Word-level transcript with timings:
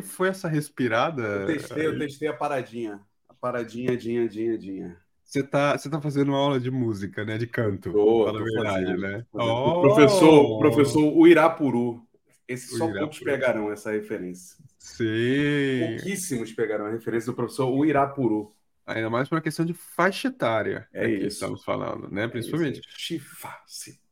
que, 0.00 0.08
que 0.08 0.14
foi 0.14 0.28
essa 0.28 0.48
respirada? 0.48 1.22
Eu 1.22 1.46
testei, 1.46 1.86
eu 1.86 1.98
testei 1.98 2.28
a 2.28 2.32
paradinha. 2.34 3.00
A 3.28 3.34
paradinha, 3.34 3.96
dinha, 3.96 4.28
dinha, 4.28 4.58
dinha. 4.58 4.96
Você 5.24 5.42
tá, 5.44 5.78
você 5.78 5.88
tá 5.88 6.00
fazendo 6.00 6.30
uma 6.30 6.38
aula 6.38 6.58
de 6.58 6.70
música, 6.70 7.24
né? 7.24 7.38
De 7.38 7.46
canto. 7.46 7.92
Tô, 7.92 8.24
fala 8.24 8.40
a 8.40 8.42
verdade, 8.42 8.86
fazendo, 8.86 9.00
né? 9.00 9.26
Oh! 9.32 9.38
O 9.40 9.82
professor, 9.82 10.58
professor 10.58 11.16
Uirapuru. 11.16 12.02
Esse 12.48 12.76
só 12.76 12.86
Uirapuru. 12.86 12.98
poucos 12.98 13.20
pegarão 13.20 13.72
essa 13.72 13.92
referência. 13.92 14.56
Sim. 14.76 15.96
Pouquíssimos 15.96 16.52
pegarão 16.52 16.86
a 16.86 16.90
referência 16.90 17.30
do 17.30 17.36
professor 17.36 17.70
Uirapuru. 17.70 18.52
Ainda 18.84 19.08
mais 19.08 19.28
por 19.28 19.36
uma 19.36 19.40
questão 19.40 19.64
de 19.64 19.72
faixa 19.72 20.28
etária. 20.28 20.88
É 20.92 21.04
aqui 21.04 21.14
isso. 21.18 21.26
estamos 21.26 21.62
falando, 21.62 22.10
né? 22.10 22.26
Principalmente. 22.26 22.80
Chifa, 22.88 23.56
se 23.66 23.92
pode. 23.92 24.09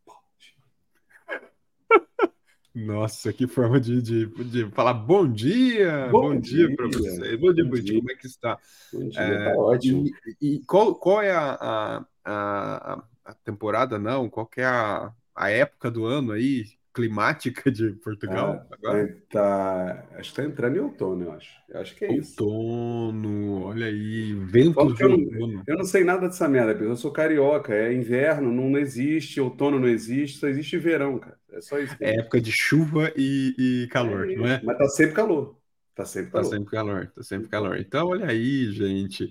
Nossa, 2.75 3.33
que 3.33 3.47
forma 3.47 3.81
de, 3.81 4.01
de, 4.01 4.27
de 4.45 4.71
falar 4.71 4.95
bom 4.95 5.31
dia! 5.31 6.09
Bom, 6.11 6.35
Bom 6.35 6.41
dia 6.41 6.69
dia. 6.69 6.77
para 6.77 6.87
você. 6.89 7.37
Bom 7.37 7.53
dia, 7.53 7.65
Bom 7.65 7.79
dia. 7.81 8.01
como 8.01 8.11
é 8.11 8.15
que 8.15 8.27
está? 8.27 8.59
Bom 8.93 9.09
dia, 9.09 9.21
É, 9.23 9.39
tá 9.39 9.55
ótimo. 9.57 10.05
E, 10.41 10.57
e 10.57 10.65
qual, 10.65 10.95
qual 10.95 11.23
é 11.23 11.33
a, 11.33 11.55
a, 11.55 12.07
a, 12.25 13.05
a 13.25 13.35
temporada, 13.35 13.99
não? 13.99 14.29
Qual 14.31 14.49
é 14.57 14.65
a, 14.65 15.13
a 15.35 15.51
época 15.51 15.91
do 15.91 16.07
ano 16.07 16.33
aí, 16.33 16.78
climática 16.99 17.71
de 17.71 17.93
Portugal 17.95 18.67
agora? 18.71 19.09
Tá, 19.31 20.07
acho 20.19 20.31
que 20.31 20.37
tá 20.37 20.45
entrando 20.45 20.77
em 20.77 20.81
outono, 20.81 21.25
eu 21.25 21.33
acho. 21.33 21.63
Eu 21.69 21.81
acho 21.81 21.95
que 21.97 22.05
é 22.05 22.13
isso. 22.13 22.43
Outono, 22.43 23.63
olha 23.65 23.87
aí, 23.87 24.33
ventos 24.35 24.75
Só 24.75 24.85
de 24.95 25.05
eu 25.05 25.09
não- 25.11 25.19
outono. 25.31 25.65
Eu 25.67 25.77
não 25.77 25.85
sei 25.85 26.05
nada 26.05 26.29
dessa 26.29 26.49
merda. 26.49 26.83
Eu 26.83 26.97
sou 26.97 27.13
carioca. 27.13 27.75
É 27.75 27.93
inverno, 27.93 28.51
não 28.53 28.79
existe, 28.79 29.41
outono 29.41 29.79
não 29.79 29.89
existe, 29.89 30.39
só 30.39 30.49
existe 30.49 30.79
verão, 30.79 31.19
cara. 31.19 31.39
É 31.53 31.61
só 31.61 31.79
isso. 31.79 31.97
É 32.01 32.17
época 32.19 32.41
de 32.41 32.53
chuva 32.53 33.13
e, 33.17 33.55
e 33.85 33.89
calor, 33.89 34.27
É 34.31 34.37
não 34.37 34.47
é? 34.47 34.65
Mas 34.65 34.79
tá 34.79 34.89
sempre 34.89 35.15
calor. 35.15 35.59
Tá 35.95 36.05
sempre 36.05 36.33
Tá 36.33 36.43
calor. 36.43 36.45
sempre 36.45 36.71
calor, 36.71 37.11
tá 37.13 37.23
sempre 37.23 37.49
calor. 37.49 37.79
Então, 37.79 38.09
olha 38.09 38.27
aí, 38.29 38.73
gente. 38.73 39.31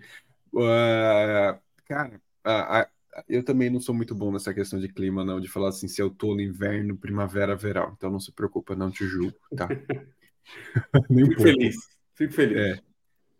Ah, 0.57 1.59
cara, 1.85 2.21
ah, 2.43 2.81
ah, 2.81 2.91
eu 3.27 3.43
também 3.43 3.69
não 3.69 3.79
sou 3.79 3.93
muito 3.95 4.13
bom 4.15 4.31
nessa 4.31 4.53
questão 4.53 4.79
de 4.79 4.87
clima, 4.89 5.23
não, 5.25 5.39
de 5.39 5.47
falar 5.47 5.69
assim, 5.69 5.87
se 5.87 6.01
é 6.01 6.03
outono, 6.03 6.41
inverno, 6.41 6.97
primavera, 6.97 7.55
verão. 7.55 7.93
Então, 7.95 8.09
não 8.11 8.19
se 8.19 8.31
preocupa, 8.31 8.75
não 8.75 8.91
te 8.91 9.05
julgo, 9.05 9.33
tá? 9.55 9.67
Nem 11.09 11.23
um 11.25 11.27
Fico 11.27 11.41
pouco. 11.43 11.51
feliz. 11.51 11.75
Fico 12.15 12.33
feliz. 12.33 12.57
É. 12.57 12.79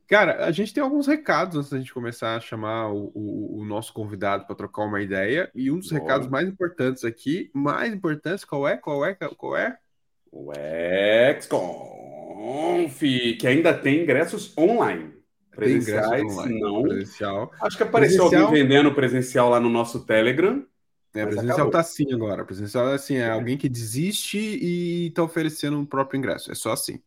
Cara, 0.08 0.46
a 0.46 0.52
gente 0.52 0.74
tem 0.74 0.82
alguns 0.82 1.06
recados 1.08 1.58
antes 1.58 1.70
da 1.70 1.78
gente 1.78 1.94
começar 1.94 2.36
a 2.36 2.40
chamar 2.40 2.90
o, 2.94 3.12
o- 3.14 3.60
o 3.60 3.66
nosso 3.66 3.92
convidado 3.94 4.46
para 4.46 4.56
trocar 4.56 4.84
uma 4.86 5.02
ideia. 5.02 5.52
E 5.54 5.70
um 5.72 5.80
dos 5.80 5.90
Bora. 5.90 6.02
recados 6.02 6.28
mais 6.30 6.48
importantes 6.48 7.04
aqui, 7.04 7.50
mais 7.54 7.94
importantes, 7.94 8.46
qual 8.46 8.68
é? 8.68 8.78
Qual 8.78 9.06
é? 9.06 9.16
Qual 9.16 9.58
é? 9.58 9.78
O 10.32 10.52
XConf, 11.42 13.00
que 13.40 13.48
ainda 13.48 13.74
tem 13.74 14.04
ingressos 14.04 14.58
online. 14.58 15.14
Presenciais, 15.58 16.24
não. 16.60 16.84
presencial. 16.84 17.52
Acho 17.62 17.78
que 17.78 17.84
apareceu 17.84 18.18
Presencial- 18.30 18.46
alguém 18.48 18.64
vendendo 18.64 18.94
presencial 18.94 19.50
lá 19.50 19.60
no 19.60 19.70
nosso 19.70 20.06
Telegram. 20.06 20.66
É, 21.16 21.26
presencial 21.26 21.54
acabou. 21.56 21.72
tá 21.72 21.80
assim 21.80 22.14
agora. 22.14 22.46
Presencial 22.46 22.90
é 22.90 22.94
assim, 22.96 23.16
é 23.18 23.30
alguém 23.30 23.58
que 23.58 23.68
desiste 23.68 24.38
e 24.38 25.12
tá 25.12 25.24
oferecendo 25.24 25.78
um 25.78 25.86
próprio 25.86 26.18
ingresso. 26.20 26.52
É 26.52 26.56
só 26.56 26.72
assim. 26.74 27.02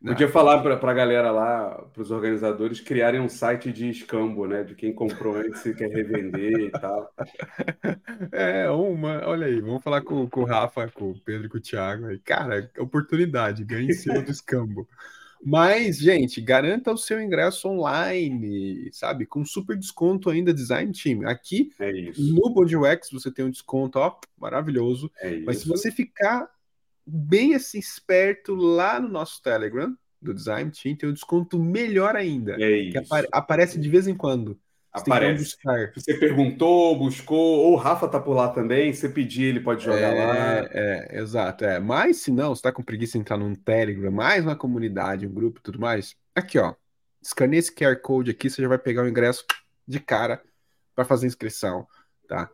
né? 0.00 0.12
Podia 0.12 0.28
falar 0.28 0.60
para 0.62 0.90
a 0.90 0.94
galera 0.94 1.30
lá, 1.30 1.70
para 1.92 2.02
os 2.02 2.10
organizadores, 2.10 2.80
criarem 2.80 3.20
um 3.20 3.28
site 3.30 3.72
de 3.72 3.88
escambo, 3.88 4.46
né? 4.46 4.62
De 4.62 4.74
quem 4.74 4.92
comprou 4.92 5.36
antes 5.36 5.64
e 5.64 5.74
quer 5.74 5.88
revender 5.90 6.52
e 6.60 6.70
tal. 6.70 7.10
É, 8.32 8.68
uma, 8.70 9.26
olha 9.26 9.46
aí, 9.46 9.60
vamos 9.60 9.82
falar 9.82 10.00
com, 10.02 10.28
com 10.28 10.40
o 10.40 10.44
Rafa, 10.44 10.88
com 10.88 11.10
o 11.10 11.20
Pedro 11.20 11.46
e 11.46 11.48
com 11.48 11.58
o 11.58 11.60
Thiago. 11.60 12.06
aí. 12.06 12.18
Cara, 12.18 12.70
oportunidade, 12.78 13.64
ganha 13.64 13.88
em 13.88 13.92
cima 13.92 14.20
do 14.22 14.30
escambo. 14.30 14.88
Mas, 15.44 15.98
gente, 15.98 16.40
garanta 16.40 16.92
o 16.92 16.96
seu 16.98 17.20
ingresso 17.22 17.68
online, 17.68 18.90
sabe? 18.92 19.26
Com 19.26 19.44
super 19.44 19.76
desconto 19.76 20.30
ainda, 20.30 20.52
Design 20.52 20.92
Team. 20.92 21.28
Aqui 21.28 21.70
É 21.78 21.92
no 22.18 22.50
Bond 22.50 22.76
UX 22.76 23.10
você 23.10 23.30
tem 23.30 23.44
um 23.44 23.50
desconto, 23.50 23.98
ó, 23.98 24.16
maravilhoso. 24.38 25.10
É 25.20 25.38
Mas 25.40 25.58
se 25.58 25.68
você 25.68 25.90
ficar 25.90 26.48
bem 27.06 27.54
assim 27.54 27.78
esperto 27.78 28.54
lá 28.54 28.98
no 29.00 29.08
nosso 29.08 29.40
Telegram 29.42 29.96
do 30.20 30.34
Design 30.34 30.70
Team, 30.70 30.96
tem 30.96 31.08
um 31.08 31.12
desconto 31.12 31.58
melhor 31.58 32.16
ainda. 32.16 32.54
É 32.54 32.56
Que 32.90 32.98
isso. 32.98 32.98
apare- 32.98 33.28
aparece 33.30 33.78
de 33.78 33.88
vez 33.88 34.08
em 34.08 34.14
quando. 34.14 34.58
Você 34.96 35.10
Aparece. 35.10 35.56
Você 35.94 36.14
perguntou, 36.14 36.98
buscou, 36.98 37.38
ou 37.38 37.72
o 37.74 37.76
Rafa 37.76 38.08
tá 38.08 38.18
por 38.18 38.34
lá 38.34 38.48
também. 38.48 38.92
Se 38.94 39.08
pedir, 39.08 39.44
ele 39.44 39.60
pode 39.60 39.84
jogar 39.84 40.14
lá. 40.14 40.36
É, 40.36 40.70
é, 40.72 41.20
exato. 41.20 41.64
É. 41.64 41.78
Mas 41.78 42.18
se 42.18 42.30
não, 42.30 42.54
você 42.54 42.62
tá 42.62 42.72
com 42.72 42.82
preguiça 42.82 43.12
de 43.12 43.18
entrar 43.18 43.36
num 43.36 43.54
Telegram, 43.54 44.10
mais 44.10 44.44
uma 44.44 44.56
comunidade, 44.56 45.26
um 45.26 45.32
grupo 45.32 45.60
e 45.60 45.62
tudo 45.62 45.78
mais, 45.78 46.16
aqui, 46.34 46.58
ó. 46.58 46.74
Escaneia 47.22 47.58
esse 47.58 47.74
QR 47.74 47.96
Code 47.96 48.30
aqui, 48.30 48.48
você 48.48 48.62
já 48.62 48.68
vai 48.68 48.78
pegar 48.78 49.02
o 49.02 49.08
ingresso 49.08 49.44
de 49.86 50.00
cara 50.00 50.40
para 50.94 51.04
fazer 51.04 51.26
inscrição, 51.26 51.86
tá? 52.26 52.48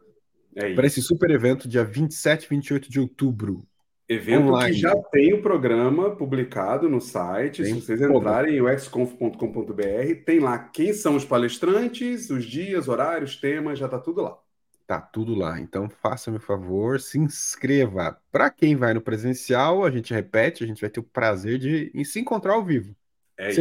É 0.55 0.75
Para 0.75 0.87
esse 0.87 1.01
super 1.01 1.31
evento, 1.31 1.69
dia 1.69 1.85
27 1.85 2.45
e 2.45 2.49
28 2.49 2.91
de 2.91 3.01
outubro. 3.01 3.67
Evento 4.13 4.49
online. 4.49 4.75
que 4.75 4.81
já 4.81 4.95
tem 5.11 5.35
o 5.35 5.43
programa 5.43 6.11
publicado 6.11 6.89
no 6.89 7.01
site. 7.01 7.63
Tem 7.63 7.75
Se 7.75 7.81
vocês 7.81 8.01
entrarem 8.01 8.57
em 8.57 8.61
uxconf.com.br, 8.61 10.25
tem 10.25 10.41
lá 10.41 10.59
quem 10.59 10.93
são 10.93 11.17
os 11.17 11.25
palestrantes, 11.25 12.31
os 12.31 12.45
dias, 12.45 12.89
horários, 12.89 13.37
temas, 13.37 13.79
já 13.79 13.89
tá 13.89 13.99
tudo 13.99 14.23
lá. 14.23 14.39
Tá 14.87 15.01
tudo 15.01 15.35
lá. 15.35 15.61
Então, 15.61 15.89
faça-me 15.89 16.37
o 16.37 16.41
favor, 16.41 17.01
se 17.01 17.19
inscreva. 17.19 18.19
Para 18.31 18.51
quem 18.51 18.77
vai 18.77 18.93
no 18.93 19.01
presencial, 19.01 19.85
a 19.85 19.91
gente 19.91 20.13
repete, 20.13 20.65
a 20.65 20.67
gente 20.67 20.81
vai 20.81 20.91
ter 20.91 21.01
o 21.01 21.05
prazer 21.05 21.59
de 21.59 22.05
se 22.05 22.21
encontrar 22.21 22.55
ao 22.55 22.65
vivo. 22.65 22.95
É 23.39 23.51
isso. 23.51 23.61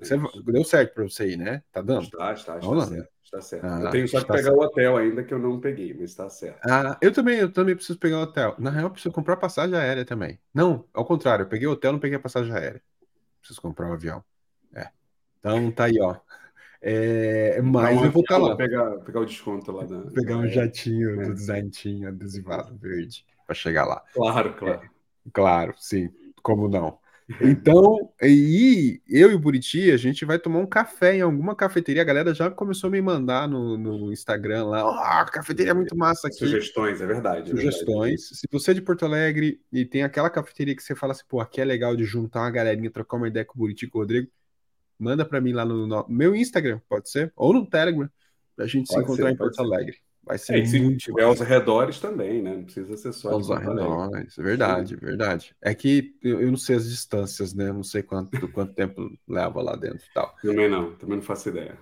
É 0.00 0.04
Você- 0.04 0.16
isso. 0.16 0.42
deu 0.44 0.64
certo 0.64 0.94
para 0.94 1.04
você 1.04 1.30
ir, 1.30 1.36
né? 1.36 1.62
Tá 1.72 1.80
dando? 1.82 2.02
Está, 2.04 2.32
está, 2.32 2.56
está 2.56 2.66
Vamos 2.66 2.78
lá. 2.78 2.86
certo. 2.96 3.08
Está 3.24 3.40
certo. 3.42 3.64
Ah, 3.66 3.80
eu 3.82 3.90
tenho 3.90 4.08
só 4.08 4.16
que 4.18 4.22
está 4.22 4.34
pegar 4.34 4.52
o 4.54 4.60
hotel 4.60 4.96
ainda 4.96 5.22
que 5.22 5.34
eu 5.34 5.38
não 5.38 5.60
peguei, 5.60 5.92
mas 5.92 6.10
está 6.10 6.30
certo. 6.30 6.60
Ah, 6.66 6.96
eu 7.02 7.12
também, 7.12 7.38
eu 7.38 7.52
também 7.52 7.74
preciso 7.74 7.98
pegar 7.98 8.18
o 8.18 8.22
hotel. 8.22 8.54
Na 8.58 8.70
real, 8.70 8.84
eu 8.84 8.90
preciso 8.90 9.12
comprar 9.12 9.36
passagem 9.36 9.76
aérea 9.76 10.04
também. 10.04 10.38
Não, 10.54 10.86
ao 10.94 11.04
contrário, 11.04 11.42
eu 11.42 11.48
peguei 11.48 11.66
o 11.66 11.72
hotel, 11.72 11.92
não 11.92 11.98
peguei 11.98 12.16
a 12.16 12.20
passagem 12.20 12.52
aérea. 12.54 12.82
Preciso 13.40 13.60
comprar 13.60 13.90
o 13.90 13.92
avião. 13.92 14.24
É. 14.74 14.88
Então 15.40 15.70
tá 15.72 15.84
aí, 15.84 16.00
ó. 16.00 16.16
É, 16.80 17.60
mas 17.60 17.98
um 17.98 18.04
eu 18.04 18.10
vou 18.12 18.22
estar 18.22 18.36
avião, 18.36 18.48
lá. 18.50 18.56
Pegar, 18.56 18.90
pegar 19.00 19.20
o 19.20 19.24
desconto 19.26 19.72
lá 19.72 19.84
da. 19.84 20.00
Pegar 20.12 20.36
um 20.36 20.42
da- 20.42 20.48
jatinho 20.48 21.20
É. 21.20 21.24
do 21.26 21.34
design 21.34 21.70
team 21.70 22.08
adesivado 22.08 22.76
verde 22.76 23.26
para 23.46 23.54
chegar 23.54 23.84
lá. 23.84 24.02
Claro, 24.14 24.54
claro. 24.54 24.90
Claro, 25.32 25.74
sim. 25.76 26.08
Como 26.42 26.68
não? 26.68 26.98
Então, 27.42 28.10
e 28.22 29.02
eu 29.06 29.30
e 29.30 29.34
o 29.34 29.38
Buriti, 29.38 29.90
a 29.90 29.98
gente 29.98 30.24
vai 30.24 30.38
tomar 30.38 30.60
um 30.60 30.66
café 30.66 31.16
em 31.16 31.20
alguma 31.20 31.54
cafeteria. 31.54 32.00
A 32.00 32.04
galera 32.04 32.32
já 32.32 32.50
começou 32.50 32.88
a 32.88 32.90
me 32.90 33.02
mandar 33.02 33.46
no, 33.46 33.76
no 33.76 34.10
Instagram 34.10 34.64
lá. 34.66 34.84
Ó, 34.84 34.94
a 34.98 35.24
cafeteria 35.26 35.72
é 35.72 35.74
muito 35.74 35.94
massa 35.94 36.28
aqui. 36.28 36.38
Sugestões, 36.38 37.02
é 37.02 37.06
verdade. 37.06 37.50
é 37.50 37.54
verdade. 37.54 37.70
Sugestões. 37.70 38.28
Se 38.30 38.48
você 38.50 38.70
é 38.70 38.74
de 38.74 38.80
Porto 38.80 39.04
Alegre 39.04 39.60
e 39.70 39.84
tem 39.84 40.02
aquela 40.02 40.30
cafeteria 40.30 40.74
que 40.74 40.82
você 40.82 40.94
fala 40.94 41.12
assim, 41.12 41.24
pô, 41.28 41.38
aqui 41.40 41.60
é 41.60 41.64
legal 41.64 41.94
de 41.94 42.04
juntar 42.04 42.40
uma 42.40 42.50
galerinha, 42.50 42.90
trocar 42.90 43.18
uma 43.18 43.28
ideia 43.28 43.44
com 43.44 43.54
o 43.56 43.58
Buriti 43.58 43.84
e 43.84 43.88
com 43.90 43.98
o 43.98 44.00
Rodrigo, 44.00 44.30
manda 44.98 45.22
pra 45.24 45.40
mim 45.40 45.52
lá 45.52 45.66
no, 45.66 45.86
no 45.86 46.06
meu 46.08 46.34
Instagram, 46.34 46.80
pode 46.88 47.10
ser? 47.10 47.30
Ou 47.36 47.52
no 47.52 47.66
Telegram, 47.66 48.08
pra 48.56 48.66
gente 48.66 48.88
se 48.88 48.94
Pode 48.94 49.04
encontrar 49.04 49.26
ser, 49.26 49.34
em 49.34 49.36
Porto 49.36 49.56
ser. 49.56 49.62
Alegre. 49.62 49.96
Vai 50.28 50.38
ser 50.38 50.52
É, 50.52 50.64
se 50.64 50.80
muito 50.80 50.98
tiver 50.98 51.24
aos 51.24 51.40
arredores 51.40 52.00
também, 52.00 52.42
né? 52.42 52.56
Não 52.56 52.64
precisa 52.64 52.96
ser 52.96 53.12
só 53.12 53.30
aos 53.30 53.50
arredores, 53.50 54.38
é 54.38 54.42
verdade, 54.42 54.96
verdade. 54.96 55.54
É 55.60 55.74
que 55.74 56.16
eu, 56.22 56.50
não 56.50 56.56
sei 56.56 56.76
as 56.76 56.88
distâncias, 56.88 57.52
né? 57.54 57.72
Não 57.72 57.82
sei 57.82 58.02
quanto, 58.02 58.48
quanto 58.50 58.74
tempo 58.74 59.10
leva 59.28 59.60
lá 59.62 59.76
dentro 59.76 60.06
e 60.06 60.10
tal. 60.12 60.34
Também 60.42 60.68
não, 60.68 60.96
também 60.96 61.16
não 61.16 61.22
faço 61.22 61.48
ideia. 61.48 61.78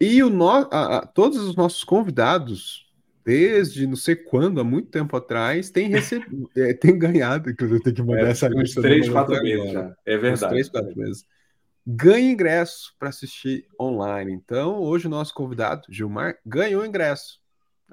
E 0.00 0.22
o 0.22 0.30
no, 0.30 0.48
a- 0.50 0.98
a- 0.98 1.06
todos 1.06 1.38
os 1.38 1.54
nossos 1.56 1.84
convidados, 1.84 2.86
desde 3.24 3.86
não 3.86 3.96
sei 3.96 4.16
quando, 4.16 4.60
há 4.60 4.64
muito 4.64 4.88
tempo 4.90 5.16
atrás, 5.16 5.70
têm 5.70 5.88
recebido, 5.88 6.50
é, 6.56 6.72
têm 6.74 6.98
ganhado, 6.98 7.50
inclusive 7.50 7.78
eu 7.78 7.82
tenho 7.82 7.96
que 7.96 8.02
mandar 8.02 8.28
É, 8.28 8.30
essa 8.30 8.48
uns 8.54 8.74
lista 8.74 8.82
três, 8.82 9.08
do 9.08 9.08
quatro 9.08 9.40
meses 9.40 9.70
já. 9.70 9.96
É 10.04 10.16
Uns 10.28 10.44
verdade. 10.44 10.44
três, 10.44 10.68
quatro 10.68 10.96
meses. 10.96 11.24
Ganha 11.86 12.32
ingresso 12.32 12.94
para 12.98 13.10
assistir 13.10 13.66
online. 13.80 14.32
Então, 14.34 14.80
hoje 14.80 15.08
o 15.08 15.10
nosso 15.10 15.34
convidado, 15.34 15.82
Gilmar, 15.90 16.38
ganhou 16.46 16.86
ingresso. 16.86 17.39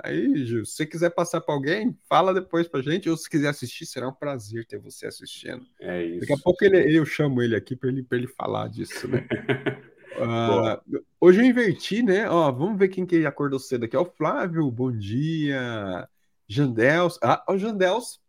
Aí, 0.03 0.45
Gil, 0.45 0.65
se 0.65 0.73
você 0.73 0.85
quiser 0.85 1.09
passar 1.09 1.41
para 1.41 1.53
alguém, 1.55 1.97
fala 2.07 2.33
depois 2.33 2.67
pra 2.67 2.81
gente. 2.81 3.09
Ou 3.09 3.17
se 3.17 3.29
quiser 3.29 3.49
assistir, 3.49 3.85
será 3.85 4.07
um 4.07 4.13
prazer 4.13 4.65
ter 4.65 4.77
você 4.77 5.07
assistindo. 5.07 5.65
É 5.79 6.03
isso. 6.03 6.19
Daqui 6.21 6.33
a 6.33 6.37
pouco 6.37 6.63
ele- 6.63 6.97
eu 6.97 7.05
chamo 7.05 7.41
ele 7.41 7.55
aqui 7.55 7.75
para 7.75 7.89
ele, 7.89 8.03
pra 8.03 8.17
ele 8.17 8.27
falar 8.27 8.69
disso, 8.69 9.07
né? 9.07 9.25
Ah, 10.19 10.81
hoje 11.21 11.41
eu 11.41 11.45
inverti, 11.45 12.01
né? 12.01 12.27
Ó, 12.27 12.51
vamos 12.51 12.79
ver 12.79 12.87
quem 12.87 13.05
que 13.05 13.23
acordou 13.23 13.59
cedo 13.59 13.85
aqui. 13.85 13.95
Ó, 13.95 14.01
o 14.01 14.05
Flávio, 14.05 14.71
bom 14.71 14.91
dia. 14.91 16.09
Jandels. 16.47 17.19
Ah, 17.21 17.43
o 17.47 17.55
Jandels. 17.55 18.19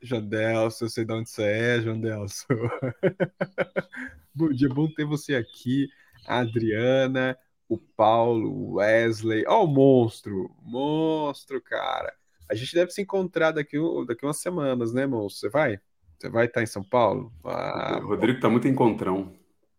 Jandelso, 0.00 0.84
eu 0.84 0.88
sei 0.88 1.04
de 1.04 1.12
onde 1.12 1.28
você 1.28 1.42
é, 1.42 1.82
Jandelso. 1.82 2.46
bom 4.34 4.48
dia, 4.48 4.68
bom 4.68 4.88
ter 4.88 5.04
você 5.04 5.34
aqui. 5.34 5.88
A 6.26 6.38
Adriana, 6.38 7.36
o 7.74 7.78
Paulo, 7.96 8.50
o 8.50 8.74
Wesley. 8.74 9.44
Ó, 9.46 9.64
o 9.64 9.66
monstro. 9.66 10.50
Monstro, 10.62 11.60
cara. 11.60 12.12
A 12.50 12.54
gente 12.54 12.74
deve 12.74 12.90
se 12.90 13.00
encontrar 13.00 13.52
daqui, 13.52 13.78
daqui 14.06 14.24
umas 14.24 14.38
semanas, 14.38 14.92
né, 14.92 15.06
moço? 15.06 15.38
Você 15.38 15.48
vai? 15.48 15.80
Você 16.18 16.28
vai 16.28 16.46
estar 16.46 16.62
em 16.62 16.66
São 16.66 16.84
Paulo? 16.84 17.32
Ah, 17.44 18.00
o 18.02 18.08
Rodrigo 18.08 18.40
tá 18.40 18.48
muito 18.48 18.68
encontrão. 18.68 19.32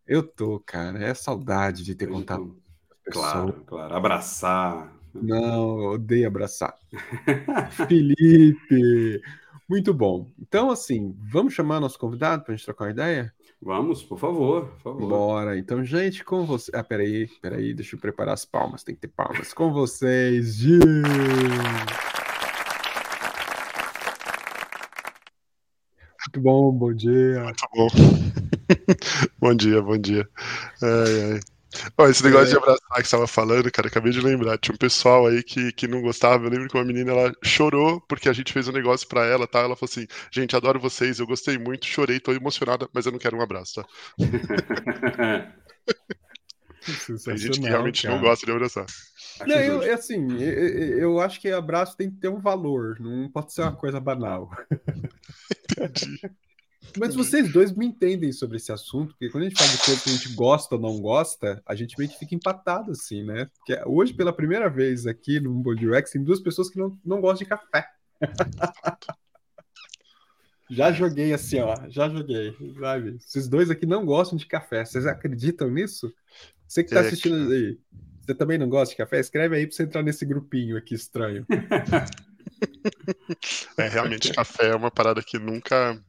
Eu 0.07 0.24
tô, 0.24 0.60
cara. 0.60 1.04
É 1.04 1.13
saudade 1.13 1.84
de 1.84 1.95
ter 1.95 2.07
contato 2.07 2.62
Claro, 3.12 3.63
claro. 3.66 3.96
Abraçar. 3.96 4.94
Não, 5.13 5.94
odeio 5.94 6.28
abraçar. 6.28 6.75
Felipe! 7.88 9.22
Muito 9.69 9.94
bom. 9.94 10.31
Então, 10.39 10.72
assim, 10.72 11.16
vamos 11.19 11.54
chamar 11.54 11.80
nosso 11.80 12.00
convidado 12.00 12.44
para 12.44 12.54
a 12.54 12.56
gente 12.56 12.66
trocar 12.66 12.86
uma 12.86 12.92
ideia? 12.92 13.34
Vamos, 13.63 14.04
por 14.04 14.19
favor, 14.19 14.65
por 14.65 14.80
favor. 14.81 15.07
Bora. 15.07 15.57
Então, 15.57 15.86
gente, 15.86 16.21
com 16.25 16.45
você. 16.45 16.69
Ah, 16.75 16.83
peraí, 16.83 17.27
peraí, 17.42 17.74
deixa 17.74 17.95
eu 17.95 18.00
preparar 18.00 18.33
as 18.33 18.44
palmas. 18.44 18.83
Tem 18.83 18.94
que 18.94 19.01
ter 19.01 19.07
palmas. 19.07 19.54
Com 19.54 19.71
vocês, 19.71 20.56
Gil! 20.56 20.81
Muito 26.19 26.42
bom, 26.42 26.71
bom 26.74 26.94
dia. 26.94 27.44
Muito 27.44 27.63
bom. 27.74 27.88
bom 29.39 29.56
dia, 29.56 29.81
bom 29.81 29.98
dia. 29.98 30.27
Ai, 30.81 31.33
ai. 31.33 31.53
Ó, 31.98 32.08
esse 32.08 32.24
negócio 32.24 32.48
é. 32.48 32.50
de 32.52 32.58
abraçar 32.58 32.88
que 32.88 32.96
você 32.96 33.02
estava 33.02 33.28
falando, 33.28 33.72
cara, 33.72 33.88
acabei 33.88 34.12
de 34.12 34.22
lembrar. 34.22 34.58
Tinha 34.58 34.74
um 34.74 34.78
pessoal 34.78 35.28
aí 35.28 35.44
que, 35.44 35.72
que 35.74 35.88
não 35.88 36.02
gostava. 36.02 36.46
Eu 36.46 36.50
lembro 36.50 36.68
que 36.68 36.78
uma 36.78 36.84
menina 36.84 37.12
ela 37.12 37.34
chorou 37.44 38.02
porque 38.02 38.30
a 38.30 38.34
gente 38.34 38.54
fez 38.54 38.68
um 38.68 38.72
negócio 38.72 39.08
para 39.08 39.25
ela, 39.25 39.48
tá? 39.48 39.60
Ela 39.60 39.75
falou 39.75 39.90
assim: 39.92 40.08
gente, 40.31 40.56
adoro 40.56 40.80
vocês, 40.80 41.20
eu 41.20 41.28
gostei 41.28 41.58
muito, 41.58 41.86
chorei, 41.86 42.20
tô 42.20 42.31
emocionada, 42.31 42.88
mas 42.94 43.06
eu 43.06 43.12
não 43.12 43.20
quero 43.20 43.38
um 43.38 43.42
abraço, 43.42 43.81
tá? 43.81 43.88
Tem 47.24 47.38
gente 47.38 47.62
que 47.62 47.68
realmente 47.68 48.04
cara. 48.04 48.16
não 48.16 48.22
gosta 48.22 48.46
de 48.46 48.52
abraçar. 48.52 48.86
Não, 49.48 49.56
eu, 49.56 49.94
assim, 49.94 50.38
eu, 50.42 50.98
eu, 51.00 51.20
acho 51.22 51.40
que 51.40 51.50
abraço 51.50 51.96
tem 51.96 52.12
que 52.12 52.18
ter 52.18 52.28
um 52.28 52.40
valor, 52.40 53.00
não 53.00 53.30
pode 53.30 53.54
ser 53.54 53.62
uma 53.62 53.75
coisa 53.75 54.00
banal. 54.00 54.50
Entendi. 55.72 56.20
Mas 56.98 57.16
vocês 57.16 57.52
dois 57.52 57.72
me 57.72 57.86
entendem 57.86 58.32
sobre 58.32 58.58
esse 58.58 58.72
assunto, 58.72 59.10
porque 59.10 59.30
quando 59.30 59.46
a 59.46 59.50
gente 59.50 59.58
fala 59.58 59.72
de 59.72 59.78
coisa 59.80 60.04
que 60.04 60.10
a 60.10 60.14
gente 60.14 60.30
gosta 60.34 60.76
ou 60.76 60.82
não 60.82 61.00
gosta, 61.00 61.62
a 61.66 61.76
gente 61.76 61.98
meio 61.98 62.10
que 62.10 62.20
fica 62.20 62.36
empatado, 62.36 62.92
assim, 62.92 63.24
né? 63.24 63.50
Porque 63.58 63.82
hoje, 63.86 64.14
pela 64.14 64.32
primeira 64.32 64.70
vez 64.70 65.08
aqui 65.08 65.40
no 65.40 65.54
Body 65.54 65.90
Rex, 65.90 66.12
tem 66.12 66.24
duas 66.24 66.40
pessoas 66.40 66.70
que 66.70 66.78
não, 66.78 66.98
não 67.04 67.20
gostam 67.20 67.44
de 67.44 67.50
café. 67.50 67.88
já 70.70 70.92
joguei 70.92 71.34
assim, 71.34 71.60
ó, 71.60 71.76
já 71.90 72.08
joguei, 72.10 72.56
sabe? 72.80 73.18
Esses 73.18 73.48
dois 73.48 73.70
aqui 73.70 73.86
não 73.86 74.06
gostam 74.06 74.38
de 74.38 74.46
café. 74.46 74.86
Vocês 74.86 75.06
acreditam 75.06 75.70
nisso? 75.70 76.14
Você 76.68 76.84
que 76.84 76.92
tá 76.92 77.02
assistindo 77.02 77.52
aí, 77.52 77.78
você 78.22 78.36
também 78.36 78.58
não 78.58 78.70
gosta 78.70 78.92
de 78.94 78.98
café? 78.98 79.20
Escreve 79.20 79.56
aí 79.56 79.68
pra 79.68 79.76
você 79.76 79.84
entrar 79.84 80.04
nesse 80.04 80.26
grupinho 80.26 80.78
aqui 80.78 80.94
estranho. 80.94 81.46
É, 83.78 83.88
realmente, 83.88 84.32
café 84.32 84.70
é 84.70 84.76
uma 84.76 84.92
parada 84.92 85.22
que 85.22 85.38
nunca 85.38 86.00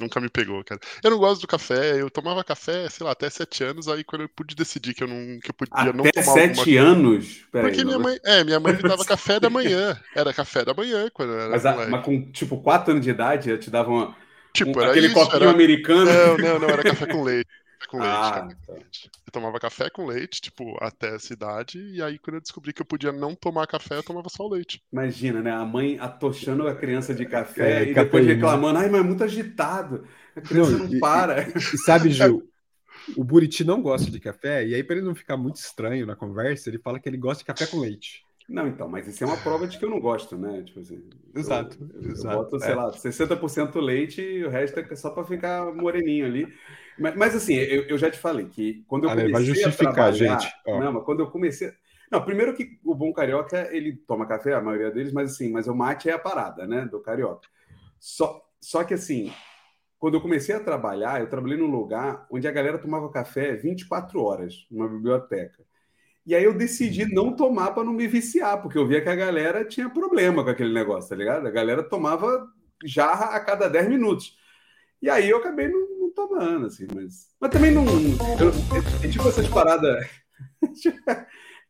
Nunca 0.00 0.20
me 0.20 0.28
pegou, 0.28 0.62
cara. 0.64 0.80
Eu 1.02 1.10
não 1.12 1.18
gosto 1.18 1.42
do 1.42 1.46
café, 1.46 2.00
eu 2.00 2.10
tomava 2.10 2.42
café, 2.42 2.88
sei 2.90 3.06
lá, 3.06 3.12
até 3.12 3.30
sete 3.30 3.62
anos, 3.62 3.86
aí 3.86 4.02
quando 4.02 4.22
eu 4.22 4.28
pude 4.28 4.54
decidir 4.54 4.92
que 4.92 5.04
eu 5.04 5.08
não 5.08 5.38
que 5.38 5.50
eu 5.50 5.54
podia 5.54 5.72
até 5.72 5.92
não 5.92 6.04
tomar 6.04 6.22
sete 6.22 6.76
anos? 6.76 7.46
Pera 7.52 7.68
Porque 7.68 7.80
aí, 7.80 7.84
minha 7.86 7.98
mãe, 7.98 8.18
é, 8.24 8.42
minha 8.42 8.58
mãe 8.58 8.72
me 8.72 8.82
dava 8.88 9.04
café 9.04 9.38
da 9.38 9.48
manhã. 9.48 9.96
Era 10.14 10.32
café 10.32 10.64
da 10.64 10.74
manhã 10.74 11.08
quando 11.14 11.32
eu 11.32 11.40
era 11.40 11.50
mas, 11.50 11.64
a, 11.64 11.86
mas 11.86 12.04
com 12.04 12.30
tipo 12.32 12.60
quatro 12.60 12.90
anos 12.90 13.04
de 13.04 13.10
idade, 13.10 13.50
eu 13.50 13.58
te 13.58 13.70
dava 13.70 13.90
uma, 13.90 14.16
tipo, 14.52 14.80
um, 14.80 14.84
aquele 14.84 15.06
isso, 15.06 15.14
copinho 15.14 15.42
era... 15.42 15.50
americano. 15.50 16.10
Não, 16.10 16.38
não, 16.38 16.58
não, 16.58 16.68
era 16.68 16.82
café 16.82 17.06
com 17.06 17.22
leite 17.22 17.48
com 17.88 18.02
ah, 18.02 18.48
leite. 18.68 19.10
Tá. 19.10 19.18
Eu 19.26 19.32
tomava 19.32 19.60
café 19.60 19.90
com 19.90 20.06
leite, 20.06 20.40
tipo, 20.40 20.76
até 20.80 21.14
essa 21.14 21.32
idade, 21.32 21.78
e 21.78 22.02
aí 22.02 22.18
quando 22.18 22.36
eu 22.36 22.40
descobri 22.40 22.72
que 22.72 22.82
eu 22.82 22.86
podia 22.86 23.12
não 23.12 23.34
tomar 23.34 23.66
café, 23.66 23.96
eu 23.96 24.02
tomava 24.02 24.28
só 24.28 24.44
o 24.44 24.50
leite. 24.50 24.82
Imagina, 24.92 25.42
né? 25.42 25.52
A 25.52 25.64
mãe 25.64 25.98
atochando 25.98 26.66
a 26.66 26.74
criança 26.74 27.14
de 27.14 27.26
café 27.26 27.84
é, 27.84 27.90
e 27.90 27.94
depois 27.94 28.26
reclamando, 28.26 28.78
ai, 28.78 28.88
mas 28.88 29.00
é 29.00 29.04
muito 29.04 29.24
agitado. 29.24 30.04
A 30.36 30.40
criança 30.40 30.72
não, 30.72 30.86
não 30.86 30.98
para. 30.98 31.42
E, 31.42 31.52
e, 31.56 31.78
sabe, 31.78 32.10
Gil, 32.12 32.48
o 33.16 33.24
Buriti 33.24 33.64
não 33.64 33.82
gosta 33.82 34.10
de 34.10 34.20
café, 34.20 34.66
e 34.66 34.74
aí 34.74 34.82
para 34.82 34.96
ele 34.96 35.04
não 35.04 35.14
ficar 35.14 35.36
muito 35.36 35.56
estranho 35.56 36.06
na 36.06 36.16
conversa, 36.16 36.68
ele 36.68 36.78
fala 36.78 36.98
que 36.98 37.08
ele 37.08 37.16
gosta 37.16 37.42
de 37.42 37.46
café 37.46 37.66
com 37.66 37.80
leite. 37.80 38.24
Não, 38.48 38.68
então, 38.68 38.86
mas 38.86 39.08
isso 39.08 39.24
é 39.24 39.26
uma 39.26 39.38
prova 39.38 39.66
de 39.66 39.78
que 39.78 39.84
eu 39.84 39.90
não 39.90 39.98
gosto, 39.98 40.36
né? 40.36 40.62
Tipo 40.62 40.80
assim, 40.80 41.02
exato. 41.34 41.78
Eu, 41.94 42.10
exato, 42.10 42.36
eu 42.36 42.42
boto, 42.42 42.60
sei 42.60 42.72
é. 42.72 42.74
lá, 42.74 42.90
60% 42.92 43.80
leite 43.80 44.20
e 44.20 44.44
o 44.44 44.50
resto 44.50 44.80
é 44.80 44.96
só 44.96 45.10
para 45.10 45.24
ficar 45.24 45.74
moreninho 45.74 46.26
ali. 46.26 46.46
Mas, 46.98 47.16
mas 47.16 47.34
assim, 47.34 47.54
eu, 47.54 47.82
eu, 47.84 47.98
já 47.98 48.10
te 48.10 48.18
falei 48.18 48.46
que 48.46 48.84
quando 48.86 49.04
eu 49.04 49.10
comecei 49.10 49.32
vai 49.32 49.44
justificar, 49.44 49.90
a 49.90 49.94
trabalhar... 49.94 50.40
gente. 50.40 50.54
Não, 50.66 50.92
mas 50.92 51.04
quando 51.04 51.20
eu 51.20 51.30
comecei... 51.30 51.72
Não, 52.10 52.24
primeiro 52.24 52.54
que 52.54 52.78
o 52.84 52.94
bom 52.94 53.12
carioca, 53.12 53.68
ele 53.72 53.96
toma 54.06 54.26
café, 54.26 54.54
a 54.54 54.60
maioria 54.60 54.90
deles, 54.90 55.12
mas 55.12 55.32
assim, 55.32 55.50
mas 55.50 55.66
o 55.66 55.74
mate 55.74 56.08
é 56.08 56.12
a 56.12 56.18
parada, 56.18 56.66
né, 56.66 56.86
do 56.86 57.00
carioca. 57.00 57.48
Só, 57.98 58.40
só 58.60 58.84
que 58.84 58.94
assim, 58.94 59.32
quando 59.98 60.14
eu 60.14 60.20
comecei 60.20 60.54
a 60.54 60.60
trabalhar, 60.60 61.20
eu 61.20 61.28
trabalhei 61.28 61.56
num 61.56 61.70
lugar 61.70 62.26
onde 62.30 62.46
a 62.46 62.52
galera 62.52 62.78
tomava 62.78 63.10
café 63.10 63.54
24 63.54 64.22
horas, 64.22 64.66
numa 64.70 64.88
biblioteca. 64.88 65.64
E 66.26 66.34
aí 66.34 66.44
eu 66.44 66.54
decidi 66.54 67.12
não 67.12 67.34
tomar 67.34 67.72
para 67.72 67.84
não 67.84 67.92
me 67.92 68.06
viciar, 68.06 68.60
porque 68.62 68.78
eu 68.78 68.86
via 68.86 69.00
que 69.00 69.08
a 69.08 69.14
galera 69.14 69.64
tinha 69.64 69.90
problema 69.90 70.42
com 70.42 70.50
aquele 70.50 70.72
negócio, 70.72 71.10
tá 71.10 71.16
ligado? 71.16 71.46
A 71.46 71.50
galera 71.50 71.82
tomava 71.82 72.46
jarra 72.84 73.36
a 73.36 73.40
cada 73.40 73.68
10 73.68 73.88
minutos. 73.88 74.36
E 75.02 75.10
aí 75.10 75.28
eu 75.28 75.38
acabei 75.38 75.68
não, 75.68 75.93
não 76.24 76.44
tomando, 76.44 76.66
assim, 76.66 76.86
mas. 76.94 77.28
Mas 77.40 77.50
também 77.50 77.70
não. 77.70 77.84
Eu, 77.86 79.02
eu, 79.02 79.10
tipo 79.10 79.28
essas 79.28 79.48
paradas. 79.48 80.08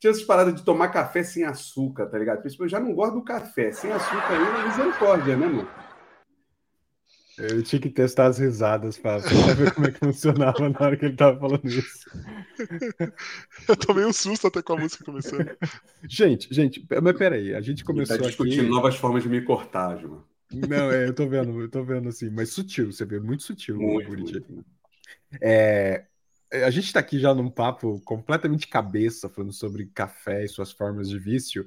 tinha 0.00 0.10
essas 0.10 0.22
paradas 0.22 0.54
de 0.54 0.64
tomar 0.64 0.88
café 0.88 1.22
sem 1.22 1.44
açúcar, 1.44 2.06
tá 2.06 2.18
ligado? 2.18 2.42
Eu 2.58 2.68
já 2.68 2.80
não 2.80 2.94
gosto 2.94 3.14
do 3.14 3.24
café. 3.24 3.72
Sem 3.72 3.90
açúcar 3.90 4.30
aí 4.30 4.62
é 4.62 4.68
misericórdia, 4.68 5.36
né, 5.36 5.46
mano? 5.46 5.68
Eu 7.36 7.62
tinha 7.64 7.80
que 7.80 7.90
testar 7.90 8.26
as 8.26 8.38
risadas 8.38 8.96
para 8.96 9.18
ver 9.56 9.74
como 9.74 9.88
é 9.88 9.90
que 9.90 9.98
funcionava 9.98 10.68
na 10.68 10.78
hora 10.78 10.96
que 10.96 11.06
ele 11.06 11.16
tava 11.16 11.38
falando 11.40 11.66
isso. 11.66 12.08
Eu 13.68 13.76
tomei 13.76 14.04
um 14.04 14.12
susto 14.12 14.46
até 14.46 14.62
com 14.62 14.74
a 14.74 14.76
música 14.76 15.04
começando. 15.04 15.50
Gente, 16.08 16.46
gente, 16.54 16.86
mas 17.02 17.16
peraí, 17.16 17.52
a 17.52 17.60
gente 17.60 17.82
começou 17.82 18.16
tá 18.16 18.26
discutindo 18.26 18.60
aqui... 18.60 18.70
novas 18.70 18.94
formas 18.94 19.24
de 19.24 19.28
me 19.28 19.42
cortar, 19.42 19.96
João. 19.96 20.22
Não, 20.52 20.90
é, 20.90 21.06
eu 21.06 21.14
tô 21.14 21.28
vendo, 21.28 21.60
eu 21.60 21.68
tô 21.68 21.84
vendo 21.84 22.08
assim, 22.08 22.30
mas 22.30 22.50
sutil, 22.50 22.92
você 22.92 23.04
vê, 23.04 23.18
muito 23.18 23.42
sutil. 23.42 23.76
Muito, 23.76 24.08
muito. 24.10 24.64
É, 25.40 26.06
a 26.52 26.70
gente 26.70 26.92
tá 26.92 27.00
aqui 27.00 27.18
já 27.18 27.34
num 27.34 27.50
papo 27.50 28.00
completamente 28.04 28.68
cabeça, 28.68 29.28
falando 29.28 29.52
sobre 29.52 29.86
café 29.86 30.44
e 30.44 30.48
suas 30.48 30.70
formas 30.70 31.08
de 31.08 31.18
vício, 31.18 31.66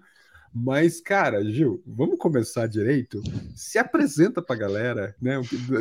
mas, 0.53 1.01
cara, 1.01 1.43
Gil, 1.43 1.83
vamos 1.85 2.17
começar 2.17 2.67
direito? 2.67 3.21
Se 3.55 3.77
apresenta 3.77 4.41
pra 4.41 4.55
galera, 4.55 5.15
né? 5.21 5.35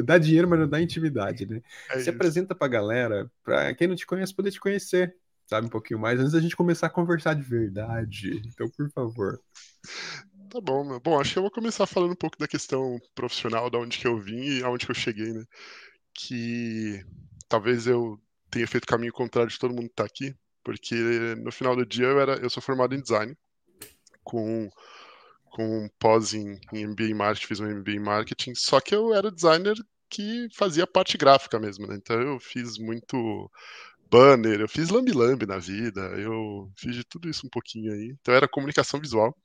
Dá 0.05 0.19
dinheiro, 0.19 0.49
mas 0.49 0.59
não 0.59 0.69
dá 0.69 0.81
intimidade, 0.81 1.47
né? 1.47 1.63
É 1.91 2.01
Se 2.01 2.11
apresenta 2.11 2.55
pra 2.55 2.69
galera, 2.69 3.31
pra 3.45 3.73
quem 3.75 3.89
não 3.89 3.95
te 3.97 4.07
conhece 4.07 4.35
poder 4.35 4.51
te 4.51 4.61
conhecer, 4.61 5.15
sabe? 5.47 5.67
Um 5.67 5.71
pouquinho 5.71 6.01
mais, 6.01 6.19
antes 6.19 6.33
da 6.33 6.41
gente 6.41 6.57
começar 6.57 6.89
a 6.89 6.91
conversar 6.91 7.35
de 7.35 7.43
verdade. 7.43 8.43
Então, 8.47 8.69
por 8.69 8.91
favor. 8.91 9.41
Tá 10.51 10.61
bom, 10.61 10.85
meu. 10.85 11.01
Bom, 11.01 11.21
acho 11.21 11.33
que 11.33 11.39
eu 11.39 11.43
vou 11.43 11.51
começar 11.51 11.87
falando 11.87 12.13
um 12.13 12.17
pouco 12.17 12.39
da 12.39 12.47
questão 12.49 12.99
profissional, 13.15 13.69
da 13.71 13.79
onde 13.79 13.99
que 13.99 14.07
eu 14.07 14.19
vim 14.19 14.59
e 14.59 14.63
aonde 14.63 14.87
que 14.87 14.91
eu 14.93 14.95
cheguei, 14.95 15.33
né? 15.33 15.45
Que 16.15 17.05
talvez 17.49 17.87
eu 17.87 18.21
tenha 18.51 18.67
feito 18.67 18.87
caminho 18.87 19.13
contrário 19.13 19.51
de 19.51 19.59
todo 19.59 19.75
mundo 19.75 19.89
que 19.89 19.95
tá 19.95 20.05
aqui, 20.05 20.35
porque 20.65 20.95
no 21.43 21.53
final 21.53 21.75
do 21.77 21.85
dia 21.87 22.07
eu, 22.07 22.21
era, 22.21 22.35
eu 22.37 22.51
sou 22.51 22.63
formado 22.63 22.95
em 22.95 23.01
design, 23.01 23.37
com, 24.25 24.71
com 25.47 25.89
pós 25.99 26.35
em, 26.35 26.59
em 26.73 26.87
MBA 26.87 27.05
em 27.05 27.15
marketing, 27.15 27.47
fiz 27.47 27.61
um 27.61 27.67
MBA 27.67 27.93
em 27.93 28.01
marketing, 28.01 28.55
só 28.55 28.81
que 28.81 28.95
eu 28.95 29.15
era 29.15 29.31
designer 29.33 29.75
que 30.09 30.49
fazia 30.55 30.87
parte 30.87 31.19
gráfica 31.19 31.59
mesmo, 31.59 31.87
né? 31.87 31.97
Então 31.97 32.21
eu 32.21 32.39
fiz 32.41 32.79
muito 32.79 33.51
banner, 34.11 34.61
eu 34.61 34.69
fiz 34.69 34.91
lambi-lambi 34.91 35.47
na 35.47 35.59
vida, 35.59 36.01
eu 36.19 36.71
fiz 36.77 36.95
de 36.95 37.05
tudo 37.05 37.29
isso 37.29 37.47
um 37.47 37.51
pouquinho 37.51 37.93
aí. 37.93 38.15
Então 38.21 38.35
era 38.35 38.49
comunicação 38.49 39.01
visual. 39.01 39.37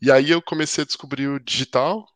E 0.00 0.10
aí 0.10 0.30
eu 0.30 0.42
comecei 0.42 0.82
a 0.82 0.86
descobrir 0.86 1.28
o 1.28 1.40
digital, 1.40 2.06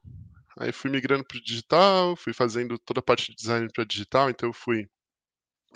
aí 0.58 0.72
fui 0.72 0.90
migrando 0.90 1.24
para 1.26 1.38
o 1.38 1.42
digital, 1.42 2.16
fui 2.16 2.32
fazendo 2.32 2.78
toda 2.78 3.00
a 3.00 3.02
parte 3.02 3.30
de 3.30 3.36
design 3.36 3.68
para 3.74 3.84
digital, 3.84 4.30
então 4.30 4.48
eu 4.48 4.52
fui 4.52 4.88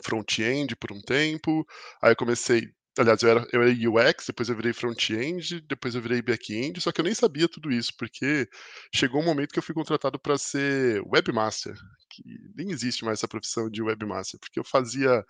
front-end 0.05 0.77
por 0.77 0.93
um 0.93 1.01
tempo, 1.01 1.67
aí 2.03 2.13
eu 2.13 2.17
comecei, 2.17 2.69
aliás, 2.99 3.23
eu 3.23 3.31
era, 3.31 3.49
eu 3.53 3.63
era 3.63 3.73
UX, 3.73 4.27
depois 4.29 4.49
eu 4.49 4.57
virei 4.57 4.73
front-end, 4.73 5.61
depois 5.63 5.95
eu 5.95 6.03
virei 6.03 6.23
back-end, 6.23 6.81
só 6.81 6.93
que 6.93 7.01
eu 7.01 7.05
nem 7.05 7.15
sabia 7.15 7.49
tudo 7.49 7.71
isso, 7.73 7.93
porque 7.99 8.49
chegou 8.95 9.23
um 9.23 9.27
momento 9.27 9.53
que 9.53 9.59
eu 9.59 9.63
fui 9.63 9.75
contratado 9.75 10.19
para 10.19 10.39
ser 10.39 11.03
webmaster, 11.07 11.75
que 12.11 12.23
nem 12.57 12.71
existe 12.73 13.05
mais 13.05 13.21
essa 13.21 13.29
profissão 13.29 13.71
de 13.71 13.83
webmaster, 13.83 14.41
porque 14.41 14.61
eu 14.61 14.65
fazia 14.65 15.25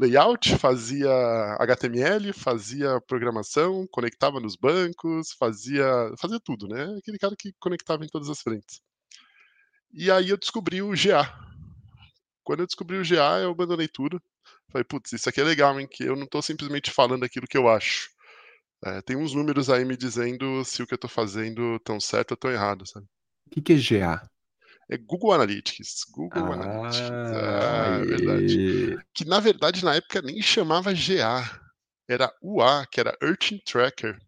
layout, 0.00 0.56
fazia 0.56 1.10
HTML, 1.58 2.32
fazia 2.32 3.00
programação, 3.02 3.86
conectava 3.90 4.40
nos 4.40 4.56
bancos, 4.56 5.32
fazia, 5.38 5.84
fazia 6.18 6.40
tudo, 6.40 6.66
né? 6.66 6.96
Aquele 6.98 7.18
cara 7.18 7.34
que 7.38 7.52
conectava 7.60 8.02
em 8.02 8.08
todas 8.08 8.30
as 8.30 8.40
frentes. 8.40 8.80
E 9.92 10.10
aí 10.10 10.30
eu 10.30 10.38
descobri 10.38 10.80
o 10.80 10.92
GA. 10.92 11.28
Quando 12.42 12.60
eu 12.60 12.66
descobri 12.66 12.96
o 12.96 13.04
GA, 13.04 13.40
eu 13.42 13.50
abandonei 13.50 13.88
tudo. 13.88 14.20
Falei, 14.72 14.84
putz, 14.84 15.12
isso 15.12 15.28
aqui 15.28 15.40
é 15.40 15.44
legal, 15.44 15.78
hein? 15.78 15.86
Que 15.90 16.04
eu 16.04 16.16
não 16.16 16.24
estou 16.24 16.40
simplesmente 16.40 16.90
falando 16.90 17.24
aquilo 17.24 17.46
que 17.46 17.58
eu 17.58 17.68
acho. 17.68 18.08
É, 18.82 19.02
tem 19.02 19.16
uns 19.16 19.34
números 19.34 19.68
aí 19.68 19.84
me 19.84 19.96
dizendo 19.96 20.64
se 20.64 20.82
o 20.82 20.86
que 20.86 20.94
eu 20.94 20.96
estou 20.96 21.10
fazendo 21.10 21.78
tão 21.80 22.00
certo 22.00 22.30
ou 22.30 22.36
tão 22.38 22.50
errado, 22.50 22.86
sabe? 22.86 23.04
O 23.46 23.50
que, 23.50 23.60
que 23.60 23.72
é 23.74 23.76
GA? 23.76 24.26
É 24.90 24.98
Google 24.98 25.32
Analytics. 25.32 26.04
Google 26.10 26.44
ah, 26.44 26.52
Analytics. 26.52 27.10
Ah, 27.10 28.00
é 28.02 28.04
verdade. 28.04 28.98
Que 29.14 29.24
na 29.24 29.38
verdade 29.38 29.84
na 29.84 29.94
época 29.94 30.20
nem 30.20 30.42
chamava 30.42 30.92
GA. 30.92 31.60
Era 32.08 32.34
UA, 32.42 32.86
que 32.90 32.98
era 32.98 33.16
Urchin 33.22 33.58
Tracker. 33.64 34.18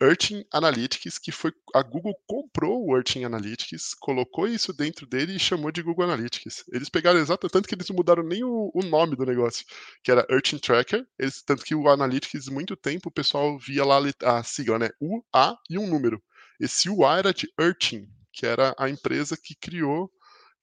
Urchin 0.00 0.44
Analytics, 0.52 1.18
que 1.18 1.32
foi 1.32 1.50
a 1.74 1.82
Google 1.82 2.14
comprou 2.26 2.86
o 2.86 2.92
Urchin 2.94 3.24
Analytics, 3.24 3.94
colocou 3.94 4.46
isso 4.46 4.72
dentro 4.72 5.06
dele 5.06 5.34
e 5.34 5.40
chamou 5.40 5.72
de 5.72 5.82
Google 5.82 6.04
Analytics. 6.04 6.64
Eles 6.70 6.90
pegaram 6.90 7.18
exatamente 7.18 7.52
tanto 7.52 7.68
que 7.68 7.74
eles 7.74 7.88
não 7.88 7.96
mudaram 7.96 8.22
nem 8.22 8.44
o, 8.44 8.70
o, 8.72 8.82
nome 8.84 9.16
do 9.16 9.24
negócio, 9.24 9.64
que 10.04 10.10
era 10.10 10.26
Urchin 10.30 10.58
Tracker. 10.58 11.04
Eles, 11.18 11.42
tanto 11.42 11.64
que 11.64 11.74
o 11.74 11.88
Analytics 11.88 12.48
muito 12.48 12.76
tempo 12.76 13.08
o 13.08 13.12
pessoal 13.12 13.58
via 13.58 13.84
lá 13.84 13.98
a 14.22 14.42
sigla, 14.44 14.78
né? 14.78 14.90
U 15.00 15.24
A 15.34 15.56
e 15.68 15.78
um 15.78 15.88
número. 15.88 16.22
Esse 16.60 16.88
UA 16.90 17.18
era 17.18 17.34
de 17.34 17.50
Urchin, 17.58 18.06
que 18.38 18.46
era 18.46 18.72
a 18.78 18.88
empresa 18.88 19.36
que 19.36 19.56
criou 19.56 20.08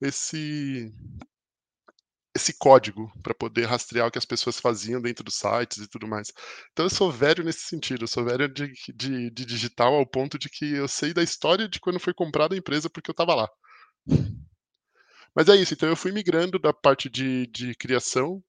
esse 0.01 0.89
esse 2.33 2.53
código 2.57 3.09
para 3.23 3.33
poder 3.33 3.65
rastrear 3.65 4.07
o 4.07 4.11
que 4.11 4.17
as 4.17 4.25
pessoas 4.25 4.59
faziam 4.59 5.01
dentro 5.01 5.23
dos 5.23 5.35
sites 5.35 5.77
e 5.77 5.87
tudo 5.87 6.05
mais. 6.05 6.33
Então 6.73 6.85
eu 6.85 6.89
sou 6.89 7.09
velho 7.09 7.45
nesse 7.45 7.61
sentido, 7.61 8.03
eu 8.03 8.07
sou 8.07 8.25
velho 8.25 8.49
de, 8.49 8.73
de, 8.93 9.29
de 9.31 9.45
digital 9.45 9.93
ao 9.93 10.05
ponto 10.05 10.37
de 10.37 10.49
que 10.49 10.73
eu 10.73 10.87
sei 10.87 11.13
da 11.13 11.23
história 11.23 11.67
de 11.67 11.79
quando 11.79 11.99
foi 11.99 12.13
comprada 12.13 12.53
a 12.53 12.57
empresa 12.57 12.89
porque 12.89 13.09
eu 13.09 13.13
estava 13.13 13.35
lá. 13.35 13.49
Mas 15.35 15.49
é 15.49 15.55
isso, 15.55 15.73
então 15.73 15.87
eu 15.89 15.95
fui 15.95 16.11
migrando 16.11 16.59
da 16.59 16.73
parte 16.73 17.09
de, 17.09 17.47
de 17.47 17.75
criação 17.75 18.43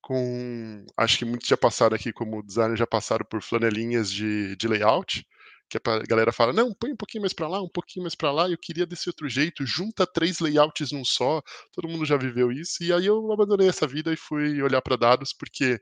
com. 0.00 0.84
Acho 0.96 1.18
que 1.18 1.24
muitos 1.24 1.48
já 1.48 1.56
passaram 1.56 1.96
aqui 1.96 2.12
como 2.12 2.42
designer, 2.42 2.76
já 2.76 2.86
passaram 2.86 3.24
por 3.24 3.42
flanelinhas 3.42 4.10
de, 4.10 4.56
de 4.56 4.68
layout 4.68 5.26
que 5.68 5.78
a 5.78 5.98
galera 6.08 6.32
fala, 6.32 6.52
não, 6.52 6.72
põe 6.72 6.92
um 6.92 6.96
pouquinho 6.96 7.22
mais 7.22 7.32
para 7.32 7.48
lá, 7.48 7.60
um 7.62 7.68
pouquinho 7.68 8.04
mais 8.04 8.14
para 8.14 8.30
lá, 8.30 8.48
eu 8.48 8.58
queria 8.58 8.86
desse 8.86 9.08
outro 9.08 9.28
jeito, 9.28 9.66
junta 9.66 10.06
três 10.06 10.38
layouts 10.38 10.92
num 10.92 11.04
só, 11.04 11.42
todo 11.72 11.88
mundo 11.88 12.04
já 12.04 12.16
viveu 12.16 12.52
isso, 12.52 12.82
e 12.84 12.92
aí 12.92 13.06
eu 13.06 13.32
abandonei 13.32 13.68
essa 13.68 13.86
vida 13.86 14.12
e 14.12 14.16
fui 14.16 14.62
olhar 14.62 14.80
para 14.80 14.96
dados, 14.96 15.32
porque 15.32 15.80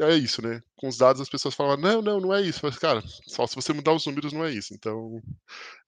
é 0.00 0.14
isso, 0.14 0.40
né? 0.40 0.62
Com 0.76 0.88
os 0.88 0.96
dados 0.96 1.20
as 1.20 1.28
pessoas 1.28 1.54
falam, 1.54 1.76
não, 1.76 2.00
não, 2.00 2.20
não 2.20 2.34
é 2.34 2.40
isso. 2.40 2.60
Mas, 2.62 2.78
cara, 2.78 3.02
só 3.26 3.46
se 3.46 3.54
você 3.54 3.72
mudar 3.72 3.92
os 3.92 4.06
números 4.06 4.32
não 4.32 4.44
é 4.44 4.50
isso. 4.50 4.72
Então 4.74 5.20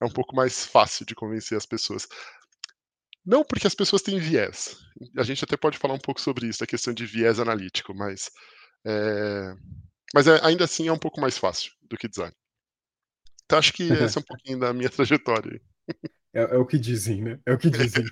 é 0.00 0.04
um 0.04 0.10
pouco 0.10 0.36
mais 0.36 0.66
fácil 0.66 1.06
de 1.06 1.14
convencer 1.14 1.56
as 1.56 1.64
pessoas. 1.64 2.06
Não 3.24 3.42
porque 3.42 3.66
as 3.66 3.74
pessoas 3.74 4.02
têm 4.02 4.18
viés. 4.18 4.76
A 5.16 5.22
gente 5.22 5.42
até 5.44 5.56
pode 5.56 5.78
falar 5.78 5.94
um 5.94 5.98
pouco 5.98 6.20
sobre 6.20 6.46
isso, 6.46 6.62
a 6.62 6.66
questão 6.66 6.92
de 6.92 7.06
viés 7.06 7.40
analítico, 7.40 7.94
mas, 7.94 8.30
é... 8.84 9.54
mas 10.14 10.26
é, 10.26 10.44
ainda 10.44 10.64
assim 10.64 10.88
é 10.88 10.92
um 10.92 10.98
pouco 10.98 11.20
mais 11.20 11.38
fácil 11.38 11.72
do 11.88 11.96
que 11.96 12.08
design. 12.08 12.34
Então 13.44 13.58
acho 13.58 13.72
que 13.72 13.84
esse 13.92 14.18
é 14.18 14.20
um 14.20 14.24
pouquinho 14.24 14.58
da 14.58 14.72
minha 14.72 14.88
trajetória. 14.90 15.60
É, 16.32 16.42
é, 16.42 16.56
o 16.56 16.66
que 16.66 16.78
dizem, 16.78 17.22
né? 17.22 17.38
É 17.46 17.52
o 17.52 17.58
que 17.58 17.70
dizem. 17.70 18.04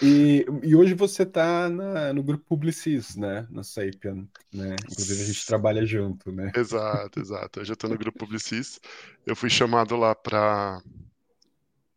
E, 0.00 0.46
e 0.62 0.76
hoje 0.76 0.94
você 0.94 1.24
está 1.24 1.68
no 1.68 2.22
grupo 2.22 2.44
Publicis, 2.44 3.16
né? 3.16 3.46
Na 3.50 3.64
Sapien, 3.64 4.28
né? 4.52 4.76
Inclusive 4.84 5.22
a 5.22 5.26
gente 5.26 5.46
trabalha 5.46 5.84
junto, 5.84 6.30
né? 6.30 6.52
Exato, 6.54 7.18
exato. 7.20 7.60
Eu 7.60 7.64
já 7.64 7.72
estou 7.72 7.90
no 7.90 7.98
grupo 7.98 8.18
Publicis. 8.18 8.80
Eu 9.26 9.34
fui 9.34 9.50
chamado 9.50 9.96
lá 9.96 10.14
para 10.14 10.80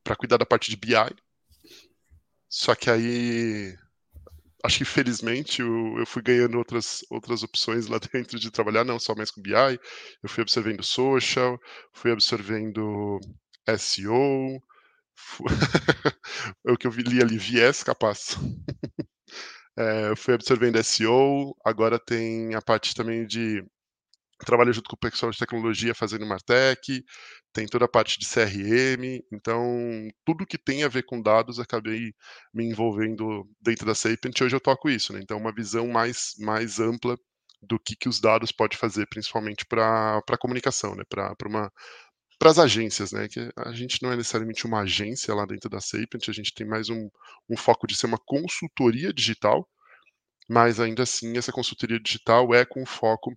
para 0.03 0.15
cuidar 0.15 0.37
da 0.37 0.45
parte 0.45 0.71
de 0.71 0.77
BI. 0.77 0.95
Só 2.49 2.73
que 2.73 2.89
aí 2.89 3.77
acho 4.63 4.79
que 4.79 4.85
felizmente 4.85 5.61
eu, 5.61 5.97
eu, 5.97 6.05
fui 6.05 6.21
ganhando 6.21 6.57
outras, 6.57 7.03
outras 7.09 7.43
opções 7.43 7.87
lá 7.87 7.99
dentro 8.13 8.39
de 8.39 8.51
trabalhar, 8.51 8.83
não 8.83 8.99
só 8.99 9.15
mais 9.15 9.31
com 9.31 9.41
BI, 9.41 9.53
eu 9.53 10.29
fui 10.29 10.41
absorvendo 10.41 10.83
social, 10.83 11.59
fui 11.93 12.11
absorvendo 12.11 13.19
SEO, 13.77 14.61
fui... 15.15 15.47
o 16.65 16.77
que 16.77 16.87
eu 16.87 16.91
li 16.91 17.21
ali, 17.21 17.37
viés 17.37 17.83
capaz. 17.83 18.37
é, 19.77 20.15
fui 20.15 20.33
absorvendo 20.33 20.83
SEO, 20.83 21.55
agora 21.65 21.99
tem 21.99 22.55
a 22.55 22.61
parte 22.61 22.95
também 22.95 23.25
de 23.25 23.63
trabalho 24.45 24.73
junto 24.73 24.89
com 24.89 24.95
o 24.95 24.99
pessoal 24.99 25.31
de 25.31 25.37
tecnologia 25.37 25.93
fazendo 25.95 26.25
Martech, 26.25 27.03
tem 27.53 27.67
toda 27.67 27.85
a 27.85 27.87
parte 27.87 28.19
de 28.19 28.27
CRM, 28.27 29.21
então 29.31 30.07
tudo 30.25 30.45
que 30.45 30.57
tem 30.57 30.83
a 30.83 30.87
ver 30.87 31.03
com 31.03 31.21
dados 31.21 31.59
acabei 31.59 32.13
me 32.53 32.65
envolvendo 32.65 33.47
dentro 33.61 33.85
da 33.85 33.95
Sapient 33.95 34.39
e 34.39 34.43
hoje 34.43 34.55
eu 34.55 34.61
toco 34.61 34.89
isso, 34.89 35.13
né? 35.13 35.19
Então 35.21 35.37
uma 35.37 35.53
visão 35.53 35.87
mais, 35.87 36.33
mais 36.39 36.79
ampla 36.79 37.17
do 37.61 37.79
que, 37.79 37.95
que 37.95 38.09
os 38.09 38.19
dados 38.19 38.51
pode 38.51 38.77
fazer, 38.77 39.07
principalmente 39.07 39.65
para 39.65 40.17
a 40.17 40.37
comunicação, 40.37 40.95
né? 40.95 41.03
Para 41.09 41.35
uma 41.45 41.71
para 42.39 42.49
as 42.49 42.57
agências, 42.57 43.11
né? 43.11 43.27
Que 43.27 43.51
a 43.55 43.71
gente 43.71 44.01
não 44.01 44.11
é 44.11 44.15
necessariamente 44.17 44.65
uma 44.65 44.81
agência 44.81 45.33
lá 45.35 45.45
dentro 45.45 45.69
da 45.69 45.79
Sapient, 45.79 46.27
a 46.27 46.33
gente 46.33 46.53
tem 46.53 46.65
mais 46.67 46.89
um, 46.89 47.07
um 47.49 47.55
foco 47.57 47.85
de 47.85 47.95
ser 47.95 48.07
uma 48.07 48.17
consultoria 48.17 49.13
digital, 49.13 49.67
mas 50.49 50.79
ainda 50.79 51.03
assim 51.03 51.37
essa 51.37 51.51
consultoria 51.51 51.99
digital 51.99 52.53
é 52.53 52.65
com 52.65 52.85
foco 52.85 53.31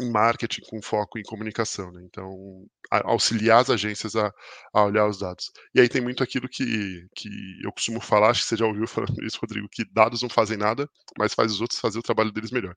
em 0.00 0.10
marketing 0.10 0.62
com 0.62 0.80
foco 0.80 1.18
em 1.18 1.22
comunicação, 1.22 1.90
né? 1.92 2.02
Então, 2.04 2.66
auxiliar 2.90 3.60
as 3.60 3.70
agências 3.70 4.16
a, 4.16 4.32
a, 4.72 4.84
olhar 4.84 5.06
os 5.06 5.18
dados. 5.18 5.50
E 5.74 5.80
aí 5.80 5.88
tem 5.88 6.00
muito 6.00 6.22
aquilo 6.22 6.48
que, 6.48 7.06
que 7.14 7.28
eu 7.62 7.72
costumo 7.72 8.00
falar, 8.00 8.30
acho 8.30 8.42
que 8.42 8.48
você 8.48 8.56
já 8.56 8.66
ouviu 8.66 8.86
falando 8.86 9.22
isso, 9.22 9.38
Rodrigo, 9.40 9.68
que 9.70 9.84
dados 9.92 10.22
não 10.22 10.28
fazem 10.28 10.56
nada, 10.56 10.88
mas 11.18 11.34
faz 11.34 11.52
os 11.52 11.60
outros 11.60 11.80
fazer 11.80 11.98
o 11.98 12.02
trabalho 12.02 12.32
deles 12.32 12.50
melhor. 12.50 12.74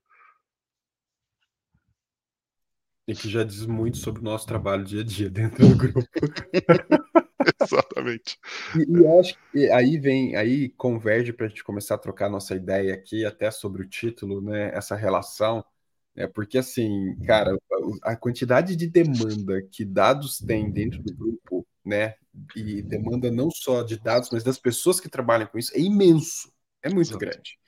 E 3.08 3.14
que 3.14 3.28
já 3.28 3.44
diz 3.44 3.64
muito 3.64 3.98
sobre 3.98 4.20
o 4.20 4.24
nosso 4.24 4.46
trabalho 4.46 4.84
dia 4.84 5.00
a 5.00 5.04
dia 5.04 5.30
dentro 5.30 5.66
do 5.66 5.76
grupo. 5.76 6.00
Exatamente. 7.62 8.36
E, 8.74 8.98
e 8.98 9.06
acho 9.20 9.38
que 9.52 9.70
aí 9.70 9.96
vem, 9.96 10.34
aí 10.34 10.68
converge 10.70 11.32
para 11.32 11.46
a 11.46 11.48
gente 11.48 11.62
começar 11.62 11.94
a 11.94 11.98
trocar 11.98 12.28
nossa 12.28 12.56
ideia 12.56 12.92
aqui, 12.94 13.24
até 13.24 13.50
sobre 13.50 13.82
o 13.82 13.88
título, 13.88 14.40
né? 14.40 14.70
Essa 14.74 14.96
relação 14.96 15.64
é 16.16 16.26
porque, 16.26 16.56
assim, 16.56 17.14
cara, 17.26 17.56
a 18.02 18.16
quantidade 18.16 18.74
de 18.74 18.86
demanda 18.86 19.60
que 19.70 19.84
dados 19.84 20.38
têm 20.38 20.70
dentro 20.70 21.02
do 21.02 21.14
grupo, 21.14 21.66
né? 21.84 22.14
E 22.56 22.80
demanda 22.80 23.30
não 23.30 23.50
só 23.50 23.82
de 23.82 24.00
dados, 24.00 24.30
mas 24.32 24.42
das 24.42 24.58
pessoas 24.58 24.98
que 24.98 25.10
trabalham 25.10 25.46
com 25.46 25.58
isso, 25.58 25.76
é 25.76 25.80
imenso, 25.80 26.50
é 26.82 26.88
muito 26.88 27.10
Exato. 27.10 27.18
grande, 27.18 27.58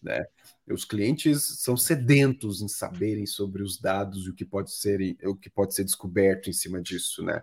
né? 0.00 0.24
Os 0.70 0.84
clientes 0.84 1.60
são 1.60 1.76
sedentos 1.76 2.62
em 2.62 2.68
saberem 2.68 3.26
sobre 3.26 3.62
os 3.62 3.78
dados 3.78 4.26
e 4.26 4.30
o 4.30 4.34
que 4.34 4.44
pode 4.44 4.72
ser, 4.72 5.16
o 5.24 5.34
que 5.34 5.50
pode 5.50 5.74
ser 5.74 5.84
descoberto 5.84 6.48
em 6.48 6.52
cima 6.52 6.80
disso, 6.80 7.24
né? 7.24 7.42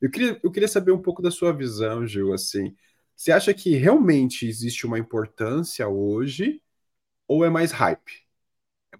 Eu 0.00 0.10
queria, 0.10 0.40
eu 0.42 0.52
queria 0.52 0.68
saber 0.68 0.92
um 0.92 1.02
pouco 1.02 1.20
da 1.20 1.30
sua 1.32 1.52
visão, 1.52 2.06
Gil, 2.06 2.32
assim. 2.32 2.76
Você 3.16 3.32
acha 3.32 3.52
que 3.52 3.74
realmente 3.76 4.46
existe 4.46 4.86
uma 4.86 4.98
importância 4.98 5.88
hoje 5.88 6.62
ou 7.26 7.44
é 7.44 7.50
mais 7.50 7.72
hype? 7.72 8.25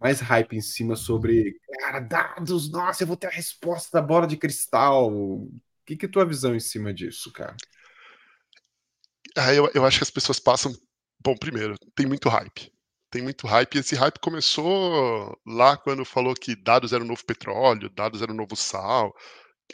Mais 0.01 0.21
hype 0.21 0.57
em 0.57 0.61
cima 0.61 0.97
sobre, 0.97 1.59
cara, 1.81 2.01
dados, 2.01 2.71
nossa, 2.71 3.03
eu 3.03 3.07
vou 3.07 3.17
ter 3.17 3.29
a 3.29 3.31
resposta 3.31 3.89
da 3.93 4.07
bola 4.07 4.27
de 4.27 4.37
cristal. 4.37 5.13
O 5.13 5.51
que, 5.85 5.97
que 5.97 6.07
é 6.07 6.09
a 6.09 6.13
tua 6.13 6.25
visão 6.27 6.55
em 6.55 6.61
cima 6.61 6.93
disso, 6.93 7.33
cara? 7.33 7.57
Ah, 9.37 9.53
eu, 9.53 9.71
eu 9.75 9.85
acho 9.85 9.99
que 9.99 10.05
as 10.05 10.11
pessoas 10.11 10.39
passam. 10.39 10.75
Bom, 11.21 11.37
primeiro, 11.37 11.77
tem 11.95 12.07
muito 12.07 12.29
hype. 12.29 12.73
Tem 13.11 13.23
muito 13.23 13.47
hype, 13.47 13.77
e 13.77 13.79
esse 13.79 13.95
hype 13.95 14.19
começou 14.19 15.39
lá 15.47 15.77
quando 15.77 16.05
falou 16.05 16.35
que 16.35 16.57
dados 16.57 16.93
era 16.93 17.03
o 17.05 17.07
novo 17.07 17.25
petróleo, 17.25 17.89
dados 17.89 18.21
era 18.21 18.33
o 18.33 18.35
novo 18.35 18.57
sal. 18.57 19.15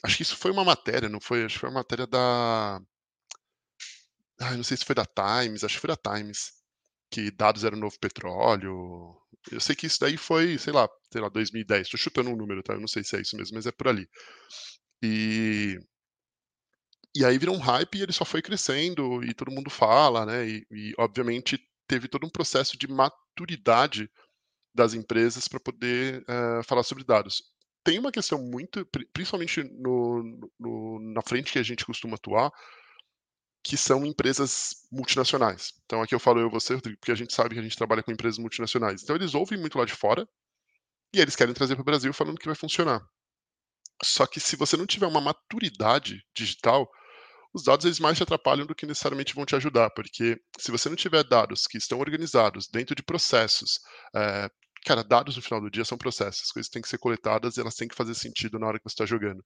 Acho 0.03 0.17
que 0.17 0.23
isso 0.23 0.37
foi 0.37 0.51
uma 0.51 0.65
matéria, 0.65 1.09
não 1.09 1.21
foi? 1.21 1.45
Acho 1.45 1.55
que 1.55 1.61
foi 1.61 1.69
uma 1.71 1.81
matéria 1.81 2.07
da. 2.07 2.81
Ah, 4.39 4.57
não 4.57 4.65
sei 4.65 4.77
se 4.77 4.85
foi 4.85 4.95
da 4.95 5.07
Times, 5.07 5.65
acho 5.65 5.75
que 5.77 5.81
foi 5.81 5.89
da 5.89 5.97
Times 5.97 6.62
que 7.13 7.31
dados 7.31 7.65
eram 7.65 7.79
novo 7.79 7.99
petróleo. 8.01 9.15
Eu 9.51 9.61
sei 9.61 9.77
que 9.77 9.87
isso 9.87 10.01
daí 10.01 10.17
foi, 10.17 10.59
sei 10.59 10.73
lá, 10.73 10.89
sei 11.13 11.21
lá, 11.21 11.29
2010. 11.29 11.83
Estou 11.83 12.01
chutando 12.01 12.31
um 12.31 12.37
número, 12.37 12.63
tá? 12.63 12.73
Eu 12.75 12.81
não 12.81 12.89
sei 12.89 13.05
se 13.05 13.17
é 13.17 13.21
isso 13.21 13.37
mesmo, 13.37 13.55
mas 13.55 13.67
é 13.67 13.73
por 13.73 13.89
ali. 13.89 14.09
E 15.03 15.79
e 17.15 17.25
aí 17.25 17.37
virou 17.37 17.55
um 17.55 17.59
hype 17.61 17.97
e 17.99 18.03
ele 18.03 18.13
só 18.13 18.25
foi 18.25 18.41
crescendo 18.41 19.23
e 19.23 19.35
todo 19.35 19.51
mundo 19.51 19.69
fala, 19.69 20.25
né? 20.25 20.49
E, 20.49 20.67
e 20.71 20.95
obviamente 20.99 21.59
teve 21.87 22.09
todo 22.09 22.27
um 22.27 22.31
processo 22.31 22.79
de 22.79 22.89
maturidade 22.89 24.11
das 24.75 24.95
empresas 24.95 25.47
para 25.47 25.61
poder 25.61 26.23
uh, 26.23 26.65
falar 26.65 26.83
sobre 26.83 27.05
dados. 27.05 27.43
Tem 27.85 27.99
uma 27.99 28.13
questão 28.13 28.39
muito, 28.39 28.87
principalmente 29.13 29.63
no, 29.65 30.51
no, 30.59 31.13
na 31.13 31.21
frente 31.21 31.53
que 31.53 31.59
a 31.59 31.63
gente 31.63 31.85
costuma 31.85 32.15
atuar, 32.15 32.51
que 33.63 33.77
são 33.77 34.05
empresas 34.05 34.87
multinacionais. 34.91 35.73
Então 35.85 36.03
aqui 36.03 36.15
eu 36.15 36.19
falo 36.19 36.41
eu 36.41 36.51
você, 36.51 36.75
Rodrigo, 36.75 36.99
porque 36.99 37.13
a 37.13 37.17
gente 37.17 37.33
sabe 37.33 37.55
que 37.55 37.61
a 37.61 37.63
gente 37.63 37.77
trabalha 37.77 38.03
com 38.03 38.11
empresas 38.11 38.39
multinacionais. 38.39 39.03
Então 39.03 39.15
eles 39.15 39.35
ouvem 39.35 39.59
muito 39.59 39.79
lá 39.79 39.85
de 39.85 39.95
fora 39.95 40.27
e 41.15 41.21
eles 41.21 41.37
querem 41.37 41.55
trazer 41.55 41.75
para 41.75 41.83
o 41.83 41.85
Brasil 41.85 42.13
falando 42.13 42.39
que 42.39 42.47
vai 42.47 42.55
funcionar. 42.55 43.01
Só 44.03 44.27
que 44.27 44.41
se 44.41 44.57
você 44.57 44.77
não 44.77 44.87
tiver 44.87 45.07
uma 45.07 45.21
maturidade 45.21 46.21
digital, 46.37 46.91
os 47.55 47.63
dados 47.63 47.85
eles 47.85 48.01
mais 48.01 48.17
te 48.17 48.23
atrapalham 48.23 48.67
do 48.67 48.75
que 48.75 48.87
necessariamente 48.87 49.35
vão 49.35 49.47
te 49.47 49.55
ajudar, 49.55 49.91
porque 49.91 50.37
se 50.59 50.73
você 50.73 50.89
não 50.89 50.97
tiver 50.97 51.23
dados 51.23 51.67
que 51.67 51.79
estão 51.79 52.01
organizados 52.01 52.67
dentro 52.67 52.97
de 52.97 53.03
processos, 53.03 53.79
é, 54.17 54.49
cara, 54.85 55.05
dados 55.05 55.37
no 55.37 55.43
final 55.43 55.61
do 55.61 55.71
dia 55.71 55.85
são 55.85 55.97
processos, 55.97 56.43
as 56.45 56.51
coisas 56.51 56.71
têm 56.71 56.83
que 56.83 56.89
ser 56.89 56.99
coletadas 56.99 57.57
e 57.57 57.61
elas 57.61 57.75
têm 57.75 57.87
que 57.87 57.95
fazer 57.95 58.15
sentido 58.15 58.59
na 58.59 58.67
hora 58.67 58.79
que 58.79 58.85
você 58.85 58.95
está 58.95 59.07
jogando. 59.07 59.45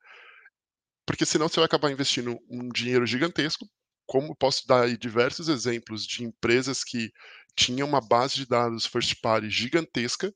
Porque 1.05 1.27
senão 1.27 1.49
você 1.49 1.57
vai 1.57 1.67
acabar 1.67 1.91
investindo 1.91 2.39
um 2.49 2.69
dinheiro 2.69 3.07
gigantesco, 3.07 3.67
como 4.07 4.37
posso 4.37 4.67
dar 4.67 4.85
aí 4.85 4.97
diversos 4.97 5.49
exemplos 5.49 6.07
de 6.07 6.25
empresas 6.25 6.85
que 6.85 7.13
tinham 7.57 7.89
uma 7.89 8.01
base 8.01 8.37
de 8.37 8.47
dados 8.47 8.87
first 8.87 9.21
party 9.21 9.51
gigantesca 9.51 10.33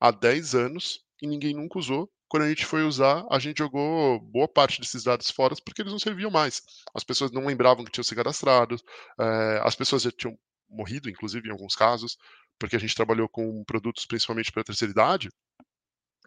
há 0.00 0.10
10 0.10 0.54
anos 0.54 1.00
e 1.22 1.26
ninguém 1.26 1.54
nunca 1.54 1.78
usou. 1.78 2.10
Quando 2.28 2.44
a 2.44 2.48
gente 2.48 2.66
foi 2.66 2.82
usar, 2.82 3.24
a 3.30 3.38
gente 3.38 3.58
jogou 3.58 4.20
boa 4.20 4.48
parte 4.48 4.80
desses 4.80 5.04
dados 5.04 5.30
fora 5.30 5.54
porque 5.64 5.82
eles 5.82 5.92
não 5.92 6.00
serviam 6.00 6.30
mais. 6.30 6.62
As 6.94 7.04
pessoas 7.04 7.30
não 7.30 7.46
lembravam 7.46 7.84
que 7.84 7.92
tinham 7.92 8.04
se 8.04 8.14
cadastrado, 8.14 8.76
é, 9.20 9.60
as 9.62 9.74
pessoas 9.76 10.02
já 10.02 10.10
tinham 10.10 10.36
morrido, 10.68 11.08
inclusive, 11.08 11.48
em 11.48 11.52
alguns 11.52 11.76
casos, 11.76 12.18
porque 12.58 12.76
a 12.76 12.78
gente 12.78 12.94
trabalhou 12.94 13.28
com 13.28 13.62
produtos 13.64 14.04
principalmente 14.06 14.50
para 14.50 14.62
a 14.62 14.64
terceira 14.64 14.90
idade. 14.90 15.28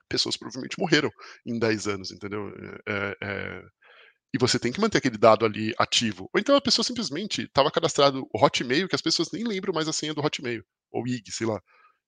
Pessoas 0.07 0.37
provavelmente 0.37 0.79
morreram 0.79 1.11
em 1.45 1.59
10 1.59 1.87
anos, 1.87 2.11
entendeu? 2.11 2.53
É, 2.87 3.17
é, 3.21 3.65
e 4.37 4.39
você 4.39 4.59
tem 4.59 4.71
que 4.71 4.79
manter 4.79 4.99
aquele 4.99 5.17
dado 5.17 5.45
ali 5.45 5.73
ativo. 5.79 6.29
Ou 6.31 6.39
então 6.39 6.55
a 6.55 6.61
pessoa 6.61 6.85
simplesmente 6.85 7.41
estava 7.41 7.71
cadastrado 7.71 8.27
o 8.31 8.45
Hotmail, 8.45 8.87
que 8.87 8.95
as 8.95 9.01
pessoas 9.01 9.31
nem 9.31 9.43
lembram 9.43 9.73
mais 9.73 9.87
a 9.87 9.93
senha 9.93 10.13
do 10.13 10.21
Hotmail, 10.23 10.63
ou 10.91 11.07
IG, 11.07 11.31
sei 11.31 11.47
lá. 11.47 11.59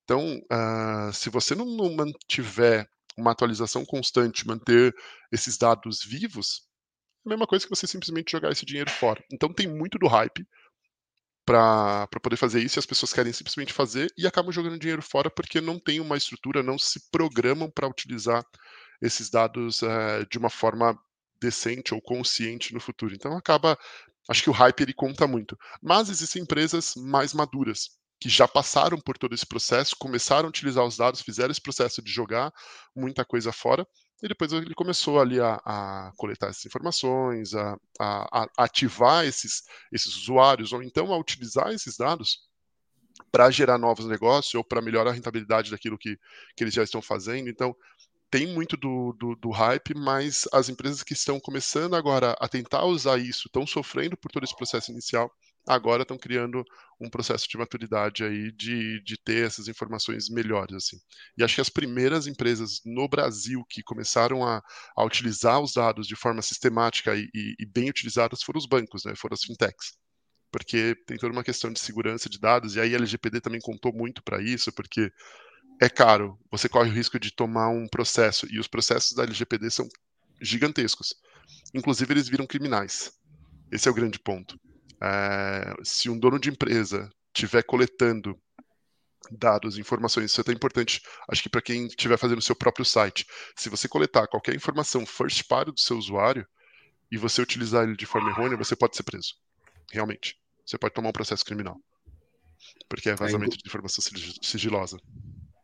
Então, 0.03 0.37
uh, 0.37 1.11
se 1.11 1.29
você 1.29 1.55
não, 1.55 1.65
não, 1.65 1.95
mantiver 1.95 2.87
uma 3.17 3.31
atualização 3.31 3.83
constante, 3.83 4.47
manter 4.47 4.95
esses 5.31 5.57
dados 5.57 6.03
vivos, 6.03 6.61
é 7.25 7.29
a 7.29 7.31
mesma 7.31 7.47
coisa 7.47 7.65
que 7.65 7.75
você 7.75 7.87
simplesmente 7.87 8.31
jogar 8.31 8.51
esse 8.51 8.65
dinheiro 8.65 8.91
fora. 8.91 9.23
Então 9.33 9.51
tem 9.51 9.67
muito 9.67 9.97
do 9.97 10.07
hype 10.07 10.47
para 11.43 12.07
poder 12.21 12.37
fazer 12.37 12.61
isso 12.61 12.77
e 12.77 12.81
as 12.81 12.85
pessoas 12.85 13.11
querem 13.11 13.33
simplesmente 13.33 13.73
fazer 13.73 14.13
e 14.15 14.27
acabam 14.27 14.51
jogando 14.51 14.77
dinheiro 14.77 15.01
fora 15.01 15.31
porque 15.31 15.59
não 15.59 15.79
tem 15.79 15.99
uma 15.99 16.15
estrutura, 16.15 16.61
não 16.61 16.77
se 16.77 17.09
programam 17.09 17.71
para 17.71 17.87
utilizar 17.87 18.45
esses 19.01 19.31
dados 19.31 19.81
uh, 19.81 20.25
de 20.29 20.37
uma 20.37 20.49
forma 20.49 20.95
decente 21.41 21.93
ou 21.93 22.01
consciente 22.01 22.73
no 22.73 22.79
futuro. 22.79 23.13
Então 23.13 23.35
acaba, 23.37 23.77
acho 24.29 24.43
que 24.43 24.49
o 24.49 24.53
hype 24.53 24.81
ele 24.81 24.93
conta 24.93 25.27
muito. 25.27 25.57
Mas 25.81 26.09
existem 26.09 26.41
empresas 26.41 26.93
mais 26.95 27.33
maduras 27.33 27.99
que 28.19 28.27
já 28.27 28.47
passaram 28.47 28.99
por 28.99 29.17
todo 29.17 29.33
esse 29.33 29.45
processo, 29.45 29.95
começaram 29.97 30.47
a 30.47 30.49
utilizar 30.49 30.85
os 30.85 30.97
dados, 30.97 31.21
fizeram 31.21 31.51
esse 31.51 31.61
processo 31.61 32.01
de 32.01 32.11
jogar 32.11 32.51
muita 32.93 33.23
coisa 33.23 33.51
fora, 33.53 33.87
e 34.21 34.27
depois 34.27 34.51
ele 34.51 34.73
começou 34.73 35.19
ali 35.21 35.39
a, 35.39 35.53
a 35.65 36.11
coletar 36.17 36.47
essas 36.47 36.65
informações, 36.65 37.53
a, 37.53 37.77
a, 37.97 38.41
a, 38.41 38.47
ativar 38.57 39.25
esses, 39.25 39.63
esses 39.93 40.13
usuários, 40.17 40.73
ou 40.73 40.83
então 40.83 41.13
a 41.13 41.17
utilizar 41.17 41.71
esses 41.71 41.95
dados 41.95 42.49
para 43.31 43.49
gerar 43.49 43.77
novos 43.77 44.05
negócios 44.05 44.53
ou 44.55 44.63
para 44.63 44.81
melhorar 44.81 45.11
a 45.11 45.13
rentabilidade 45.13 45.71
daquilo 45.71 45.97
que, 45.97 46.17
que 46.55 46.63
eles 46.63 46.73
já 46.73 46.83
estão 46.83 47.01
fazendo. 47.01 47.49
Então, 47.49 47.73
tem 48.29 48.47
muito 48.47 48.77
do, 48.77 49.13
do, 49.13 49.35
do, 49.35 49.49
hype, 49.49 49.93
mas 49.95 50.47
as 50.53 50.69
empresas 50.69 51.03
que 51.03 51.13
estão 51.13 51.39
começando 51.39 51.95
agora 51.95 52.35
a 52.39 52.47
tentar 52.47 52.85
usar 52.85 53.17
isso, 53.17 53.47
estão 53.47 53.65
sofrendo 53.65 54.15
por 54.15 54.31
todo 54.31 54.43
esse 54.43 54.55
processo 54.55 54.91
inicial, 54.91 55.31
agora 55.67 56.03
estão 56.03 56.17
criando 56.17 56.63
um 56.99 57.09
processo 57.09 57.47
de 57.49 57.57
maturidade 57.57 58.23
aí 58.23 58.51
de, 58.51 59.01
de 59.03 59.17
ter 59.17 59.45
essas 59.45 59.67
informações 59.67 60.29
melhores, 60.29 60.75
assim. 60.75 60.97
E 61.37 61.43
acho 61.43 61.55
que 61.55 61.61
as 61.61 61.69
primeiras 61.69 62.27
empresas 62.27 62.81
no 62.85 63.07
Brasil 63.07 63.63
que 63.69 63.81
começaram 63.83 64.45
a, 64.45 64.61
a 64.95 65.03
utilizar 65.03 65.59
os 65.59 65.73
dados 65.73 66.07
de 66.07 66.15
forma 66.15 66.41
sistemática 66.41 67.15
e, 67.15 67.29
e, 67.33 67.55
e 67.59 67.65
bem 67.65 67.89
utilizadas 67.89 68.43
foram 68.43 68.59
os 68.59 68.67
bancos, 68.67 69.05
né, 69.05 69.13
foram 69.15 69.33
as 69.33 69.43
fintechs 69.43 69.97
porque 70.51 70.95
tem 71.05 71.17
toda 71.17 71.31
uma 71.31 71.43
questão 71.43 71.71
de 71.71 71.79
segurança 71.79 72.29
de 72.29 72.39
dados, 72.39 72.75
e 72.75 72.79
aí 72.79 72.93
a 72.93 72.97
LGPD 72.97 73.41
também 73.41 73.61
contou 73.61 73.93
muito 73.93 74.23
para 74.23 74.41
isso, 74.41 74.71
porque 74.71 75.11
é 75.79 75.89
caro, 75.89 76.37
você 76.51 76.67
corre 76.67 76.89
o 76.89 76.93
risco 76.93 77.19
de 77.19 77.31
tomar 77.31 77.69
um 77.69 77.87
processo, 77.87 78.45
e 78.51 78.59
os 78.59 78.67
processos 78.67 79.13
da 79.13 79.23
LGPD 79.23 79.71
são 79.71 79.87
gigantescos. 80.41 81.13
Inclusive, 81.73 82.13
eles 82.13 82.27
viram 82.27 82.45
criminais. 82.45 83.13
Esse 83.71 83.87
é 83.87 83.91
o 83.91 83.93
grande 83.93 84.19
ponto. 84.19 84.59
É, 85.01 85.73
se 85.83 86.09
um 86.09 86.19
dono 86.19 86.37
de 86.37 86.49
empresa 86.49 87.09
estiver 87.33 87.63
coletando 87.63 88.37
dados, 89.31 89.77
informações, 89.77 90.31
isso 90.31 90.41
é 90.41 90.43
até 90.43 90.51
importante, 90.51 91.01
acho 91.29 91.43
que 91.43 91.49
para 91.49 91.61
quem 91.61 91.85
estiver 91.85 92.17
fazendo 92.17 92.39
o 92.39 92.43
seu 92.43 92.55
próprio 92.55 92.83
site. 92.83 93.25
Se 93.55 93.69
você 93.69 93.87
coletar 93.87 94.27
qualquer 94.27 94.55
informação 94.55 95.05
first 95.05 95.47
party 95.47 95.71
do 95.71 95.79
seu 95.79 95.97
usuário 95.97 96.45
e 97.11 97.17
você 97.17 97.41
utilizar 97.41 97.83
ele 97.83 97.95
de 97.95 98.05
forma 98.05 98.29
errônea, 98.29 98.57
você 98.57 98.75
pode 98.75 98.95
ser 98.95 99.03
preso. 99.03 99.35
Realmente. 99.91 100.37
Você 100.65 100.77
pode 100.77 100.93
tomar 100.93 101.09
um 101.09 101.13
processo 101.13 101.45
criminal. 101.45 101.79
Porque 102.89 103.09
é, 103.09 103.13
é 103.13 103.15
vazamento 103.15 103.55
é, 103.55 103.57
de 103.57 103.63
informação 103.65 104.03
sigilosa. 104.41 104.99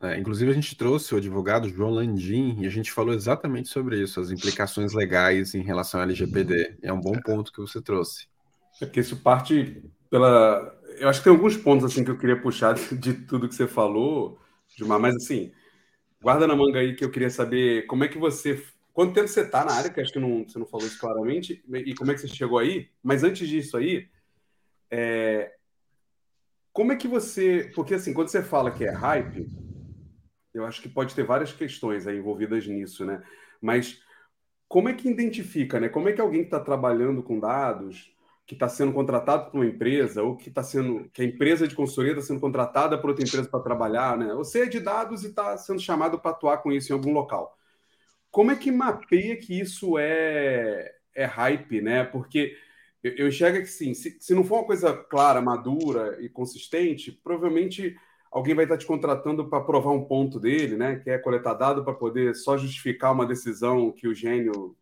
É, 0.06 0.20
inclusive, 0.20 0.52
a 0.52 0.54
gente 0.54 0.76
trouxe 0.76 1.13
o 1.13 1.18
advogado 1.18 1.70
João 1.70 1.91
Landim 1.91 2.58
e 2.62 2.68
a 2.68 2.70
gente 2.70 2.91
falou 2.91 3.13
exatamente 3.13 3.70
sobre 3.70 4.02
isso, 4.02 4.20
as 4.20 4.32
implicações 4.32 4.94
legais 4.94 5.56
em 5.56 5.62
relação 5.62 6.00
ao 6.00 6.06
LGPD. 6.06 6.78
É 6.82 6.94
um 6.94 7.00
bom 7.00 7.20
ponto 7.22 7.52
que 7.52 7.60
você 7.60 7.82
trouxe. 7.82 8.28
É 8.82 8.86
porque 8.86 9.00
isso 9.00 9.18
parte 9.18 9.84
pela. 10.10 10.74
Eu 10.98 11.10
acho 11.10 11.20
que 11.20 11.26
tem 11.26 11.34
alguns 11.34 11.58
pontos 11.58 11.86
assim 11.86 12.04
que 12.04 12.12
eu 12.12 12.18
queria 12.18 12.39
puxar 12.39 12.74
de 12.76 13.13
tudo 13.13 13.48
que 13.48 13.56
você 13.56 13.68
falou, 13.68 14.39
Gilmar, 14.76 15.00
mas 15.00 15.15
assim, 15.15 15.52
guarda 16.22 16.48
na 16.48 16.56
manga 16.56 16.80
aí 16.80 16.96
que 16.96 17.04
eu 17.04 17.12
queria 17.12 17.30
saber 17.30 17.86
como 17.88 18.04
é 18.04 18.08
que 18.08 18.18
você. 18.18 18.63
Quanto 18.94 19.13
tempo 19.13 19.28
você 19.28 19.41
está 19.41 19.65
na 19.65 19.74
área, 19.74 19.89
que 19.89 20.00
acho 20.00 20.13
que 20.13 20.20
não, 20.20 20.48
você 20.48 20.58
não 20.58 20.65
falou 20.65 20.88
isso 20.88 21.00
claramente, 21.00 21.62
e 21.70 21.94
como 21.96 22.12
é 22.12 22.13
que 22.13 22.22
você 22.22 22.30
chegou 22.30 22.58
aí? 22.58 22.88
Mas 23.04 23.26
antes 23.26 23.46
disso 23.48 23.76
aí, 23.76 24.08
é... 24.89 25.52
como 26.72 26.94
é 26.94 26.96
que 26.96 27.08
você. 27.08 27.72
Porque 27.76 27.96
assim, 27.96 28.13
quando 28.13 28.30
você 28.30 28.41
fala 28.41 28.72
que 28.72 28.86
é 28.86 28.91
hype, 28.91 29.48
eu 30.56 30.65
acho 30.65 30.82
que 30.82 30.89
pode 30.89 31.13
ter 31.13 31.24
várias 31.24 31.52
questões 31.52 32.08
envolvidas 32.08 32.65
nisso, 32.65 33.06
né? 33.06 33.22
Mas 33.62 34.02
como 34.68 34.89
é 34.89 34.94
que 34.94 35.10
identifica, 35.10 35.80
né? 35.80 35.89
Como 35.89 36.10
é 36.10 36.13
que 36.13 36.22
alguém 36.22 36.41
que 36.41 36.48
está 36.48 36.60
trabalhando 36.60 37.22
com 37.22 37.39
dados, 37.39 38.13
que 38.46 38.54
está 38.54 38.70
sendo 38.70 38.94
contratado 38.94 39.52
por 39.52 39.58
uma 39.58 39.65
empresa, 39.65 40.24
ou 40.24 40.38
que 40.38 40.50
está 40.50 40.63
sendo 40.63 41.10
que 41.12 41.22
a 41.22 41.26
empresa 41.26 41.68
de 41.68 41.76
consultoria 41.76 42.13
está 42.13 42.24
sendo 42.24 42.39
contratada 42.39 42.98
por 42.98 43.10
outra 43.10 43.26
empresa 43.26 43.50
para 43.50 43.60
trabalhar, 43.60 44.18
né? 44.18 44.34
Você 44.36 44.62
é 44.63 44.65
de 44.65 44.80
dados 44.80 45.24
e 45.24 45.28
está 45.28 45.58
sendo 45.58 45.80
chamado 45.80 46.20
para 46.20 46.32
atuar 46.32 46.58
com 46.60 46.72
isso 46.72 46.91
em 46.91 46.96
algum 46.96 47.12
local. 47.12 47.58
Como 48.32 48.52
é 48.52 48.56
que 48.56 48.72
mapeia 48.72 49.38
que 49.38 49.60
isso 49.60 49.98
é, 49.98 50.94
é 51.13 51.26
hype, 51.26 51.82
né? 51.82 52.04
Porque 52.06 52.58
eu, 53.04 53.13
eu 53.15 53.28
enxergo 53.28 53.60
que 53.60 53.68
sim, 53.68 53.94
se, 53.94 54.18
se 54.20 54.34
não 54.34 54.44
for 54.44 54.60
uma 54.60 54.65
coisa 54.65 54.94
clara, 54.94 55.41
madura 55.41 56.18
e 56.22 56.30
consistente, 56.30 57.12
provavelmente 57.12 57.98
alguém 58.36 58.54
vai 58.54 58.65
estar 58.65 58.78
te 58.78 58.86
contratando 58.86 59.48
para 59.48 59.63
provar 59.63 59.91
um 59.91 60.04
ponto 60.04 60.38
dele, 60.41 60.76
né? 60.76 60.98
Que 60.98 61.10
é 61.10 61.17
coletar 61.17 61.54
dado 61.54 61.86
para 61.86 61.93
poder 61.93 62.36
só 62.36 62.58
justificar 62.58 63.13
uma 63.13 63.26
decisão 63.26 63.93
que 63.93 64.10
o 64.10 64.13
gênio 64.13 64.76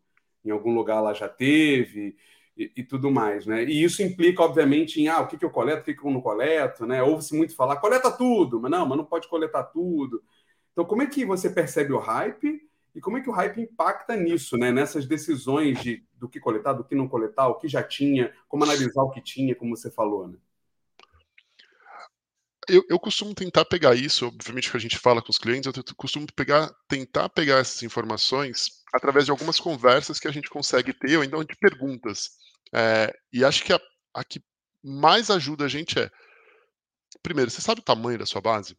em 0.44 0.50
algum 0.50 0.74
lugar 0.74 1.00
lá 1.00 1.14
já 1.14 1.28
teve 1.28 2.16
e, 2.56 2.72
e, 2.76 2.82
tudo 2.82 3.12
mais, 3.12 3.46
né? 3.46 3.62
E 3.62 3.84
isso 3.84 4.02
implica, 4.02 4.42
obviamente, 4.42 5.00
em 5.00 5.06
ah, 5.06 5.20
o 5.20 5.28
que, 5.28 5.38
que 5.38 5.44
eu 5.44 5.50
coleto, 5.50 5.82
o 5.82 5.84
que, 5.84 5.94
que 5.94 6.04
eu 6.04 6.10
não 6.10 6.20
coleto, 6.20 6.84
né? 6.84 7.00
Ouve-se 7.00 7.36
muito 7.36 7.54
falar, 7.54 7.76
coleta 7.76 8.10
tudo, 8.10 8.60
mas 8.60 8.72
não, 8.72 8.86
mas 8.86 8.98
não 8.98 9.04
pode 9.04 9.28
coletar 9.28 9.62
tudo. 9.62 10.20
Então, 10.72 10.84
como 10.84 11.02
é 11.02 11.06
que 11.06 11.24
você 11.24 11.48
percebe 11.48 11.92
o 11.92 11.98
hype 11.98 12.60
e 12.92 13.00
como 13.00 13.18
é 13.18 13.20
que 13.20 13.30
o 13.30 13.32
hype 13.32 13.60
impacta 13.60 14.16
nisso, 14.16 14.56
né? 14.58 14.72
Nessas 14.72 15.06
decisões 15.06 15.80
de 15.80 16.04
do 16.14 16.28
que 16.28 16.40
coletar, 16.40 16.72
do 16.72 16.82
que 16.82 16.94
não 16.96 17.06
coletar, 17.06 17.46
o 17.48 17.54
que 17.54 17.68
já 17.68 17.84
tinha, 17.84 18.32
como 18.48 18.64
analisar 18.64 19.02
o 19.02 19.10
que 19.10 19.20
tinha, 19.20 19.54
como 19.54 19.76
você 19.76 19.92
falou, 19.92 20.26
né? 20.26 20.38
Eu, 22.68 22.84
eu 22.88 22.98
costumo 22.98 23.34
tentar 23.34 23.64
pegar 23.64 23.94
isso, 23.94 24.26
obviamente 24.26 24.70
que 24.70 24.76
a 24.76 24.80
gente 24.80 24.98
fala 24.98 25.22
com 25.22 25.30
os 25.30 25.38
clientes, 25.38 25.70
eu 25.74 25.84
costumo 25.96 26.26
pegar, 26.34 26.70
tentar 26.88 27.28
pegar 27.28 27.58
essas 27.58 27.82
informações 27.82 28.82
através 28.92 29.24
de 29.24 29.30
algumas 29.30 29.58
conversas 29.58 30.20
que 30.20 30.28
a 30.28 30.32
gente 30.32 30.48
consegue 30.48 30.92
ter, 30.92 31.16
ou 31.16 31.24
então 31.24 31.42
de 31.44 31.56
perguntas. 31.56 32.30
É, 32.72 33.14
e 33.32 33.44
acho 33.44 33.64
que 33.64 33.72
a, 33.72 33.80
a 34.14 34.24
que 34.24 34.42
mais 34.82 35.30
ajuda 35.30 35.64
a 35.64 35.68
gente 35.68 35.98
é, 35.98 36.10
primeiro, 37.22 37.50
você 37.50 37.60
sabe 37.60 37.80
o 37.80 37.84
tamanho 37.84 38.18
da 38.18 38.26
sua 38.26 38.40
base? 38.40 38.76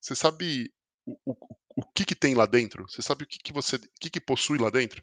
Você 0.00 0.14
sabe 0.14 0.72
o, 1.06 1.16
o, 1.24 1.36
o 1.76 1.82
que, 1.92 2.04
que 2.04 2.14
tem 2.14 2.34
lá 2.34 2.46
dentro? 2.46 2.88
Você 2.88 3.02
sabe 3.02 3.24
o 3.24 3.26
que, 3.26 3.38
que 3.38 3.52
você, 3.52 3.76
o 3.76 3.80
que, 4.00 4.10
que 4.10 4.20
possui 4.20 4.58
lá 4.58 4.70
dentro? 4.70 5.02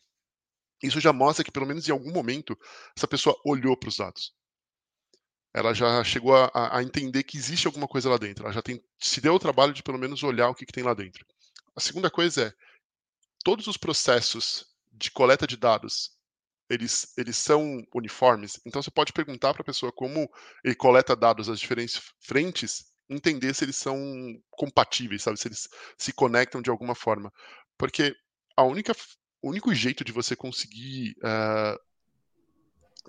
Isso 0.84 1.00
já 1.00 1.14
mostra 1.14 1.44
que, 1.44 1.52
pelo 1.52 1.66
menos 1.66 1.88
em 1.88 1.92
algum 1.92 2.12
momento, 2.12 2.58
essa 2.96 3.08
pessoa 3.08 3.40
olhou 3.46 3.78
para 3.78 3.90
os 3.90 3.98
dados 3.98 4.34
ela 5.56 5.74
já 5.74 6.04
chegou 6.04 6.36
a, 6.36 6.52
a, 6.54 6.84
entender 6.84 7.24
que 7.24 7.38
existe 7.38 7.66
alguma 7.66 7.88
coisa 7.88 8.10
lá 8.10 8.18
dentro. 8.18 8.44
Ela 8.44 8.54
já 8.54 8.62
tem, 8.62 8.84
se 9.00 9.22
deu 9.22 9.34
o 9.34 9.40
trabalho 9.40 9.72
de 9.72 9.82
pelo 9.82 9.98
menos 9.98 10.22
olhar 10.22 10.50
o 10.50 10.54
que, 10.54 10.66
que 10.66 10.74
tem 10.74 10.84
lá 10.84 10.94
dentro. 10.94 11.26
A 11.74 11.80
segunda 11.80 12.12
coisa 12.12 12.48
é, 12.48 12.54
todos 13.42 13.66
os 13.66 13.78
processos 13.78 14.66
de 14.92 15.10
coleta 15.10 15.48
de 15.48 15.56
dados, 15.56 16.12
eles, 16.70 17.14
eles 17.18 17.38
são 17.38 17.82
uniformes. 17.96 18.60
Então 18.66 18.84
você 18.84 18.92
pode 18.92 19.14
perguntar 19.14 19.54
para 19.54 19.62
a 19.62 19.66
pessoa 19.66 19.94
como 19.94 20.30
ele 20.62 20.76
coleta 20.76 21.16
dados 21.16 21.48
das 21.48 21.62
diferentes 21.62 22.02
frentes, 22.20 22.92
entender 23.10 23.54
se 23.56 23.64
eles 23.64 23.78
são 23.78 23.98
compatíveis, 24.52 25.24
sabe? 25.24 25.40
Se 25.40 25.48
eles 25.48 25.70
se 25.98 26.12
conectam 26.12 26.62
de 26.62 26.70
alguma 26.70 26.96
forma. 26.96 27.32
Porque 27.78 28.14
a 28.58 28.64
única, 28.64 28.94
o 29.42 29.52
único 29.52 29.74
jeito 29.74 30.04
de 30.04 30.12
você 30.12 30.36
conseguir 30.36 31.16
uh, 31.20 31.80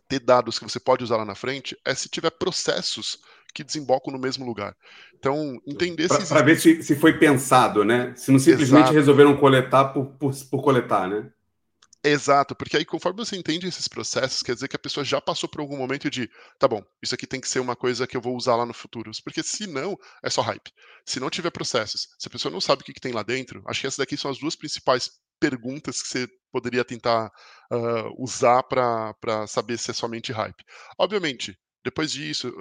ter 0.08 0.20
dados 0.20 0.58
que 0.58 0.64
você 0.64 0.78
pode 0.78 1.04
usar 1.04 1.16
lá 1.16 1.24
na 1.24 1.34
frente 1.34 1.76
é 1.84 1.94
se 1.94 2.08
tiver 2.08 2.30
processos 2.30 3.18
que 3.54 3.64
desembocam 3.64 4.12
no 4.12 4.18
mesmo 4.18 4.44
lugar. 4.44 4.76
Então, 5.18 5.58
entender 5.66 6.08
pra, 6.08 6.20
se. 6.20 6.28
Para 6.28 6.42
ver 6.42 6.60
se, 6.60 6.82
se 6.82 6.94
foi 6.94 7.18
pensado, 7.18 7.84
né? 7.84 8.14
Se 8.14 8.30
não 8.30 8.38
simplesmente 8.38 8.82
Exato. 8.82 8.94
resolveram 8.94 9.36
coletar 9.36 9.86
por, 9.86 10.06
por, 10.18 10.34
por 10.50 10.62
coletar, 10.62 11.08
né? 11.08 11.30
Exato, 12.04 12.54
porque 12.54 12.76
aí 12.76 12.84
conforme 12.84 13.24
você 13.24 13.36
entende 13.36 13.66
esses 13.66 13.88
processos, 13.88 14.40
quer 14.40 14.54
dizer 14.54 14.68
que 14.68 14.76
a 14.76 14.78
pessoa 14.78 15.04
já 15.04 15.20
passou 15.20 15.48
por 15.48 15.60
algum 15.60 15.76
momento 15.76 16.08
de, 16.08 16.30
tá 16.56 16.68
bom, 16.68 16.80
isso 17.02 17.16
aqui 17.16 17.26
tem 17.26 17.40
que 17.40 17.48
ser 17.48 17.58
uma 17.58 17.74
coisa 17.74 18.06
que 18.06 18.16
eu 18.16 18.20
vou 18.20 18.36
usar 18.36 18.54
lá 18.54 18.64
no 18.64 18.72
futuro. 18.72 19.10
Porque 19.24 19.42
se 19.42 19.66
não, 19.66 19.98
é 20.22 20.30
só 20.30 20.40
hype. 20.40 20.70
Se 21.04 21.18
não 21.18 21.28
tiver 21.28 21.50
processos, 21.50 22.08
se 22.16 22.28
a 22.28 22.30
pessoa 22.30 22.52
não 22.52 22.60
sabe 22.60 22.82
o 22.82 22.84
que, 22.84 22.92
que 22.92 23.00
tem 23.00 23.12
lá 23.12 23.24
dentro, 23.24 23.60
acho 23.66 23.80
que 23.80 23.86
essas 23.88 23.98
daqui 23.98 24.16
são 24.16 24.30
as 24.30 24.38
duas 24.38 24.54
principais 24.54 25.10
perguntas 25.40 26.02
que 26.02 26.08
você 26.08 26.28
poderia 26.50 26.84
tentar 26.84 27.30
uh, 27.70 28.22
usar 28.22 28.62
para 28.62 29.46
saber 29.46 29.78
se 29.78 29.90
é 29.90 29.94
somente 29.94 30.32
hype. 30.32 30.64
Obviamente, 30.98 31.58
depois 31.84 32.10
disso, 32.10 32.52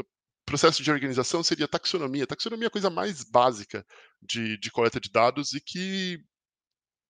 processo 0.46 0.84
de 0.84 0.92
organização 0.92 1.44
seria 1.44 1.68
taxonomia. 1.68 2.28
Taxonomia 2.28 2.68
é 2.68 2.70
a 2.70 2.72
coisa 2.72 2.90
mais 2.90 3.24
básica 3.24 3.86
de, 4.22 4.58
de 4.60 4.72
coleta 4.72 5.00
de 5.00 5.10
dados 5.10 5.54
e 5.54 5.62
que 5.62 6.20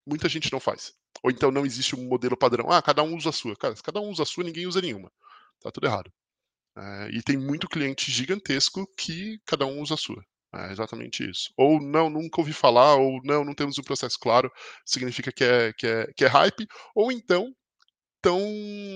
muita 0.06 0.28
gente 0.28 0.50
não 0.50 0.60
faz. 0.60 0.94
Ou 1.22 1.30
então 1.30 1.50
não 1.50 1.66
existe 1.66 1.94
um 1.94 2.06
modelo 2.08 2.36
padrão. 2.36 2.70
Ah, 2.70 2.80
cada 2.80 3.02
um 3.02 3.16
usa 3.16 3.30
a 3.30 3.32
sua. 3.32 3.56
Cara, 3.56 3.74
se 3.76 3.82
cada 3.82 4.00
um 4.00 4.08
usa 4.10 4.22
a 4.22 4.26
sua, 4.26 4.44
ninguém 4.44 4.66
usa 4.66 4.80
nenhuma. 4.80 5.10
Tá 5.60 5.70
tudo 5.70 5.86
errado. 5.86 6.12
É, 6.76 7.10
e 7.10 7.22
tem 7.22 7.36
muito 7.36 7.68
cliente 7.68 8.10
gigantesco 8.10 8.86
que 8.96 9.40
cada 9.46 9.66
um 9.66 9.80
usa 9.80 9.94
a 9.94 9.98
sua. 9.98 10.22
É 10.54 10.72
exatamente 10.72 11.28
isso. 11.28 11.52
Ou 11.56 11.80
não, 11.80 12.08
nunca 12.08 12.40
ouvi 12.40 12.52
falar, 12.52 12.96
ou 12.96 13.20
não, 13.24 13.44
não 13.44 13.54
temos 13.54 13.78
um 13.78 13.82
processo 13.82 14.18
claro, 14.18 14.50
significa 14.84 15.30
que 15.32 15.44
é, 15.44 15.72
que 15.72 15.86
é, 15.86 16.06
que 16.16 16.24
é 16.24 16.28
hype, 16.28 16.66
ou 16.94 17.12
então 17.12 17.52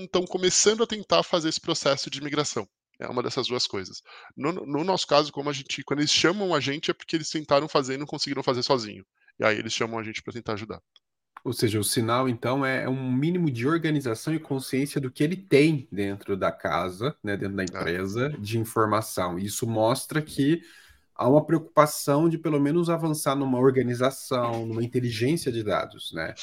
estão 0.03 0.25
começando 0.25 0.83
a 0.83 0.87
tentar 0.87 1.23
fazer 1.23 1.49
esse 1.49 1.61
processo 1.61 2.09
de 2.09 2.21
migração. 2.21 2.67
É 2.99 3.07
uma 3.07 3.23
dessas 3.23 3.47
duas 3.47 3.65
coisas. 3.65 4.01
No, 4.35 4.51
no, 4.51 4.83
nosso 4.83 5.07
caso, 5.07 5.31
como 5.31 5.49
a 5.49 5.53
gente, 5.53 5.83
quando 5.83 5.99
eles 5.99 6.11
chamam 6.11 6.53
a 6.53 6.59
gente, 6.59 6.91
é 6.91 6.93
porque 6.93 7.15
eles 7.15 7.29
tentaram 7.29 7.67
fazer 7.67 7.95
e 7.95 7.97
não 7.97 8.05
conseguiram 8.05 8.43
fazer 8.43 8.61
sozinho. 8.61 9.03
E 9.39 9.45
aí 9.45 9.57
eles 9.57 9.73
chamam 9.73 9.97
a 9.99 10.03
gente 10.03 10.21
para 10.21 10.33
tentar 10.33 10.53
ajudar. 10.53 10.79
Ou 11.43 11.51
seja, 11.51 11.79
o 11.79 11.83
sinal, 11.83 12.29
então, 12.29 12.63
é 12.63 12.87
um 12.87 13.11
mínimo 13.11 13.49
de 13.49 13.67
organização 13.67 14.33
e 14.35 14.39
consciência 14.39 15.01
do 15.01 15.09
que 15.09 15.23
ele 15.23 15.35
tem 15.35 15.87
dentro 15.91 16.37
da 16.37 16.51
casa, 16.51 17.15
né, 17.23 17.35
dentro 17.35 17.55
da 17.55 17.63
é. 17.63 17.65
empresa, 17.65 18.27
é. 18.27 18.37
de 18.37 18.59
informação. 18.59 19.39
Isso 19.39 19.65
mostra 19.65 20.21
que 20.21 20.61
há 21.15 21.29
uma 21.29 21.45
preocupação 21.45 22.27
de, 22.27 22.37
pelo 22.37 22.59
menos, 22.59 22.89
avançar 22.89 23.35
numa 23.35 23.59
organização, 23.59 24.65
numa 24.65 24.83
inteligência 24.83 25.51
de 25.51 25.63
dados, 25.63 26.11
né? 26.13 26.33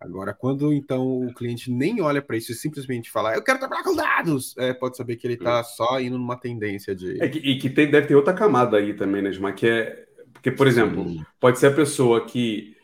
Agora, 0.00 0.32
quando 0.32 0.72
então 0.72 1.22
o 1.22 1.34
cliente 1.34 1.72
nem 1.72 2.00
olha 2.00 2.22
para 2.22 2.36
isso 2.36 2.52
e 2.52 2.54
simplesmente 2.54 3.10
fala, 3.10 3.34
eu 3.34 3.42
quero 3.42 3.58
trabalhar 3.58 3.82
com 3.82 3.96
dados, 3.96 4.56
é, 4.56 4.72
pode 4.72 4.96
saber 4.96 5.16
que 5.16 5.26
ele 5.26 5.34
está 5.34 5.62
só 5.64 6.00
indo 6.00 6.16
numa 6.16 6.38
tendência 6.38 6.94
de. 6.94 7.20
É 7.20 7.28
que, 7.28 7.38
e 7.38 7.58
que 7.58 7.68
tem, 7.68 7.90
deve 7.90 8.06
ter 8.06 8.14
outra 8.14 8.32
camada 8.32 8.76
aí 8.76 8.94
também, 8.94 9.22
né, 9.22 9.32
Gilmar? 9.32 9.54
Que 9.54 9.66
é. 9.66 10.06
Porque, 10.32 10.52
por 10.52 10.68
exemplo, 10.68 11.08
Sim. 11.08 11.24
pode 11.40 11.58
ser 11.58 11.66
a 11.66 11.74
pessoa 11.74 12.24
que 12.24 12.76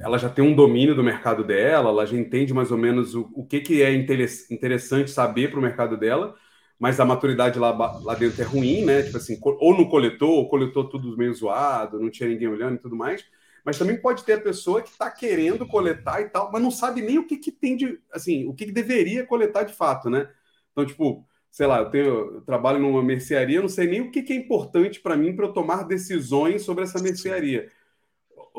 ela 0.00 0.18
já 0.18 0.28
tem 0.28 0.44
um 0.44 0.54
domínio 0.54 0.94
do 0.94 1.02
mercado 1.02 1.42
dela, 1.42 1.88
ela 1.88 2.04
já 2.04 2.16
entende 2.16 2.52
mais 2.52 2.70
ou 2.70 2.76
menos 2.76 3.14
o, 3.14 3.30
o 3.32 3.44
que, 3.44 3.60
que 3.60 3.82
é 3.82 3.92
interessante 3.92 5.10
saber 5.10 5.50
para 5.50 5.58
o 5.58 5.62
mercado 5.62 5.96
dela, 5.96 6.34
mas 6.78 7.00
a 7.00 7.04
maturidade 7.04 7.58
lá, 7.58 7.70
lá 7.72 8.14
dentro 8.14 8.40
é 8.42 8.44
ruim, 8.44 8.84
né? 8.84 9.02
Tipo 9.02 9.16
assim, 9.16 9.38
ou 9.42 9.76
não 9.76 9.88
coletou, 9.88 10.30
ou 10.30 10.48
coletou 10.48 10.88
tudo 10.88 11.16
meio 11.16 11.34
zoado, 11.34 12.00
não 12.00 12.10
tinha 12.10 12.28
ninguém 12.28 12.48
olhando 12.48 12.76
e 12.76 12.78
tudo 12.78 12.96
mais. 12.96 13.24
Mas 13.64 13.78
também 13.78 14.00
pode 14.00 14.24
ter 14.24 14.34
a 14.34 14.40
pessoa 14.40 14.80
que 14.80 14.88
está 14.88 15.10
querendo 15.10 15.66
coletar 15.66 16.20
e 16.22 16.28
tal, 16.28 16.50
mas 16.52 16.62
não 16.62 16.70
sabe 16.70 17.02
nem 17.02 17.18
o 17.18 17.26
que, 17.26 17.36
que 17.36 17.50
tem 17.52 17.76
de, 17.76 17.98
assim, 18.12 18.46
o 18.46 18.54
que, 18.54 18.66
que 18.66 18.72
deveria 18.72 19.26
coletar 19.26 19.64
de 19.64 19.74
fato, 19.74 20.08
né? 20.08 20.28
Então, 20.72 20.86
tipo, 20.86 21.26
sei 21.50 21.66
lá, 21.66 21.78
eu, 21.80 21.90
tenho, 21.90 22.06
eu 22.06 22.40
trabalho 22.42 22.78
numa 22.78 23.02
mercearia, 23.02 23.60
não 23.60 23.68
sei 23.68 23.88
nem 23.88 24.00
o 24.00 24.10
que, 24.10 24.22
que 24.22 24.32
é 24.32 24.36
importante 24.36 25.00
para 25.00 25.16
mim 25.16 25.34
para 25.34 25.46
eu 25.46 25.52
tomar 25.52 25.82
decisões 25.84 26.62
sobre 26.62 26.84
essa 26.84 27.02
mercearia. 27.02 27.68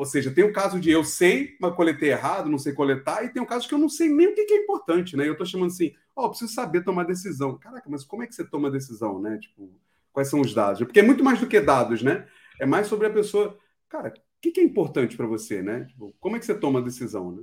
Ou 0.00 0.06
seja, 0.06 0.30
tem 0.30 0.42
o 0.42 0.50
caso 0.50 0.80
de 0.80 0.90
eu 0.90 1.04
sei, 1.04 1.58
mas 1.60 1.74
coletei 1.74 2.08
errado, 2.08 2.48
não 2.48 2.56
sei 2.56 2.72
coletar, 2.72 3.22
e 3.22 3.28
tem 3.28 3.42
o 3.42 3.46
caso 3.46 3.68
que 3.68 3.74
eu 3.74 3.78
não 3.78 3.90
sei 3.90 4.08
nem 4.08 4.28
o 4.28 4.34
que, 4.34 4.50
é 4.50 4.56
importante, 4.56 5.14
né? 5.14 5.28
Eu 5.28 5.32
estou 5.32 5.44
chamando 5.44 5.72
assim, 5.72 5.92
ó, 6.16 6.24
oh, 6.24 6.30
preciso 6.30 6.54
saber 6.54 6.82
tomar 6.82 7.04
decisão. 7.04 7.58
Caraca, 7.58 7.86
mas 7.86 8.02
como 8.02 8.22
é 8.22 8.26
que 8.26 8.34
você 8.34 8.42
toma 8.42 8.70
decisão, 8.70 9.20
né? 9.20 9.36
Tipo, 9.36 9.70
quais 10.10 10.28
são 10.28 10.40
os 10.40 10.54
dados? 10.54 10.82
Porque 10.82 11.00
é 11.00 11.02
muito 11.02 11.22
mais 11.22 11.38
do 11.38 11.46
que 11.46 11.60
dados, 11.60 12.02
né? 12.02 12.26
É 12.58 12.64
mais 12.64 12.86
sobre 12.86 13.08
a 13.08 13.10
pessoa, 13.10 13.58
cara, 13.90 14.08
o 14.08 14.40
que, 14.40 14.58
é 14.58 14.64
importante 14.64 15.18
para 15.18 15.26
você, 15.26 15.62
né? 15.62 15.84
Tipo, 15.84 16.14
como 16.18 16.34
é 16.34 16.38
que 16.38 16.46
você 16.46 16.54
toma 16.54 16.80
decisão, 16.80 17.32
né? 17.32 17.42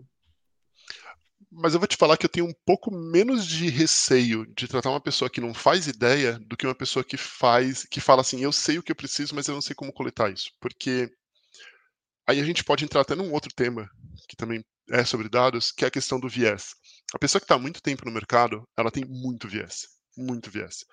Mas 1.52 1.76
eu 1.76 1.80
vou 1.80 1.88
te 1.88 1.96
falar 1.96 2.18
que 2.18 2.26
eu 2.26 2.30
tenho 2.30 2.48
um 2.48 2.56
pouco 2.66 2.90
menos 2.92 3.46
de 3.46 3.70
receio 3.70 4.48
de 4.48 4.68
tratar 4.68 4.90
uma 4.90 5.00
pessoa 5.00 5.30
que 5.30 5.40
não 5.40 5.54
faz 5.54 5.86
ideia 5.86 6.40
do 6.40 6.58
que 6.58 6.66
uma 6.66 6.74
pessoa 6.74 7.04
que 7.04 7.18
faz, 7.18 7.86
que 7.86 8.02
fala 8.02 8.22
assim, 8.22 8.42
eu 8.42 8.52
sei 8.52 8.80
o 8.80 8.84
que 8.84 8.92
eu 8.92 8.96
preciso, 8.96 9.36
mas 9.36 9.48
eu 9.48 9.54
não 9.54 9.62
sei 9.62 9.76
como 9.76 9.94
coletar 9.94 10.34
isso. 10.34 10.52
Porque 10.60 11.16
Aí 12.28 12.40
a 12.42 12.44
gente 12.44 12.64
pode 12.64 12.84
entrar 12.84 13.02
até 13.02 13.16
num 13.16 13.32
outro 13.32 13.54
tema, 13.54 13.90
que 14.28 14.36
também 14.36 14.64
é 14.92 15.04
sobre 15.06 15.30
dados, 15.30 15.72
que 15.72 15.86
é 15.86 15.88
a 15.88 15.92
questão 15.92 16.20
do 16.20 16.28
viés. 16.28 16.76
A 17.14 17.20
pessoa 17.20 17.40
que 17.40 17.46
está 17.46 17.58
muito 17.58 17.82
tempo 17.82 18.06
no 18.06 18.12
mercado, 18.12 18.68
ela 18.78 18.92
tem 18.92 19.06
muito 19.06 19.48
viés, 19.48 19.88
muito 20.18 20.52
viés. 20.52 20.84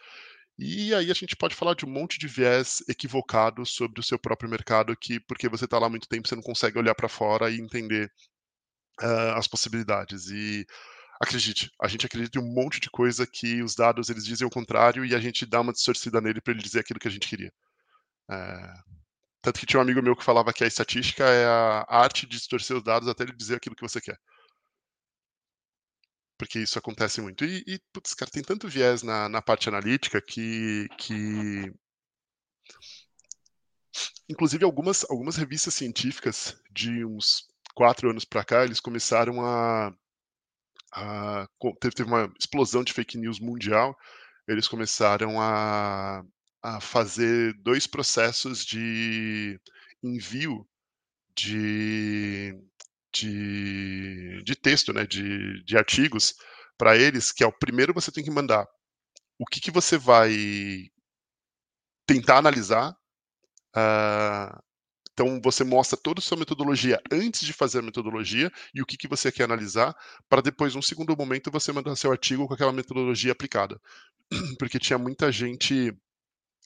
E 0.57 0.95
aí 0.95 1.11
a 1.11 1.15
gente 1.15 1.35
pode 1.35 1.57
falar 1.57 1.75
de 1.75 1.85
um 1.85 1.91
monte 1.91 2.19
de 2.19 2.29
viés 2.29 2.83
equivocado 2.89 3.67
sobre 3.67 4.01
o 4.01 4.03
seu 4.05 4.19
próprio 4.19 4.49
mercado, 4.49 4.97
que 4.97 5.19
porque 5.21 5.49
você 5.49 5.65
está 5.65 5.79
lá 5.79 5.89
muito 5.89 6.09
tempo, 6.09 6.29
você 6.29 6.37
não 6.37 6.43
consegue 6.43 6.79
olhar 6.79 6.95
para 6.95 7.09
fora 7.09 7.51
e 7.51 7.61
entender 7.61 8.09
uh, 9.03 9.35
as 9.37 9.49
possibilidades. 9.49 10.29
E 10.31 10.65
acredite, 11.21 11.71
a 11.83 11.89
gente 11.89 12.07
acredita 12.07 12.39
em 12.39 12.43
um 12.43 12.53
monte 12.53 12.79
de 12.79 12.91
coisa 12.91 13.27
que 13.27 13.63
os 13.63 13.75
dados 13.75 14.09
eles 14.11 14.25
dizem 14.25 14.47
o 14.47 14.51
contrário 14.51 15.05
e 15.05 15.15
a 15.15 15.21
gente 15.21 15.45
dá 15.45 15.61
uma 15.61 15.73
distorcida 15.73 16.21
nele 16.21 16.41
para 16.41 16.53
ele 16.55 16.63
dizer 16.63 16.81
aquilo 16.81 17.01
que 17.01 17.09
a 17.09 17.11
gente 17.11 17.29
queria. 17.29 17.53
Uh, 18.31 18.94
tanto 19.45 19.61
que 19.61 19.67
tinha 19.67 19.79
um 19.79 19.83
amigo 19.83 20.03
meu 20.03 20.17
que 20.17 20.25
falava 20.25 20.55
que 20.55 20.65
a 20.65 20.67
estatística 20.67 21.23
é 21.23 21.45
a 21.45 21.85
arte 21.89 22.27
de 22.27 22.39
distorcer 22.39 22.75
os 22.77 22.83
dados 22.83 23.09
até 23.09 23.25
ele 23.25 23.37
dizer 23.37 23.57
aquilo 23.57 23.77
que 23.77 23.83
você 23.83 24.01
quer. 24.01 24.19
Porque 26.39 26.61
isso 26.61 26.79
acontece 26.79 27.21
muito. 27.21 27.45
E, 27.45 27.63
e 27.67 27.79
putz, 27.93 28.15
cara, 28.15 28.31
tem 28.31 28.43
tanto 28.43 28.69
viés 28.69 29.03
na, 29.03 29.29
na 29.29 29.43
parte 29.43 29.69
analítica 29.69 30.21
que, 30.21 30.89
que. 30.99 31.71
Inclusive, 34.29 34.65
algumas, 34.65 35.05
algumas 35.11 35.37
revistas 35.37 35.75
científicas 35.75 36.57
de 36.71 37.05
uns 37.05 37.47
quatro 37.75 38.09
anos 38.11 38.25
para 38.25 38.45
cá, 38.45 38.65
eles 38.65 38.81
começaram 38.81 39.45
a. 39.45 39.95
a 40.95 41.47
teve, 41.81 41.95
teve 41.95 42.09
uma 42.09 42.33
explosão 42.41 42.83
de 42.83 42.95
fake 42.95 43.19
news 43.19 43.39
mundial. 43.39 43.95
Eles 44.49 44.67
começaram 44.67 45.41
a, 45.41 46.25
a 46.65 46.81
fazer 46.81 47.53
dois 47.63 47.87
processos 47.87 48.65
de 48.65 49.61
envio 50.03 50.67
de, 51.37 52.59
de, 53.13 54.43
de 54.43 54.57
texto, 54.57 54.91
né, 54.91 55.07
de, 55.07 55.63
de 55.63 55.77
artigos 55.77 56.35
para 56.79 56.97
eles, 56.97 57.31
que 57.31 57.45
é 57.45 57.47
o 57.47 57.53
primeiro 57.53 57.93
você 57.93 58.11
tem 58.11 58.25
que 58.25 58.31
mandar 58.31 58.67
o 59.39 59.45
que, 59.45 59.61
que 59.61 59.71
você 59.71 59.99
vai 59.99 60.35
tentar 62.07 62.39
analisar. 62.39 62.97
Uh, 63.77 64.59
então 65.13 65.41
você 65.43 65.65
mostra 65.65 65.99
toda 65.99 66.21
a 66.21 66.23
sua 66.23 66.39
metodologia 66.39 66.99
antes 67.13 67.45
de 67.45 67.53
fazer 67.53 67.81
a 67.81 67.83
metodologia 67.83 68.51
e 68.75 68.81
o 68.81 68.87
que, 68.87 68.97
que 68.97 69.07
você 69.07 69.31
quer 69.31 69.45
analisar, 69.45 69.95
para 70.31 70.41
depois, 70.41 70.75
num 70.75 70.83
segundo 70.83 71.15
momento, 71.15 71.51
você 71.51 71.73
mandar 71.73 71.95
seu 71.95 72.11
artigo 72.11 72.49
com 72.49 72.55
aquela 72.55 72.73
metodologia 72.73 73.33
aplicada. 73.33 73.79
Porque 74.59 74.79
tinha 74.79 74.99
muita 74.99 75.31
gente 75.31 75.95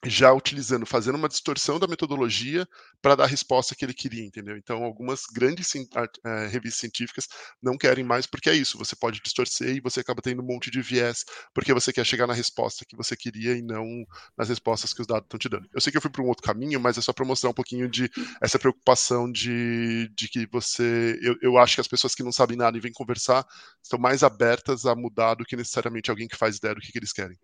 já 0.04 0.32
utilizando, 0.32 0.86
fazendo 0.86 1.16
uma 1.16 1.28
distorção 1.28 1.78
da 1.78 1.88
metodologia 1.88 2.66
para 3.02 3.16
dar 3.16 3.24
a 3.24 3.26
resposta 3.26 3.74
que 3.74 3.84
ele 3.84 3.92
queria, 3.94 4.24
entendeu? 4.24 4.56
Então, 4.56 4.84
algumas 4.84 5.22
grandes 5.32 5.74
é, 5.74 6.46
revistas 6.46 6.80
científicas 6.80 7.26
não 7.60 7.76
querem 7.76 8.04
mais, 8.04 8.24
porque 8.24 8.48
é 8.48 8.54
isso, 8.54 8.78
você 8.78 8.94
pode 8.94 9.20
distorcer 9.20 9.76
e 9.76 9.80
você 9.80 10.00
acaba 10.00 10.22
tendo 10.22 10.40
um 10.40 10.46
monte 10.46 10.70
de 10.70 10.80
viés, 10.80 11.24
porque 11.52 11.74
você 11.74 11.92
quer 11.92 12.06
chegar 12.06 12.28
na 12.28 12.32
resposta 12.32 12.84
que 12.84 12.96
você 12.96 13.16
queria 13.16 13.56
e 13.56 13.62
não 13.62 14.04
nas 14.36 14.48
respostas 14.48 14.92
que 14.92 15.00
os 15.00 15.06
dados 15.06 15.24
estão 15.24 15.38
te 15.38 15.48
dando. 15.48 15.68
Eu 15.74 15.80
sei 15.80 15.90
que 15.90 15.96
eu 15.96 16.02
fui 16.02 16.10
para 16.10 16.22
um 16.22 16.28
outro 16.28 16.44
caminho, 16.44 16.78
mas 16.80 16.96
é 16.96 17.00
só 17.00 17.12
para 17.12 17.24
mostrar 17.24 17.50
um 17.50 17.54
pouquinho 17.54 17.88
de 17.88 18.08
essa 18.40 18.58
preocupação 18.58 19.30
de, 19.30 20.08
de 20.14 20.28
que 20.28 20.46
você. 20.46 21.18
Eu, 21.22 21.36
eu 21.42 21.58
acho 21.58 21.74
que 21.74 21.80
as 21.80 21.88
pessoas 21.88 22.14
que 22.14 22.22
não 22.22 22.32
sabem 22.32 22.56
nada 22.56 22.76
e 22.76 22.80
vêm 22.80 22.92
conversar 22.92 23.44
estão 23.82 23.98
mais 23.98 24.22
abertas 24.22 24.86
a 24.86 24.94
mudar 24.94 25.34
do 25.34 25.44
que 25.44 25.56
necessariamente 25.56 26.10
alguém 26.10 26.28
que 26.28 26.36
faz 26.36 26.56
ideia 26.56 26.74
do 26.74 26.80
que, 26.80 26.92
que 26.92 26.98
eles 26.98 27.12
querem. 27.12 27.36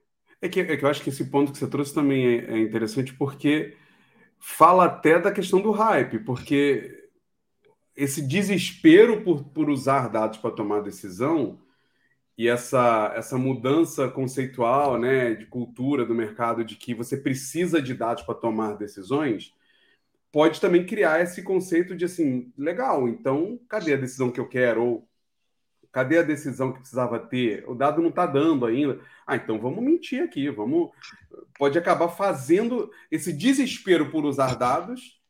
É 0.44 0.48
que, 0.50 0.60
é 0.60 0.76
que 0.76 0.84
eu 0.84 0.90
acho 0.90 1.02
que 1.02 1.08
esse 1.08 1.24
ponto 1.24 1.52
que 1.52 1.56
você 1.56 1.66
trouxe 1.66 1.94
também 1.94 2.26
é, 2.26 2.52
é 2.52 2.58
interessante 2.58 3.14
porque 3.14 3.74
fala 4.38 4.84
até 4.84 5.18
da 5.18 5.32
questão 5.32 5.58
do 5.58 5.70
hype, 5.70 6.18
porque 6.18 7.08
esse 7.96 8.20
desespero 8.20 9.22
por, 9.22 9.42
por 9.42 9.70
usar 9.70 10.08
dados 10.08 10.36
para 10.36 10.50
tomar 10.50 10.82
decisão 10.82 11.58
e 12.36 12.46
essa, 12.46 13.10
essa 13.16 13.38
mudança 13.38 14.06
conceitual 14.06 14.98
né, 14.98 15.32
de 15.34 15.46
cultura 15.46 16.04
do 16.04 16.14
mercado 16.14 16.62
de 16.62 16.76
que 16.76 16.92
você 16.92 17.16
precisa 17.16 17.80
de 17.80 17.94
dados 17.94 18.22
para 18.22 18.34
tomar 18.34 18.76
decisões, 18.76 19.54
pode 20.30 20.60
também 20.60 20.84
criar 20.84 21.22
esse 21.22 21.42
conceito 21.42 21.96
de 21.96 22.04
assim, 22.04 22.52
legal, 22.58 23.08
então 23.08 23.58
cadê 23.66 23.94
a 23.94 23.96
decisão 23.96 24.30
que 24.30 24.40
eu 24.40 24.48
quero? 24.48 24.84
Ou 24.84 25.08
Cadê 25.94 26.18
a 26.18 26.22
decisão 26.22 26.72
que 26.72 26.80
precisava 26.80 27.20
ter? 27.20 27.64
O 27.68 27.74
dado 27.74 28.02
não 28.02 28.08
está 28.08 28.26
dando 28.26 28.66
ainda. 28.66 28.98
Ah, 29.24 29.36
então 29.36 29.60
vamos 29.60 29.80
mentir 29.80 30.24
aqui, 30.24 30.50
vamos. 30.50 30.90
Pode 31.56 31.78
acabar 31.78 32.08
fazendo 32.08 32.90
esse 33.12 33.32
desespero 33.32 34.10
por 34.10 34.24
usar 34.24 34.56
dados, 34.56 35.22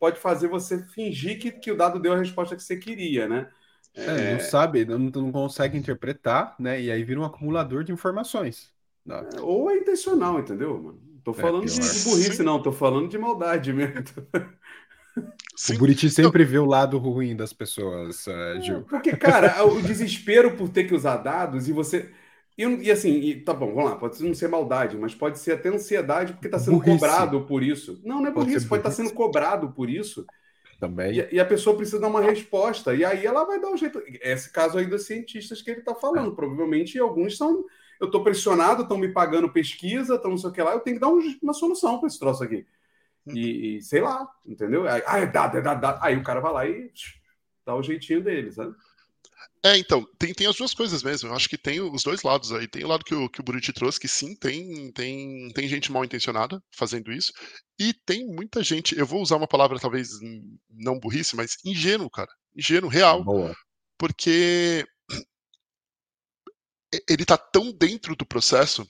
pode 0.00 0.18
fazer 0.18 0.48
você 0.48 0.82
fingir 0.86 1.38
que, 1.38 1.52
que 1.52 1.70
o 1.70 1.76
dado 1.76 2.00
deu 2.00 2.14
a 2.14 2.18
resposta 2.18 2.56
que 2.56 2.64
você 2.64 2.76
queria, 2.76 3.28
né? 3.28 3.48
É, 3.94 4.32
não 4.32 4.40
sabe, 4.40 4.84
não, 4.84 4.98
não 4.98 5.30
consegue 5.30 5.78
interpretar, 5.78 6.56
né? 6.58 6.80
E 6.80 6.90
aí 6.90 7.04
vira 7.04 7.20
um 7.20 7.24
acumulador 7.24 7.84
de 7.84 7.92
informações. 7.92 8.72
É, 9.08 9.40
ou 9.40 9.70
é 9.70 9.76
intencional, 9.76 10.40
entendeu, 10.40 10.82
mano? 10.82 11.00
Tô 11.22 11.30
é, 11.30 11.34
falando 11.34 11.62
é, 11.62 11.66
de, 11.66 11.74
de, 11.74 12.04
burrice, 12.10 12.42
não, 12.42 12.60
tô 12.60 12.72
falando 12.72 13.08
de 13.08 13.16
maldade 13.16 13.72
mesmo. 13.72 14.02
Sim. 15.54 15.74
O 15.74 15.78
Buriti 15.78 16.08
sempre 16.08 16.44
vê 16.44 16.58
o 16.58 16.64
lado 16.64 16.98
ruim 16.98 17.36
das 17.36 17.52
pessoas, 17.52 18.26
uh, 18.26 18.60
Gil. 18.60 18.82
Porque, 18.82 19.16
cara, 19.16 19.64
o 19.64 19.82
desespero 19.82 20.56
por 20.56 20.68
ter 20.68 20.84
que 20.84 20.94
usar 20.94 21.18
dados 21.18 21.68
e 21.68 21.72
você. 21.72 22.10
E, 22.56 22.64
e 22.64 22.90
assim, 22.90 23.10
e, 23.20 23.40
tá 23.40 23.54
bom, 23.54 23.74
vamos 23.74 23.90
lá, 23.90 23.96
pode 23.96 24.22
não 24.24 24.34
ser 24.34 24.48
maldade, 24.48 24.96
mas 24.96 25.14
pode 25.14 25.38
ser 25.38 25.52
até 25.52 25.68
ansiedade 25.68 26.32
porque 26.32 26.48
está 26.48 26.58
sendo 26.58 26.78
burrice. 26.78 26.98
cobrado 26.98 27.42
por 27.42 27.62
isso. 27.62 28.00
Não, 28.04 28.20
não 28.20 28.28
é 28.28 28.30
burrice, 28.30 28.66
pode, 28.66 28.68
pode 28.68 28.80
estar 28.80 28.90
tá 28.90 28.96
sendo 28.96 29.12
cobrado 29.14 29.70
por 29.72 29.88
isso. 29.88 30.26
Também. 30.80 31.18
E, 31.18 31.36
e, 31.36 31.40
a 31.40 31.44
pessoa 31.44 31.76
precisa 31.76 32.00
dar 32.00 32.08
uma 32.08 32.20
resposta. 32.20 32.94
E 32.94 33.04
aí 33.04 33.24
ela 33.24 33.44
vai 33.44 33.60
dar 33.60 33.70
um 33.70 33.76
jeito. 33.76 34.02
Esse 34.20 34.50
caso 34.50 34.78
aí 34.78 34.86
dos 34.86 35.06
cientistas 35.06 35.62
que 35.62 35.70
ele 35.70 35.80
está 35.80 35.94
falando. 35.94 36.32
É. 36.32 36.34
Provavelmente 36.34 36.98
alguns 36.98 37.36
são. 37.36 37.64
Eu 38.00 38.06
estou 38.06 38.24
pressionado, 38.24 38.82
estão 38.82 38.98
me 38.98 39.12
pagando 39.12 39.48
pesquisa, 39.48 40.16
estão 40.16 40.32
não 40.32 40.38
sei 40.38 40.50
o 40.50 40.52
que 40.52 40.60
lá, 40.60 40.72
eu 40.72 40.80
tenho 40.80 40.96
que 40.96 41.00
dar 41.00 41.08
um, 41.08 41.20
uma 41.40 41.52
solução 41.52 42.00
para 42.00 42.08
esse 42.08 42.18
troço 42.18 42.42
aqui. 42.42 42.66
E, 43.26 43.76
e, 43.76 43.82
sei 43.82 44.00
lá, 44.00 44.28
entendeu? 44.44 44.84
Ah, 44.88 45.18
é 45.18 45.26
dado, 45.26 45.58
é 45.58 45.60
dado, 45.60 45.98
Aí 46.02 46.16
o 46.16 46.22
cara 46.22 46.40
vai 46.40 46.52
lá 46.52 46.66
e 46.66 46.90
dá 47.64 47.74
o 47.74 47.82
jeitinho 47.82 48.22
dele, 48.22 48.50
sabe? 48.50 48.74
É, 49.64 49.76
então, 49.78 50.04
tem, 50.18 50.34
tem 50.34 50.48
as 50.48 50.56
duas 50.56 50.74
coisas 50.74 51.04
mesmo. 51.04 51.28
Eu 51.28 51.34
acho 51.34 51.48
que 51.48 51.56
tem 51.56 51.80
os 51.80 52.02
dois 52.02 52.22
lados 52.22 52.52
aí. 52.52 52.66
Tem 52.66 52.82
o 52.82 52.88
lado 52.88 53.04
que 53.04 53.14
o, 53.14 53.28
que 53.28 53.40
o 53.40 53.44
Buriti 53.44 53.72
trouxe, 53.72 54.00
que 54.00 54.08
sim, 54.08 54.34
tem, 54.34 54.90
tem, 54.90 55.52
tem 55.54 55.68
gente 55.68 55.92
mal 55.92 56.04
intencionada 56.04 56.60
fazendo 56.72 57.12
isso. 57.12 57.32
E 57.78 57.94
tem 57.94 58.26
muita 58.26 58.62
gente, 58.62 58.98
eu 58.98 59.06
vou 59.06 59.22
usar 59.22 59.36
uma 59.36 59.46
palavra 59.46 59.78
talvez 59.78 60.18
não 60.68 60.98
burrice, 60.98 61.36
mas 61.36 61.56
ingênuo, 61.64 62.10
cara. 62.10 62.30
Ingênuo, 62.56 62.90
real. 62.90 63.22
Boa. 63.22 63.54
Porque 63.96 64.84
ele 67.08 67.24
tá 67.24 67.38
tão 67.38 67.72
dentro 67.72 68.16
do 68.16 68.26
processo 68.26 68.84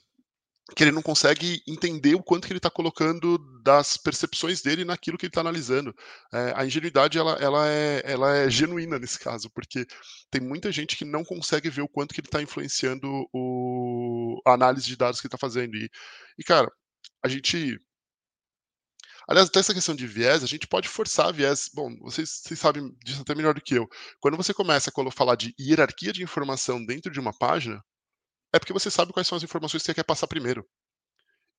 que 0.75 0.83
ele 0.83 0.91
não 0.91 1.01
consegue 1.01 1.61
entender 1.67 2.15
o 2.15 2.23
quanto 2.23 2.47
que 2.47 2.53
ele 2.53 2.57
está 2.57 2.69
colocando 2.69 3.37
das 3.61 3.97
percepções 3.97 4.61
dele 4.61 4.85
naquilo 4.85 5.17
que 5.17 5.25
ele 5.25 5.29
está 5.29 5.41
analisando. 5.41 5.93
É, 6.33 6.53
a 6.55 6.65
ingenuidade 6.65 7.17
ela, 7.17 7.33
ela, 7.33 7.67
é, 7.69 8.01
ela 8.05 8.35
é 8.37 8.49
genuína 8.49 8.97
nesse 8.97 9.19
caso, 9.19 9.49
porque 9.51 9.85
tem 10.31 10.41
muita 10.41 10.71
gente 10.71 10.95
que 10.95 11.03
não 11.05 11.23
consegue 11.23 11.69
ver 11.69 11.81
o 11.81 11.87
quanto 11.87 12.13
que 12.13 12.21
ele 12.21 12.27
está 12.27 12.41
influenciando 12.41 13.07
o, 13.33 14.41
a 14.45 14.53
análise 14.53 14.87
de 14.87 14.95
dados 14.95 15.19
que 15.19 15.27
ele 15.27 15.35
está 15.35 15.37
fazendo. 15.37 15.75
E, 15.75 15.89
e, 16.37 16.43
cara, 16.43 16.71
a 17.23 17.27
gente 17.27 17.79
Aliás, 19.27 19.47
até 19.47 19.59
essa 19.59 19.73
questão 19.73 19.95
de 19.95 20.05
viés, 20.05 20.43
a 20.43 20.47
gente 20.47 20.67
pode 20.67 20.89
forçar 20.89 21.31
viés. 21.33 21.69
Bom, 21.73 21.95
vocês, 22.01 22.41
vocês, 22.43 22.59
sabem 22.59 22.93
disso 23.05 23.21
até 23.21 23.33
melhor 23.33 23.53
do 23.53 23.61
que 23.61 23.75
eu. 23.75 23.87
Quando 24.19 24.35
você 24.35 24.53
começa 24.53 24.91
a 24.93 25.11
falar 25.11 25.35
de 25.35 25.55
hierarquia 25.57 26.11
de 26.11 26.23
informação 26.23 26.83
dentro 26.85 27.11
de 27.11 27.19
uma 27.21 27.31
página, 27.31 27.81
é 28.53 28.59
porque 28.59 28.73
você 28.73 28.91
sabe 28.91 29.11
quais 29.11 29.27
são 29.27 29.35
as 29.35 29.43
informações 29.43 29.81
que 29.81 29.87
você 29.87 29.93
quer 29.93 30.03
passar 30.03 30.27
primeiro. 30.27 30.65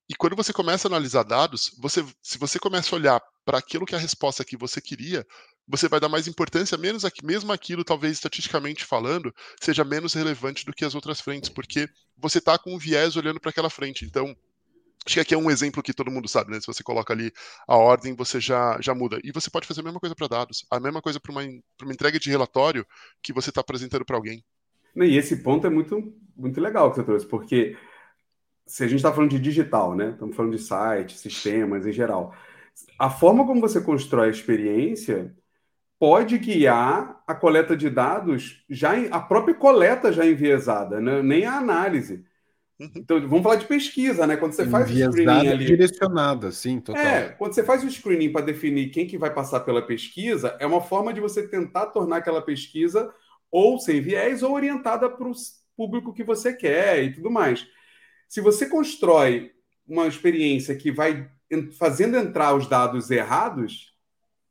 E 0.09 0.14
quando 0.14 0.37
você 0.37 0.52
começa 0.52 0.87
a 0.87 0.90
analisar 0.90 1.22
dados, 1.22 1.74
você, 1.78 2.04
se 2.22 2.38
você 2.38 2.59
começa 2.59 2.94
a 2.94 2.98
olhar 2.98 3.22
para 3.44 3.59
aquilo 3.59 3.87
que 3.87 3.94
é 3.94 3.98
a 3.98 4.00
resposta 4.00 4.44
que 4.44 4.57
você 4.57 4.80
queria, 4.80 5.26
você 5.66 5.88
vai 5.88 5.98
dar 5.98 6.11
mais 6.11 6.28
importância, 6.28 6.76
menos 6.76 7.04
aqui, 7.04 7.24
mesmo 7.24 7.50
aquilo, 7.52 7.85
talvez 7.85 8.12
estatisticamente 8.12 8.85
falando, 8.85 9.35
seja 9.61 9.83
menos 9.83 10.12
relevante 10.12 10.64
do 10.66 10.74
que 10.74 10.85
as 10.85 10.94
outras 10.94 11.20
frentes, 11.20 11.48
porque 11.48 11.88
você 12.18 12.38
está 12.38 12.59
com 12.59 12.74
um 12.74 12.78
viés 12.78 13.16
olhando 13.16 13.40
para 13.40 13.50
aquela 13.50 13.70
frente. 13.70 14.04
Então, 14.04 14.37
acho 15.07 15.14
que 15.14 15.20
aqui 15.20 15.35
é 15.35 15.38
um 15.38 15.50
exemplo 15.50 15.83
que 15.83 15.94
todo 15.94 16.11
mundo 16.11 16.28
sabe, 16.28 16.52
né? 16.52 16.61
Se 16.61 16.66
você 16.66 16.83
coloca 16.83 17.14
ali 17.14 17.33
a 17.66 17.76
ordem, 17.76 18.14
você 18.14 18.38
já, 18.38 18.78
já 18.83 18.94
muda. 18.94 19.18
E 19.24 19.33
você 19.33 19.48
pode 19.48 19.66
fazer 19.66 19.80
a 19.80 19.85
mesma 19.85 20.00
coisa 20.00 20.14
para 20.14 20.28
dados, 20.28 20.66
a 20.70 20.78
mesma 20.78 21.00
coisa 21.00 21.18
para 21.18 21.33
uma, 21.33 21.42
uma 21.42 21.92
entrega 21.92 22.20
de 22.20 22.28
relatório 22.28 22.87
que 23.22 23.33
você 23.33 23.48
está 23.48 23.62
apresentando 23.62 24.04
para 24.04 24.16
alguém. 24.16 24.44
E 24.96 25.16
esse 25.16 25.42
ponto 25.42 25.66
é 25.66 25.70
muito, 25.70 26.14
muito 26.37 26.61
legal 26.61 26.90
que 26.90 26.97
você 26.97 27.05
trouxe, 27.05 27.27
porque 27.27 27.77
se 28.66 28.85
a 28.85 28.87
gente 28.87 28.97
está 28.97 29.12
falando 29.12 29.31
de 29.31 29.38
digital, 29.38 29.94
né? 29.94 30.11
Estamos 30.11 30.35
falando 30.35 30.57
de 30.57 30.62
sites, 30.62 31.20
sistemas 31.20 31.87
em 31.87 31.92
geral. 31.92 32.35
A 32.99 33.11
forma 33.11 33.47
como 33.47 33.61
você 33.61 33.81
constrói 33.81 34.29
a 34.29 34.31
experiência 34.31 35.35
pode 35.99 36.38
guiar 36.38 37.23
a 37.27 37.35
coleta 37.35 37.77
de 37.77 37.88
dados, 37.88 38.64
já 38.68 38.92
a 39.11 39.20
própria 39.20 39.55
coleta 39.55 40.12
já 40.12 40.27
enviesada, 40.27 41.01
né? 41.01 41.23
nem 41.23 41.44
a 41.44 41.57
análise. 41.57 42.25
Uhum. 42.81 42.90
Então, 42.97 43.20
vamos 43.29 43.42
falar 43.42 43.57
de 43.57 43.66
pesquisa, 43.66 44.27
né? 44.27 44.37
Quando 44.37 44.53
você 44.53 44.66
faz 44.66 44.90
o 44.90 44.94
screening 44.94 45.49
ali. 45.49 45.64
direcionada, 45.64 46.51
sim, 46.51 46.81
total. 46.81 47.01
É, 47.01 47.29
quando 47.29 47.55
você 47.55 47.62
faz 47.62 47.85
o 47.85 47.90
screening 47.90 48.33
para 48.33 48.44
definir 48.44 48.90
quem 48.90 49.07
que 49.07 49.16
vai 49.16 49.33
passar 49.33 49.61
pela 49.61 49.81
pesquisa, 49.81 50.57
é 50.59 50.66
uma 50.66 50.81
forma 50.81 51.12
de 51.12 51.20
você 51.20 51.47
tentar 51.47 51.87
tornar 51.87 52.16
aquela 52.16 52.42
pesquisa 52.42 53.12
ou 53.51 53.79
sem 53.79 54.01
viés, 54.01 54.42
ou 54.42 54.53
orientada 54.53 55.09
para 55.09 55.29
público 55.76 56.12
que 56.12 56.24
você 56.24 56.52
quer 56.52 57.02
e 57.02 57.12
tudo 57.12 57.30
mais. 57.30 57.66
Se 58.28 58.40
você 58.40 58.66
constrói 58.66 59.52
uma 59.87 60.06
experiência 60.06 60.74
que 60.74 60.90
vai 60.90 61.30
fazendo 61.78 62.16
entrar 62.16 62.54
os 62.54 62.66
dados 62.66 63.10
errados, 63.10 63.94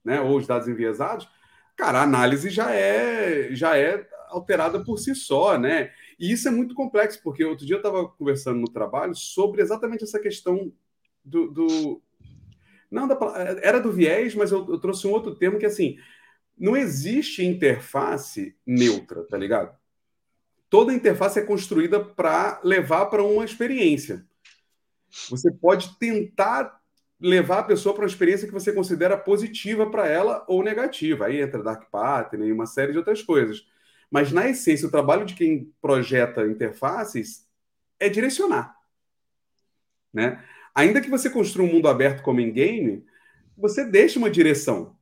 né, 0.03 0.21
ou 0.21 0.37
os 0.37 0.47
dados 0.47 0.67
enviesados, 0.67 1.27
cara, 1.75 1.99
a 1.99 2.03
análise 2.03 2.49
já 2.49 2.71
é 2.73 3.49
já 3.53 3.77
é 3.77 4.07
alterada 4.29 4.83
por 4.83 4.97
si 4.97 5.13
só, 5.15 5.57
né? 5.57 5.91
E 6.19 6.31
isso 6.31 6.47
é 6.47 6.51
muito 6.51 6.73
complexo, 6.73 7.21
porque 7.23 7.43
outro 7.43 7.65
dia 7.65 7.75
eu 7.75 7.79
estava 7.79 8.07
conversando 8.07 8.59
no 8.59 8.69
trabalho 8.69 9.15
sobre 9.15 9.61
exatamente 9.61 10.03
essa 10.03 10.19
questão 10.19 10.71
do, 11.23 11.51
do 11.51 12.01
não 12.89 13.07
da, 13.07 13.17
era 13.61 13.79
do 13.79 13.91
viés, 13.91 14.35
mas 14.35 14.51
eu, 14.51 14.67
eu 14.69 14.79
trouxe 14.79 15.07
um 15.07 15.11
outro 15.11 15.35
termo 15.35 15.59
que 15.59 15.65
assim 15.65 15.97
não 16.57 16.77
existe 16.77 17.43
interface 17.43 18.55
neutra, 18.65 19.23
tá 19.23 19.37
ligado? 19.37 19.75
Toda 20.73 20.91
interface 20.91 21.37
é 21.37 21.43
construída 21.43 22.03
para 22.03 22.59
levar 22.63 23.05
para 23.05 23.21
uma 23.23 23.45
experiência. 23.45 24.25
Você 25.29 25.51
pode 25.51 25.99
tentar 25.99 26.81
levar 27.19 27.59
a 27.59 27.63
pessoa 27.63 27.93
para 27.93 28.01
uma 28.01 28.09
experiência 28.09 28.47
que 28.47 28.53
você 28.53 28.73
considera 28.73 29.15
positiva 29.15 29.87
para 29.91 30.07
ela 30.07 30.43
ou 30.47 30.63
negativa. 30.63 31.27
Aí 31.27 31.39
entra 31.39 31.61
Dark 31.61 31.91
Pattern 31.91 32.47
e 32.47 32.51
uma 32.51 32.65
série 32.65 32.91
de 32.91 32.97
outras 32.97 33.21
coisas. 33.21 33.63
Mas, 34.09 34.31
na 34.31 34.49
essência, 34.49 34.87
o 34.87 34.91
trabalho 34.91 35.27
de 35.27 35.35
quem 35.35 35.71
projeta 35.79 36.47
interfaces 36.47 37.47
é 37.99 38.09
direcionar. 38.09 38.75
Né? 40.11 40.43
Ainda 40.73 41.01
que 41.01 41.09
você 41.11 41.29
construa 41.29 41.67
um 41.67 41.71
mundo 41.71 41.87
aberto 41.87 42.23
como 42.23 42.41
em 42.41 42.51
game, 42.51 43.05
você 43.55 43.85
deixa 43.85 44.17
uma 44.17 44.27
direção. 44.27 44.97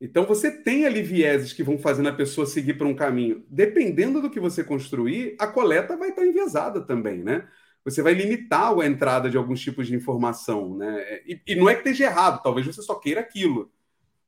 Então 0.00 0.26
você 0.26 0.50
tem 0.50 0.84
ali 0.84 1.02
vieses 1.02 1.52
que 1.52 1.62
vão 1.62 1.78
fazendo 1.78 2.08
a 2.08 2.12
pessoa 2.12 2.46
seguir 2.46 2.74
por 2.74 2.86
um 2.86 2.94
caminho. 2.94 3.44
Dependendo 3.48 4.20
do 4.20 4.30
que 4.30 4.38
você 4.38 4.62
construir, 4.62 5.36
a 5.38 5.46
coleta 5.46 5.96
vai 5.96 6.10
estar 6.10 6.26
enviesada 6.26 6.82
também, 6.82 7.22
né? 7.22 7.48
Você 7.84 8.02
vai 8.02 8.12
limitar 8.14 8.78
a 8.78 8.86
entrada 8.86 9.30
de 9.30 9.36
alguns 9.36 9.60
tipos 9.60 9.86
de 9.86 9.94
informação, 9.94 10.76
né? 10.76 11.20
E, 11.26 11.40
e, 11.46 11.54
não 11.54 11.68
é 11.68 11.74
que 11.74 11.80
esteja 11.80 12.04
errado, 12.04 12.42
talvez 12.42 12.66
você 12.66 12.82
só 12.82 12.96
queira 12.96 13.20
aquilo. 13.20 13.72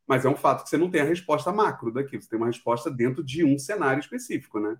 Mas 0.06 0.24
é 0.24 0.28
um 0.28 0.36
fato 0.36 0.62
que 0.64 0.70
você 0.70 0.78
não 0.78 0.90
tem 0.90 1.02
a 1.02 1.04
resposta 1.04 1.52
macro 1.52 1.92
daquilo, 1.92 2.22
você 2.22 2.30
tem 2.30 2.38
uma 2.38 2.46
resposta 2.46 2.90
dentro 2.90 3.22
de 3.22 3.44
um 3.44 3.58
cenário 3.58 4.00
específico, 4.00 4.58
né? 4.58 4.78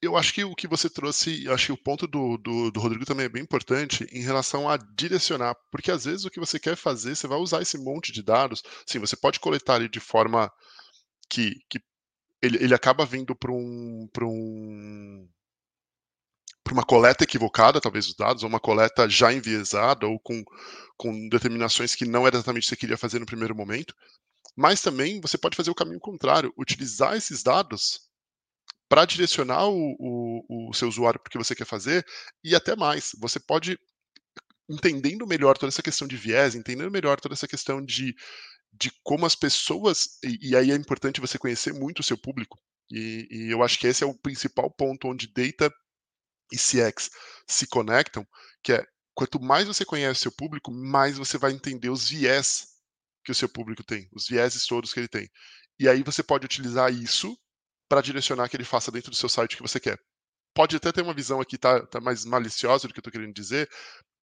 Eu 0.00 0.16
acho 0.16 0.34
que 0.34 0.44
o 0.44 0.54
que 0.54 0.68
você 0.68 0.90
trouxe, 0.90 1.48
acho 1.48 1.66
que 1.66 1.72
o 1.72 1.82
ponto 1.82 2.06
do, 2.06 2.36
do, 2.36 2.70
do, 2.70 2.80
Rodrigo 2.80 3.06
também 3.06 3.24
é 3.26 3.28
bem 3.30 3.42
importante 3.42 4.06
em 4.12 4.20
relação 4.20 4.68
a 4.68 4.76
direcionar, 4.76 5.56
porque 5.70 5.90
às 5.90 6.04
vezes 6.04 6.24
o 6.24 6.30
que 6.30 6.38
você 6.38 6.58
quer 6.58 6.76
fazer, 6.76 7.16
você 7.16 7.26
vai 7.26 7.38
usar 7.38 7.62
esse 7.62 7.78
monte 7.78 8.12
de 8.12 8.22
dados, 8.22 8.62
sim, 8.86 8.98
você 8.98 9.16
pode 9.16 9.40
coletar 9.40 9.76
ele 9.76 9.88
de 9.88 10.00
forma 10.00 10.52
que, 11.30 11.54
que 11.70 11.80
ele, 12.42 12.62
ele 12.62 12.74
acaba 12.74 13.06
vindo 13.06 13.34
para 13.34 13.52
um, 13.52 14.08
um 14.22 15.28
para 16.62 16.74
uma 16.74 16.84
coleta 16.84 17.24
equivocada, 17.24 17.80
talvez 17.80 18.06
os 18.06 18.14
dados, 18.14 18.42
ou 18.42 18.48
uma 18.48 18.60
coleta 18.60 19.08
já 19.08 19.32
enviesada, 19.32 20.06
ou 20.06 20.20
com, 20.20 20.44
com 20.96 21.28
determinações 21.28 21.94
que 21.94 22.04
não 22.04 22.26
era 22.26 22.36
exatamente 22.36 22.64
o 22.64 22.66
que 22.66 22.70
você 22.70 22.76
queria 22.76 22.98
fazer 22.98 23.18
no 23.18 23.26
primeiro 23.26 23.56
momento. 23.56 23.94
Mas 24.54 24.82
também 24.82 25.20
você 25.20 25.38
pode 25.38 25.56
fazer 25.56 25.70
o 25.70 25.74
caminho 25.74 26.00
contrário, 26.00 26.52
utilizar 26.58 27.16
esses 27.16 27.42
dados 27.42 28.09
para 28.90 29.04
direcionar 29.04 29.68
o, 29.68 29.94
o, 30.00 30.70
o 30.70 30.74
seu 30.74 30.88
usuário 30.88 31.20
para 31.20 31.28
o 31.28 31.30
que 31.30 31.38
você 31.38 31.54
quer 31.54 31.64
fazer 31.64 32.04
e 32.42 32.56
até 32.56 32.74
mais. 32.74 33.12
Você 33.20 33.38
pode, 33.38 33.78
entendendo 34.68 35.28
melhor 35.28 35.56
toda 35.56 35.70
essa 35.70 35.82
questão 35.82 36.08
de 36.08 36.16
viés, 36.16 36.56
entendendo 36.56 36.90
melhor 36.90 37.20
toda 37.20 37.34
essa 37.34 37.46
questão 37.46 37.80
de, 37.80 38.16
de 38.72 38.90
como 39.04 39.24
as 39.24 39.36
pessoas, 39.36 40.18
e, 40.24 40.50
e 40.50 40.56
aí 40.56 40.72
é 40.72 40.74
importante 40.74 41.20
você 41.20 41.38
conhecer 41.38 41.72
muito 41.72 42.00
o 42.00 42.02
seu 42.02 42.18
público, 42.18 42.58
e, 42.90 43.28
e, 43.30 43.52
eu 43.52 43.62
acho 43.62 43.78
que 43.78 43.86
esse 43.86 44.02
é 44.02 44.06
o 44.06 44.18
principal 44.18 44.68
ponto 44.68 45.06
onde 45.06 45.32
data 45.32 45.72
e 46.52 46.56
CX 46.56 47.10
se 47.46 47.68
conectam, 47.68 48.26
que 48.60 48.72
é 48.72 48.84
quanto 49.14 49.40
mais 49.40 49.68
você 49.68 49.84
conhece 49.84 50.18
o 50.18 50.22
seu 50.22 50.32
público, 50.32 50.72
mais 50.72 51.16
você 51.16 51.38
vai 51.38 51.52
entender 51.52 51.90
os 51.90 52.08
viés 52.08 52.66
que 53.24 53.30
o 53.30 53.34
seu 53.36 53.48
público 53.48 53.84
tem, 53.84 54.08
os 54.12 54.26
vieses 54.26 54.66
todos 54.66 54.92
que 54.92 54.98
ele 54.98 55.08
tem. 55.08 55.30
E 55.78 55.88
aí 55.88 56.02
você 56.02 56.24
pode 56.24 56.44
utilizar 56.44 56.92
isso 56.92 57.38
para 57.90 58.00
direcionar 58.00 58.48
que 58.48 58.56
ele 58.56 58.64
faça 58.64 58.92
dentro 58.92 59.10
do 59.10 59.16
seu 59.16 59.28
site 59.28 59.56
que 59.56 59.62
você 59.62 59.80
quer. 59.80 59.98
Pode 60.54 60.76
até 60.76 60.92
ter 60.92 61.02
uma 61.02 61.12
visão 61.12 61.40
aqui 61.40 61.58
tá, 61.58 61.84
tá 61.86 62.00
mais 62.00 62.24
maliciosa 62.24 62.86
do 62.86 62.94
que 62.94 63.00
eu 63.00 63.02
estou 63.02 63.12
querendo 63.12 63.34
dizer, 63.34 63.68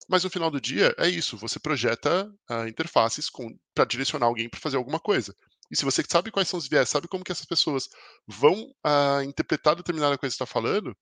mas 0.08 0.24
no 0.24 0.30
final 0.30 0.50
do 0.50 0.60
dia 0.60 0.94
é 0.96 1.06
isso. 1.06 1.36
Você 1.36 1.60
projeta 1.60 2.26
uh, 2.50 2.66
interfaces 2.66 3.28
para 3.74 3.84
direcionar 3.84 4.26
alguém 4.26 4.48
para 4.48 4.58
fazer 4.58 4.78
alguma 4.78 4.98
coisa. 4.98 5.34
E 5.70 5.76
se 5.76 5.84
você 5.84 6.02
sabe 6.08 6.30
quais 6.30 6.48
são 6.48 6.58
os 6.58 6.66
viés, 6.66 6.88
sabe 6.88 7.08
como 7.08 7.22
que 7.22 7.30
essas 7.30 7.44
pessoas 7.44 7.88
vão 8.26 8.54
uh, 8.86 9.22
interpretar 9.22 9.76
determinada 9.76 10.16
coisa 10.16 10.34
que 10.34 10.42
está 10.42 10.46
falando, 10.46 10.96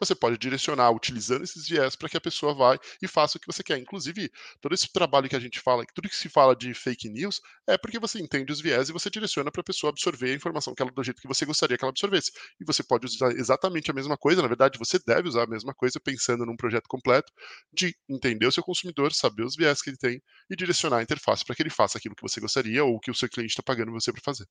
você 0.00 0.14
pode 0.14 0.38
direcionar 0.38 0.90
utilizando 0.90 1.44
esses 1.44 1.68
viés 1.68 1.94
para 1.94 2.08
que 2.08 2.16
a 2.16 2.20
pessoa 2.20 2.54
vá 2.54 2.78
e 3.02 3.06
faça 3.06 3.36
o 3.38 3.40
que 3.40 3.46
você 3.46 3.62
quer. 3.62 3.78
Inclusive, 3.78 4.30
todo 4.60 4.74
esse 4.74 4.90
trabalho 4.92 5.28
que 5.28 5.36
a 5.36 5.40
gente 5.40 5.60
fala, 5.60 5.84
tudo 5.94 6.08
que 6.08 6.16
se 6.16 6.28
fala 6.28 6.56
de 6.56 6.72
fake 6.74 7.08
news, 7.08 7.40
é 7.68 7.76
porque 7.78 7.98
você 7.98 8.18
entende 8.20 8.52
os 8.52 8.60
viés 8.60 8.88
e 8.88 8.92
você 8.92 9.10
direciona 9.10 9.50
para 9.50 9.60
a 9.60 9.64
pessoa 9.64 9.90
absorver 9.90 10.32
a 10.32 10.34
informação 10.34 10.74
que 10.74 10.82
ela, 10.82 10.90
do 10.90 11.04
jeito 11.04 11.20
que 11.20 11.28
você 11.28 11.44
gostaria 11.44 11.76
que 11.78 11.84
ela 11.84 11.90
absorvesse. 11.90 12.32
E 12.60 12.64
você 12.64 12.82
pode 12.82 13.06
usar 13.06 13.30
exatamente 13.32 13.90
a 13.90 13.94
mesma 13.94 14.16
coisa, 14.16 14.42
na 14.42 14.48
verdade, 14.48 14.78
você 14.78 14.98
deve 15.06 15.28
usar 15.28 15.44
a 15.44 15.46
mesma 15.46 15.74
coisa 15.74 16.00
pensando 16.00 16.44
num 16.46 16.56
projeto 16.56 16.88
completo 16.88 17.32
de 17.72 17.94
entender 18.08 18.46
o 18.46 18.52
seu 18.52 18.62
consumidor, 18.62 19.12
saber 19.12 19.44
os 19.44 19.56
viés 19.56 19.82
que 19.82 19.90
ele 19.90 19.96
tem 19.98 20.22
e 20.50 20.56
direcionar 20.56 20.98
a 20.98 21.02
interface 21.02 21.44
para 21.44 21.54
que 21.54 21.62
ele 21.62 21.70
faça 21.70 21.98
aquilo 21.98 22.14
que 22.14 22.22
você 22.22 22.40
gostaria 22.40 22.84
ou 22.84 22.98
que 23.00 23.10
o 23.10 23.14
seu 23.14 23.28
cliente 23.28 23.50
está 23.52 23.62
pagando 23.62 23.92
você 23.92 24.12
para 24.12 24.22
fazer. 24.22 24.46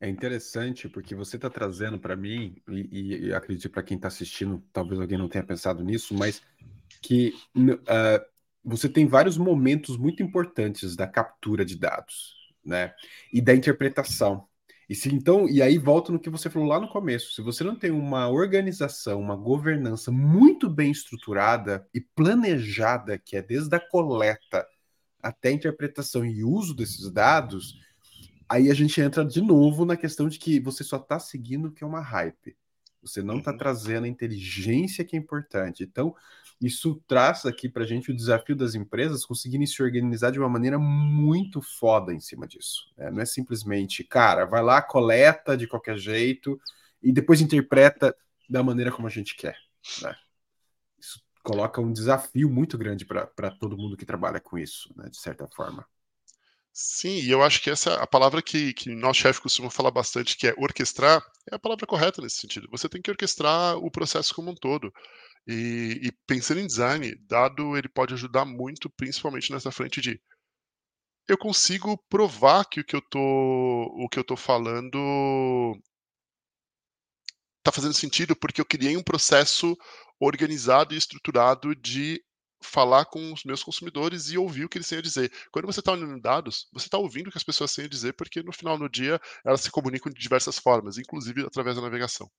É 0.00 0.08
interessante 0.08 0.88
porque 0.88 1.14
você 1.14 1.36
está 1.36 1.48
trazendo 1.48 1.98
para 1.98 2.16
mim, 2.16 2.56
e, 2.68 3.26
e 3.26 3.34
acredito 3.34 3.70
para 3.70 3.82
quem 3.82 3.96
está 3.96 4.08
assistindo, 4.08 4.62
talvez 4.72 5.00
alguém 5.00 5.18
não 5.18 5.28
tenha 5.28 5.44
pensado 5.44 5.82
nisso, 5.82 6.14
mas 6.14 6.42
que 7.00 7.34
uh, 7.56 8.24
você 8.64 8.88
tem 8.88 9.06
vários 9.06 9.36
momentos 9.36 9.96
muito 9.96 10.22
importantes 10.22 10.94
da 10.94 11.06
captura 11.06 11.64
de 11.64 11.76
dados, 11.76 12.34
né? 12.64 12.94
E 13.32 13.40
da 13.40 13.54
interpretação. 13.54 14.46
E 14.88 14.94
se 14.94 15.08
então, 15.08 15.48
e 15.48 15.62
aí 15.62 15.78
volta 15.78 16.12
no 16.12 16.20
que 16.20 16.28
você 16.28 16.50
falou 16.50 16.68
lá 16.68 16.78
no 16.78 16.88
começo. 16.88 17.32
Se 17.32 17.40
você 17.40 17.64
não 17.64 17.74
tem 17.74 17.90
uma 17.90 18.28
organização, 18.28 19.20
uma 19.20 19.36
governança 19.36 20.12
muito 20.12 20.68
bem 20.68 20.90
estruturada 20.90 21.88
e 21.94 22.00
planejada, 22.00 23.18
que 23.18 23.36
é 23.36 23.42
desde 23.42 23.74
a 23.74 23.80
coleta 23.80 24.66
até 25.22 25.48
a 25.48 25.52
interpretação 25.52 26.24
e 26.26 26.44
uso 26.44 26.74
desses 26.74 27.10
dados, 27.10 27.80
aí 28.52 28.70
a 28.70 28.74
gente 28.74 29.00
entra 29.00 29.24
de 29.24 29.40
novo 29.40 29.86
na 29.86 29.96
questão 29.96 30.28
de 30.28 30.38
que 30.38 30.60
você 30.60 30.84
só 30.84 30.98
está 30.98 31.18
seguindo 31.18 31.68
o 31.68 31.72
que 31.72 31.82
é 31.82 31.86
uma 31.86 32.00
hype. 32.00 32.54
Você 33.00 33.22
não 33.22 33.38
está 33.38 33.50
uhum. 33.50 33.56
trazendo 33.56 34.04
a 34.04 34.08
inteligência 34.08 35.04
que 35.04 35.16
é 35.16 35.18
importante. 35.18 35.82
Então, 35.82 36.14
isso 36.60 37.02
traz 37.08 37.46
aqui 37.46 37.66
para 37.66 37.82
a 37.82 37.86
gente 37.86 38.10
o 38.10 38.14
desafio 38.14 38.54
das 38.54 38.74
empresas 38.74 39.24
conseguirem 39.24 39.66
se 39.66 39.82
organizar 39.82 40.30
de 40.30 40.38
uma 40.38 40.50
maneira 40.50 40.78
muito 40.78 41.62
foda 41.62 42.12
em 42.12 42.20
cima 42.20 42.46
disso. 42.46 42.92
Né? 42.96 43.10
Não 43.10 43.22
é 43.22 43.24
simplesmente, 43.24 44.04
cara, 44.04 44.44
vai 44.44 44.62
lá, 44.62 44.82
coleta 44.82 45.56
de 45.56 45.66
qualquer 45.66 45.96
jeito 45.96 46.60
e 47.02 47.10
depois 47.10 47.40
interpreta 47.40 48.14
da 48.48 48.62
maneira 48.62 48.92
como 48.92 49.08
a 49.08 49.10
gente 49.10 49.34
quer. 49.34 49.56
Né? 50.02 50.14
Isso 51.00 51.22
coloca 51.42 51.80
um 51.80 51.92
desafio 51.92 52.50
muito 52.50 52.76
grande 52.76 53.06
para 53.06 53.50
todo 53.58 53.78
mundo 53.78 53.96
que 53.96 54.04
trabalha 54.04 54.38
com 54.38 54.58
isso, 54.58 54.92
né? 54.94 55.08
de 55.08 55.16
certa 55.16 55.48
forma. 55.48 55.86
Sim, 56.74 57.18
e 57.18 57.30
eu 57.30 57.42
acho 57.42 57.60
que 57.62 57.70
essa 57.70 57.94
a 58.02 58.06
palavra 58.06 58.40
que, 58.42 58.72
que 58.72 58.94
nosso 58.94 59.20
chefe 59.20 59.40
costuma 59.40 59.70
falar 59.70 59.90
bastante, 59.90 60.36
que 60.36 60.46
é 60.48 60.54
orquestrar, 60.56 61.22
é 61.50 61.54
a 61.54 61.58
palavra 61.58 61.86
correta 61.86 62.22
nesse 62.22 62.36
sentido. 62.38 62.68
Você 62.70 62.88
tem 62.88 63.00
que 63.02 63.10
orquestrar 63.10 63.76
o 63.76 63.90
processo 63.90 64.34
como 64.34 64.50
um 64.50 64.54
todo. 64.54 64.92
E, 65.46 66.00
e 66.02 66.12
pensando 66.26 66.60
em 66.60 66.66
design, 66.66 67.14
dado 67.28 67.76
ele 67.76 67.88
pode 67.88 68.14
ajudar 68.14 68.44
muito, 68.46 68.88
principalmente 68.90 69.52
nessa 69.52 69.70
frente 69.72 70.00
de 70.00 70.20
eu 71.28 71.36
consigo 71.38 71.96
provar 72.08 72.64
que 72.64 72.80
o 72.80 72.84
que 72.84 72.94
eu 72.96 73.02
tô, 73.02 73.18
o 73.20 74.08
que 74.08 74.18
eu 74.18 74.24
tô 74.24 74.36
falando 74.36 74.98
está 77.58 77.72
fazendo 77.72 77.94
sentido 77.94 78.34
porque 78.36 78.60
eu 78.60 78.64
criei 78.64 78.96
um 78.96 79.02
processo 79.02 79.76
organizado 80.20 80.94
e 80.94 80.98
estruturado 80.98 81.74
de 81.74 82.22
falar 82.62 83.04
com 83.06 83.32
os 83.32 83.44
meus 83.44 83.62
consumidores 83.62 84.30
e 84.30 84.38
ouvir 84.38 84.64
o 84.64 84.68
que 84.68 84.78
eles 84.78 84.88
têm 84.88 84.98
a 84.98 85.02
dizer. 85.02 85.30
Quando 85.50 85.66
você 85.66 85.80
está 85.80 85.92
olhando 85.92 86.20
dados, 86.20 86.68
você 86.72 86.86
está 86.86 86.98
ouvindo 86.98 87.28
o 87.28 87.30
que 87.30 87.38
as 87.38 87.44
pessoas 87.44 87.74
têm 87.74 87.84
a 87.84 87.88
dizer, 87.88 88.14
porque 88.14 88.42
no 88.42 88.52
final 88.52 88.78
do 88.78 88.88
dia 88.88 89.20
elas 89.44 89.60
se 89.60 89.70
comunicam 89.70 90.12
de 90.12 90.20
diversas 90.20 90.58
formas, 90.58 90.98
inclusive 90.98 91.44
através 91.44 91.76
da 91.76 91.82
navegação. 91.82 92.30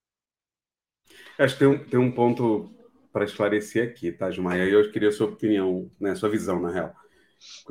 Acho 1.37 1.53
que 1.55 1.59
tem 1.59 1.67
um, 1.67 1.85
tem 1.85 1.99
um 1.99 2.11
ponto 2.11 2.73
para 3.11 3.25
esclarecer 3.25 3.89
aqui, 3.89 4.11
tá, 4.11 4.31
Gilmar? 4.31 4.57
E 4.57 4.71
eu 4.71 4.91
queria 4.91 5.09
a 5.09 5.11
sua 5.11 5.27
opinião, 5.27 5.89
né, 5.99 6.15
sua 6.15 6.29
visão, 6.29 6.59
na 6.59 6.71
real. 6.71 6.95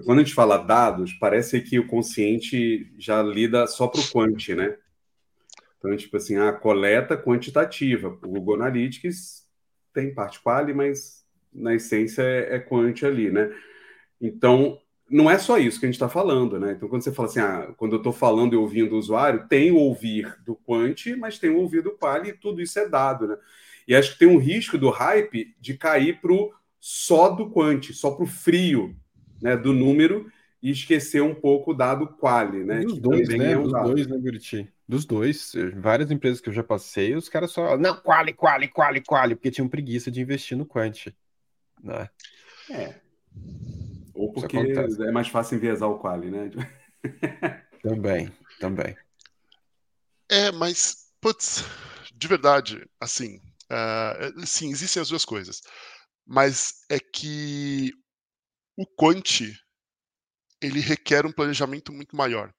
Quando 0.04 0.20
a 0.20 0.22
gente 0.22 0.34
fala 0.34 0.58
dados, 0.58 1.12
parece 1.14 1.60
que 1.60 1.78
o 1.78 1.86
consciente 1.86 2.92
já 2.98 3.22
lida 3.22 3.66
só 3.66 3.88
para 3.88 4.00
o 4.00 4.08
quant, 4.10 4.48
né? 4.50 4.76
Então, 5.78 5.96
tipo 5.96 6.16
assim, 6.16 6.36
a 6.36 6.52
coleta 6.52 7.16
quantitativa. 7.16 8.08
O 8.08 8.28
Google 8.28 8.54
Analytics 8.56 9.48
tem 9.92 10.14
parte 10.14 10.40
quali, 10.40 10.72
mas 10.72 11.21
na 11.52 11.74
essência, 11.74 12.22
é, 12.22 12.56
é 12.56 12.58
quant 12.58 13.02
ali, 13.04 13.30
né? 13.30 13.50
Então, 14.20 14.78
não 15.12 15.30
é 15.30 15.38
só 15.38 15.58
isso 15.58 15.78
que 15.78 15.84
a 15.84 15.88
gente 15.88 15.96
está 15.96 16.08
falando, 16.08 16.58
né? 16.58 16.72
Então, 16.72 16.88
quando 16.88 17.02
você 17.02 17.12
fala 17.12 17.28
assim, 17.28 17.40
ah, 17.40 17.74
quando 17.76 17.92
eu 17.92 17.98
estou 17.98 18.12
falando 18.12 18.54
e 18.54 18.56
ouvindo 18.56 18.94
o 18.94 18.98
usuário, 18.98 19.46
tem 19.48 19.70
o 19.70 19.76
ouvir 19.76 20.34
do 20.44 20.56
quant, 20.56 21.14
mas 21.18 21.38
tem 21.38 21.50
o 21.50 21.58
ouvir 21.58 21.82
do 21.82 21.92
quali 21.92 22.30
e 22.30 22.36
tudo 22.36 22.62
isso 22.62 22.78
é 22.78 22.88
dado, 22.88 23.28
né? 23.28 23.36
E 23.86 23.94
acho 23.94 24.12
que 24.12 24.20
tem 24.20 24.28
um 24.28 24.38
risco 24.38 24.78
do 24.78 24.88
hype 24.90 25.54
de 25.60 25.74
cair 25.76 26.20
para 26.20 26.32
o 26.32 26.50
só 26.80 27.28
do 27.28 27.50
quant, 27.50 27.92
só 27.92 28.12
para 28.12 28.24
o 28.24 28.28
frio 28.28 28.96
né, 29.40 29.56
do 29.56 29.72
número 29.72 30.30
e 30.62 30.70
esquecer 30.70 31.20
um 31.20 31.34
pouco 31.34 31.72
o 31.72 31.74
dado 31.74 32.06
quali, 32.06 32.64
né? 32.64 32.80
Dos 32.80 32.98
dois, 32.98 33.28
né? 33.28 33.52
É 33.52 33.58
um 33.58 33.64
Dos 33.64 33.72
dado. 33.72 33.90
dois, 33.90 34.06
né, 34.06 34.16
Buriti? 34.16 34.72
Dos 34.88 35.04
dois. 35.04 35.52
Várias 35.76 36.10
empresas 36.10 36.40
que 36.40 36.48
eu 36.48 36.52
já 36.52 36.62
passei, 36.62 37.14
os 37.16 37.28
caras 37.28 37.50
só. 37.50 37.76
Não, 37.76 37.96
quali, 37.96 38.32
quali, 38.32 38.68
quali, 38.68 39.00
quali, 39.00 39.34
porque 39.34 39.50
tinham 39.50 39.68
preguiça 39.68 40.10
de 40.10 40.20
investir 40.20 40.56
no 40.56 40.64
quant 40.64 41.12
né? 41.82 42.08
É. 42.70 43.00
Ou 44.14 44.32
porque 44.32 44.56
é 44.56 45.10
mais 45.10 45.28
fácil 45.28 45.56
enviesar 45.56 45.88
o 45.88 45.98
quali, 45.98 46.30
né? 46.30 46.50
também, 47.82 48.32
também. 48.60 48.96
É, 50.30 50.50
mas, 50.52 51.10
putz, 51.20 51.64
de 52.14 52.28
verdade, 52.28 52.88
assim, 53.00 53.36
uh, 53.70 54.46
sim, 54.46 54.70
existem 54.70 55.00
as 55.00 55.08
duas 55.08 55.24
coisas. 55.24 55.60
Mas 56.26 56.84
é 56.88 56.98
que 56.98 57.90
o 58.76 58.86
quant 58.86 59.40
ele 60.60 60.80
requer 60.80 61.26
um 61.26 61.32
planejamento 61.32 61.92
muito 61.92 62.16
maior. 62.16 62.54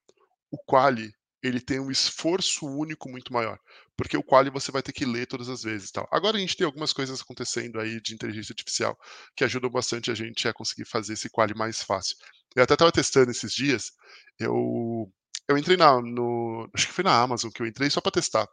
O 0.52 0.58
quali 0.58 1.14
ele 1.44 1.60
tem 1.60 1.80
um 1.80 1.92
esforço 1.92 2.66
único 2.66 3.10
muito 3.10 3.34
maior, 3.34 3.60
porque 3.98 4.18
o 4.18 4.24
quali 4.24 4.50
você 4.50 4.72
vai 4.72 4.82
ter 4.82 4.94
que 4.94 5.06
ler 5.06 5.28
todas 5.28 5.50
as 5.50 5.64
vezes, 5.64 5.92
tal. 5.92 6.08
Agora 6.12 6.38
a 6.38 6.40
gente 6.40 6.56
tem 6.56 6.66
algumas 6.66 6.94
coisas 6.94 7.22
acontecendo 7.22 7.80
aí 7.80 8.02
de 8.02 8.14
inteligência 8.14 8.54
artificial 8.54 8.98
que 9.36 9.44
ajudam 9.44 9.70
bastante 9.70 10.10
a 10.10 10.16
gente 10.16 10.48
a 10.48 10.54
conseguir 10.54 10.86
fazer 10.86 11.14
esse 11.14 11.30
quali 11.30 11.54
mais 11.54 11.84
fácil. 11.84 12.16
Eu 12.56 12.64
até 12.64 12.74
estava 12.74 12.92
testando 12.92 13.32
esses 13.32 13.54
dias, 13.54 13.92
eu 14.40 15.12
eu 15.48 15.58
entrei 15.58 15.76
na 15.76 16.02
no, 16.02 16.70
acho 16.74 16.88
que 16.88 16.94
foi 16.94 17.04
na 17.04 17.22
Amazon 17.22 17.52
que 17.52 17.62
eu 17.62 17.68
entrei 17.68 17.90
só 17.90 18.00
para 18.00 18.12
testar. 18.14 18.48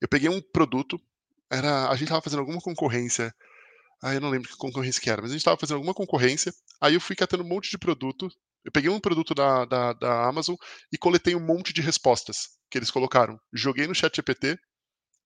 Eu 0.00 0.08
peguei 0.08 0.28
um 0.28 0.40
produto, 0.40 0.98
era 1.50 1.88
a 1.88 1.92
gente 1.94 2.04
estava 2.04 2.22
fazendo 2.22 2.40
alguma 2.40 2.60
concorrência 2.60 3.34
ah, 4.02 4.14
eu 4.14 4.20
não 4.20 4.30
lembro 4.30 4.48
que 4.48 4.56
concorrência 4.56 5.02
que 5.02 5.10
era, 5.10 5.20
mas 5.20 5.30
a 5.30 5.34
gente 5.34 5.40
estava 5.40 5.56
fazendo 5.58 5.76
alguma 5.76 5.94
concorrência. 5.94 6.54
Aí 6.80 6.94
eu 6.94 7.00
fui 7.00 7.16
catando 7.16 7.42
um 7.42 7.48
monte 7.48 7.70
de 7.70 7.78
produto 7.78 8.30
eu 8.64 8.72
peguei 8.72 8.90
um 8.90 9.00
produto 9.00 9.34
da, 9.34 9.64
da, 9.64 9.92
da 9.92 10.28
Amazon 10.28 10.56
e 10.92 10.98
coletei 10.98 11.34
um 11.34 11.44
monte 11.44 11.72
de 11.72 11.80
respostas 11.80 12.48
que 12.70 12.78
eles 12.78 12.90
colocaram. 12.90 13.38
Joguei 13.52 13.86
no 13.86 13.94
chat 13.94 14.14
GPT 14.14 14.58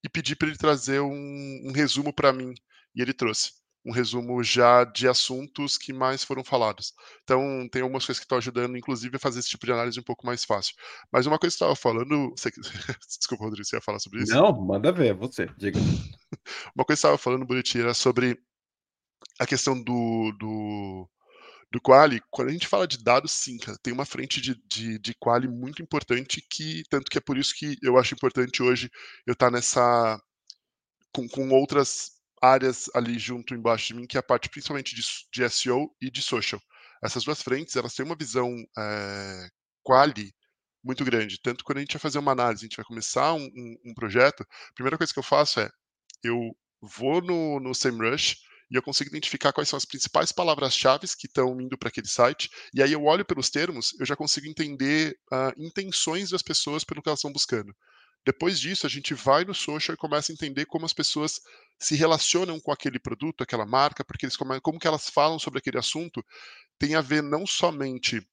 e 0.05 0.09
pedi 0.09 0.37
para 0.37 0.49
ele 0.49 0.57
trazer 0.57 1.01
um, 1.01 1.61
um 1.65 1.73
resumo 1.73 2.13
para 2.13 2.33
mim. 2.33 2.53
E 2.95 3.01
ele 3.01 3.13
trouxe 3.13 3.53
um 3.85 3.91
resumo 3.91 4.43
já 4.45 4.85
de 4.85 5.09
assuntos 5.09 5.77
que 5.77 5.93
mais 5.93 6.23
foram 6.23 6.45
falados. 6.45 6.93
Então, 7.25 7.69
tem 7.71 7.83
algumas 7.83 8.07
coisas 8.07 8.21
que 8.21 8.25
estão 8.25 8.39
ajudando, 8.39 8.77
inclusive, 8.77 9.17
a 9.17 9.19
fazer 9.19 9.41
esse 9.41 9.49
tipo 9.49 9.67
de 9.67 9.73
análise 9.73 9.99
um 9.99 10.05
pouco 10.05 10.25
mais 10.25 10.45
fácil. 10.45 10.75
Mas 11.11 11.27
uma 11.27 11.39
coisa 11.39 11.55
que 11.55 11.59
você 11.59 11.65
estava 11.65 11.77
falando. 11.77 12.31
Você... 12.37 12.51
Desculpa, 13.19 13.45
Rodrigo, 13.45 13.65
você 13.65 13.77
ia 13.77 13.83
falar 13.83 13.99
sobre 13.99 14.23
isso? 14.23 14.33
Não, 14.33 14.53
manda 14.53 14.93
ver, 14.93 15.15
você, 15.15 15.49
diga. 15.57 15.79
uma 16.77 16.85
coisa 16.85 16.87
que 16.87 16.93
estava 16.93 17.19
falando, 17.19 17.45
Buriti, 17.45 17.81
era 17.81 17.95
sobre 17.95 18.39
a 19.41 19.47
questão 19.47 19.81
do, 19.81 20.33
do, 20.39 21.09
do 21.73 21.81
quali, 21.81 22.21
quando 22.31 22.49
a 22.49 22.53
gente 22.53 22.69
fala 22.69 22.87
de 22.87 23.03
dados, 23.03 23.33
sim, 23.33 23.57
cara, 23.57 23.79
tem 23.83 23.95
uma 23.95 24.05
frente 24.05 24.43
de, 24.43 24.55
de, 24.67 24.99
de 24.99 25.15
quali 25.15 25.49
muito 25.49 25.83
importante 25.83 26.45
que, 26.51 26.83
tanto 26.91 27.11
que 27.11 27.17
é 27.17 27.21
por 27.21 27.39
isso 27.39 27.55
que 27.57 27.79
eu 27.83 27.97
acho 27.99 28.15
importante 28.15 28.63
hoje 28.63 28.91
eu 29.27 29.33
estar 29.33 29.47
tá 29.47 29.51
nessa, 29.51 30.21
com, 31.15 31.27
com 31.27 31.49
outras 31.51 32.11
áreas 32.43 32.91
ali 32.95 33.19
junto 33.19 33.55
embaixo 33.55 33.89
de 33.89 33.95
mim, 33.95 34.07
que 34.07 34.19
é 34.19 34.21
a 34.21 34.23
parte 34.23 34.51
principalmente 34.51 34.95
de, 34.95 35.03
de 35.33 35.49
SEO 35.51 35.91
e 36.01 36.11
de 36.11 36.21
social. 36.21 36.61
Essas 37.03 37.25
duas 37.25 37.41
frentes, 37.43 37.75
elas 37.75 37.95
têm 37.95 38.05
uma 38.05 38.17
visão 38.17 38.55
é, 38.79 39.49
quali 39.83 40.31
muito 40.85 41.05
grande. 41.05 41.41
Tanto 41.41 41.65
quando 41.65 41.79
a 41.79 41.81
gente 41.81 41.95
vai 41.95 42.01
fazer 42.01 42.19
uma 42.19 42.33
análise, 42.33 42.65
a 42.65 42.67
gente 42.69 42.77
vai 42.77 42.85
começar 42.85 43.33
um, 43.33 43.45
um, 43.45 43.77
um 43.87 43.95
projeto, 43.95 44.43
a 44.43 44.75
primeira 44.75 44.99
coisa 44.99 45.13
que 45.13 45.19
eu 45.19 45.23
faço 45.23 45.59
é, 45.61 45.71
eu 46.23 46.39
vou 46.83 47.23
no, 47.23 47.61
no 47.61 47.75
SEMrush, 47.75 48.37
e 48.73 48.77
eu 48.77 48.83
consigo 48.83 49.11
identificar 49.11 49.53
quais 49.53 49.69
são 49.69 49.77
as 49.77 49.85
principais 49.85 50.33
palavras-chave 50.33 51.07
que 51.19 51.27
estão 51.27 51.61
indo 51.61 51.77
para 51.77 51.91
aquele 51.91 52.09
site, 52.09 52.49
e 52.73 52.83
aí 52.83 52.93
eu 52.93 53.05
olho 53.05 53.25
pelos 53.25 53.51
termos, 53.51 53.95
eu 54.01 54.07
já 54.07 54.17
consigo 54.17 54.47
entender 54.47 55.15
uh, 55.31 55.53
intenções 55.63 56.31
das 56.31 56.41
pessoas 56.41 56.83
pelo 56.83 57.03
que 57.03 57.09
elas 57.09 57.19
estão 57.19 57.33
buscando. 57.33 57.75
Depois 58.25 58.59
disso, 58.59 58.87
a 58.87 58.89
gente 58.89 59.13
vai 59.13 59.45
no 59.45 59.55
social 59.55 59.95
e 59.95 59.99
começa 59.99 60.33
a 60.33 60.35
entender 60.35 60.65
como 60.65 60.87
as 60.87 60.93
pessoas 60.95 61.41
se 61.79 61.95
relacionam 61.97 62.59
com 62.61 62.73
aquele 62.73 62.99
produto, 62.99 63.43
aquela 63.43 63.67
marca, 63.67 64.05
porque 64.05 64.25
eles 64.25 64.37
como 64.37 64.79
que 64.79 64.87
elas 64.87 65.11
falam 65.11 65.39
sobre 65.39 65.59
aquele 65.59 65.79
assunto, 65.79 66.25
tem 66.79 66.95
a 66.95 67.03
ver 67.03 67.23
não 67.23 67.47
somente 67.47 68.27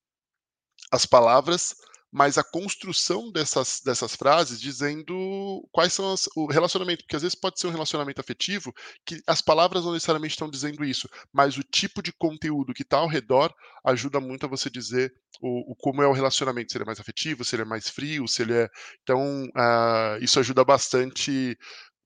as 0.91 1.05
palavras, 1.05 1.75
mas 2.11 2.37
a 2.37 2.43
construção 2.43 3.31
dessas, 3.31 3.81
dessas 3.83 4.15
frases 4.15 4.59
dizendo 4.59 5.67
quais 5.71 5.93
são 5.93 6.11
as, 6.11 6.27
o 6.35 6.47
relacionamento, 6.47 7.03
porque 7.03 7.15
às 7.15 7.21
vezes 7.21 7.35
pode 7.35 7.59
ser 7.59 7.67
um 7.67 7.71
relacionamento 7.71 8.19
afetivo 8.19 8.73
que 9.05 9.21
as 9.27 9.41
palavras 9.41 9.85
não 9.85 9.93
necessariamente 9.93 10.33
estão 10.33 10.49
dizendo 10.49 10.83
isso, 10.83 11.07
mas 11.31 11.57
o 11.57 11.63
tipo 11.63 12.01
de 12.01 12.11
conteúdo 12.11 12.73
que 12.73 12.81
está 12.81 12.97
ao 12.97 13.07
redor 13.07 13.53
ajuda 13.85 14.19
muito 14.19 14.45
a 14.45 14.49
você 14.49 14.69
dizer 14.69 15.13
o, 15.41 15.71
o, 15.71 15.75
como 15.75 16.01
é 16.01 16.07
o 16.07 16.13
relacionamento, 16.13 16.71
se 16.71 16.77
ele 16.77 16.83
é 16.83 16.85
mais 16.85 16.99
afetivo, 16.99 17.45
se 17.45 17.55
ele 17.55 17.61
é 17.63 17.65
mais 17.65 17.89
frio, 17.89 18.27
se 18.27 18.41
ele 18.41 18.53
é. 18.53 18.69
Então, 19.03 19.45
uh, 19.45 20.21
isso 20.21 20.39
ajuda 20.39 20.63
bastante. 20.63 21.57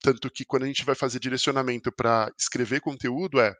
Tanto 0.01 0.30
que 0.30 0.45
quando 0.45 0.64
a 0.64 0.68
gente 0.68 0.84
vai 0.86 0.95
fazer 0.95 1.20
direcionamento 1.20 1.91
para 1.91 2.32
escrever 2.38 2.82
conteúdo, 2.82 3.39
é 3.39 3.56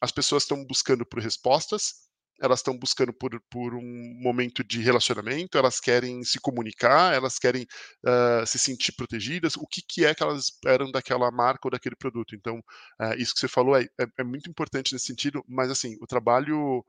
as 0.00 0.10
pessoas 0.10 0.44
estão 0.44 0.64
buscando 0.64 1.04
por 1.04 1.20
respostas, 1.20 2.08
elas 2.40 2.60
estão 2.60 2.76
buscando 2.76 3.12
por, 3.12 3.38
por 3.50 3.74
um 3.74 4.14
momento 4.20 4.64
de 4.64 4.80
relacionamento, 4.80 5.58
elas 5.58 5.78
querem 5.78 6.24
se 6.24 6.40
comunicar, 6.40 7.14
elas 7.14 7.38
querem 7.38 7.66
uh, 8.04 8.46
se 8.46 8.58
sentir 8.58 8.92
protegidas, 8.92 9.56
o 9.56 9.66
que, 9.66 9.82
que 9.82 10.04
é 10.06 10.14
que 10.14 10.22
elas 10.22 10.44
esperam 10.44 10.90
daquela 10.90 11.30
marca 11.30 11.68
ou 11.68 11.70
daquele 11.70 11.96
produto. 11.96 12.34
Então, 12.34 12.58
uh, 13.00 13.14
isso 13.18 13.34
que 13.34 13.40
você 13.40 13.48
falou 13.48 13.76
é, 13.76 13.84
é, 14.00 14.06
é, 14.18 14.24
muito 14.24 14.48
importante 14.48 14.92
nesse 14.92 15.06
sentido, 15.06 15.44
mas 15.46 15.70
assim, 15.70 15.96
o 16.00 16.06
trabalho. 16.06 16.84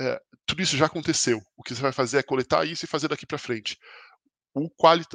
Uh, 0.00 0.20
tudo 0.44 0.60
isso 0.60 0.76
já 0.76 0.86
aconteceu. 0.86 1.40
O 1.56 1.62
que 1.62 1.74
você 1.74 1.80
vai 1.80 1.92
fazer 1.92 2.18
é 2.18 2.22
coletar 2.22 2.66
isso 2.66 2.84
e 2.84 2.88
fazer 2.88 3.08
daqui 3.08 3.24
para 3.24 3.38
frente. 3.38 3.78
O, 4.54 4.68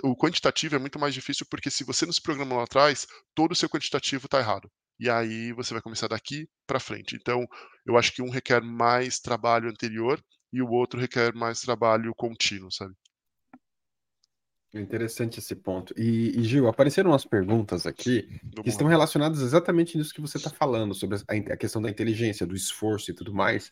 o 0.04 0.16
quantitativo 0.18 0.76
é 0.76 0.80
muito 0.80 1.00
mais 1.00 1.14
difícil 1.14 1.46
porque 1.50 1.70
se 1.70 1.84
você 1.84 2.06
não 2.06 2.14
se 2.14 2.22
programou 2.22 2.58
lá 2.58 2.64
atrás, 2.64 3.06
todo 3.36 3.52
o 3.52 3.56
seu 3.56 3.70
quantitativo 3.70 4.26
está 4.26 4.40
errado 4.40 4.70
e 5.00 5.10
aí 5.10 5.54
você 5.54 5.74
vai 5.74 5.82
começar 5.82 6.08
daqui 6.08 6.48
para 6.68 6.80
frente. 6.80 7.16
Então, 7.16 7.48
eu 7.86 7.98
acho 7.98 8.14
que 8.14 8.22
um 8.22 8.30
requer 8.30 8.62
mais 8.62 9.20
trabalho 9.20 9.70
anterior 9.70 10.22
e 10.52 10.62
o 10.62 10.70
outro 10.70 11.00
requer 11.00 11.34
mais 11.34 11.62
trabalho 11.62 12.14
contínuo, 12.14 12.72
sabe? 12.72 12.94
É 14.74 14.80
interessante 14.80 15.40
esse 15.40 15.56
ponto. 15.56 15.94
E, 15.98 16.40
e, 16.40 16.44
Gil, 16.44 16.68
apareceram 16.68 17.10
umas 17.10 17.26
perguntas 17.26 17.88
aqui 17.88 18.40
que 18.62 18.70
estão 18.70 18.88
relacionadas 18.88 19.42
exatamente 19.42 19.98
nisso 19.98 20.14
que 20.14 20.22
você 20.22 20.38
está 20.38 20.52
falando, 20.52 20.94
sobre 20.94 21.18
a, 21.18 21.54
a, 21.54 21.58
questão 21.58 21.82
da 21.82 21.90
inteligência, 21.90 22.46
do 22.46 22.56
esforço 22.56 23.10
e 23.10 23.14
tudo 23.14 23.34
mais. 23.34 23.72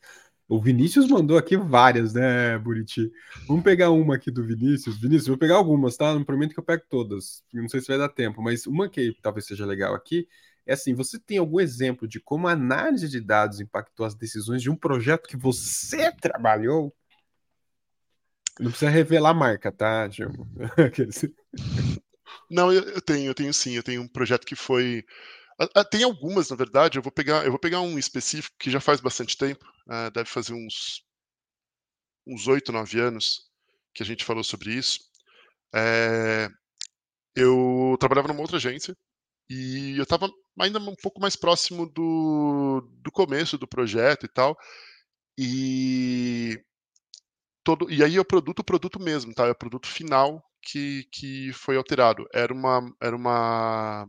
O 0.50 0.60
Vinícius 0.60 1.08
mandou 1.08 1.38
aqui 1.38 1.56
várias, 1.56 2.14
né, 2.14 2.58
Buriti? 2.58 3.12
Vamos 3.48 3.64
pegar 3.64 3.92
uma 3.92 4.16
aqui 4.16 4.32
do 4.32 4.44
Vinícius. 4.44 4.98
Vinícius, 5.00 5.28
vou 5.28 5.38
pegar 5.38 5.58
algumas, 5.58 5.98
tá? 5.98 6.14
Não 6.14 6.24
prometo 6.24 6.54
que 6.54 6.60
eu 6.60 6.64
pego 6.64 6.84
todas. 6.90 7.44
Não 7.54 7.70
sei 7.70 7.82
se 7.82 7.88
vai 7.88 7.98
dar 7.98 8.10
tempo, 8.10 8.42
mas 8.42 8.66
uma 8.66 8.90
que 8.90 9.16
talvez 9.22 9.46
seja 9.46 9.66
legal 9.66 9.94
aqui 9.94 10.28
é 10.68 10.74
assim, 10.74 10.93
você 10.93 11.18
tem 11.18 11.38
algum 11.38 11.59
exemplo 11.61 12.07
de 12.07 12.20
como 12.20 12.47
a 12.47 12.51
análise 12.51 13.07
de 13.07 13.22
dados 13.22 13.61
impactou 13.61 14.05
as 14.05 14.13
decisões 14.13 14.61
de 14.61 14.70
um 14.70 14.76
projeto 14.76 15.28
que 15.28 15.38
você 15.38 16.11
trabalhou? 16.11 16.93
Não 18.59 18.70
precisa 18.70 18.91
revelar 18.91 19.30
a 19.30 19.34
marca, 19.34 19.72
tá, 19.72 20.09
Gilmo? 20.09 20.45
Não, 22.51 22.72
eu 22.72 23.01
tenho, 23.01 23.28
eu 23.28 23.34
tenho 23.34 23.53
sim, 23.53 23.76
eu 23.76 23.84
tenho 23.84 24.01
um 24.01 24.07
projeto 24.07 24.45
que 24.45 24.55
foi. 24.55 25.05
Tem 25.89 26.03
algumas, 26.03 26.49
na 26.49 26.55
verdade. 26.55 26.97
Eu 26.97 27.01
vou 27.01 27.11
pegar, 27.11 27.45
eu 27.45 27.51
vou 27.51 27.59
pegar 27.59 27.82
um 27.82 27.97
específico 27.97 28.55
que 28.59 28.70
já 28.70 28.80
faz 28.80 28.99
bastante 28.99 29.38
tempo, 29.38 29.65
uh, 29.88 30.11
deve 30.11 30.30
fazer 30.30 30.53
uns 30.53 31.05
uns 32.26 32.47
oito, 32.47 32.74
nove 32.74 32.99
anos 32.99 33.49
que 33.93 34.03
a 34.03 34.05
gente 34.05 34.26
falou 34.26 34.43
sobre 34.43 34.74
isso. 34.74 34.99
É, 35.74 36.49
eu 37.36 37.95
trabalhava 37.99 38.28
numa 38.28 38.41
outra 38.41 38.57
agência 38.57 38.95
e 39.50 39.95
eu 39.98 40.04
estava 40.04 40.30
ainda 40.60 40.80
um 40.80 40.95
pouco 40.95 41.22
mais 41.22 41.36
próximo 41.36 41.86
do, 41.89 42.82
do 43.02 43.12
começo 43.12 43.58
do 43.58 43.68
projeto 43.68 44.26
e 44.26 44.30
tal. 44.30 44.58
E 45.38 46.64
todo 47.64 47.91
e 47.91 48.04
aí 48.04 48.16
é 48.18 48.20
o 48.20 48.26
produto, 48.26 48.60
o 48.60 48.64
produto 48.64 49.00
mesmo, 49.00 49.34
tá? 49.34 49.48
É 49.48 49.52
o 49.52 49.56
produto 49.56 49.88
final 49.88 50.43
que, 50.62 51.08
que 51.12 51.52
foi 51.54 51.78
alterado. 51.78 52.28
Era 52.34 52.54
uma 52.54 52.82
era 53.02 53.16
uma 53.16 54.08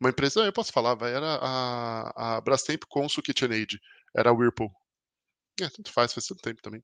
uma 0.00 0.10
empresa, 0.10 0.40
eu 0.44 0.52
posso 0.52 0.72
falar, 0.72 0.94
vai, 0.94 1.14
era 1.14 1.38
a, 1.40 2.36
a 2.36 2.40
Brastemp 2.40 2.82
Consul 2.88 3.22
KitchenAid, 3.22 3.80
era 4.14 4.30
a 4.30 4.32
Whirlpool. 4.32 4.70
É, 5.60 5.68
tanto 5.70 5.90
faz, 5.92 6.12
faz 6.12 6.26
tanto 6.26 6.42
tempo 6.42 6.60
também. 6.62 6.82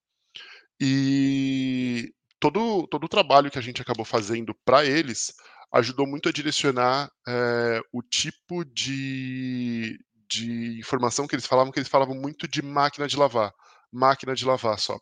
E 0.80 2.12
todo, 2.40 2.86
todo 2.88 3.04
o 3.04 3.08
trabalho 3.08 3.50
que 3.50 3.58
a 3.58 3.62
gente 3.62 3.82
acabou 3.82 4.04
fazendo 4.04 4.54
para 4.64 4.84
eles 4.84 5.34
ajudou 5.72 6.06
muito 6.06 6.28
a 6.28 6.32
direcionar 6.32 7.10
é, 7.26 7.80
o 7.92 8.02
tipo 8.02 8.64
de, 8.64 9.98
de 10.28 10.78
informação 10.78 11.26
que 11.26 11.34
eles 11.34 11.46
falavam, 11.46 11.72
que 11.72 11.78
eles 11.78 11.88
falavam 11.88 12.14
muito 12.14 12.46
de 12.46 12.60
máquina 12.62 13.08
de 13.08 13.16
lavar, 13.16 13.52
máquina 13.90 14.34
de 14.34 14.44
lavar 14.44 14.78
só. 14.78 14.98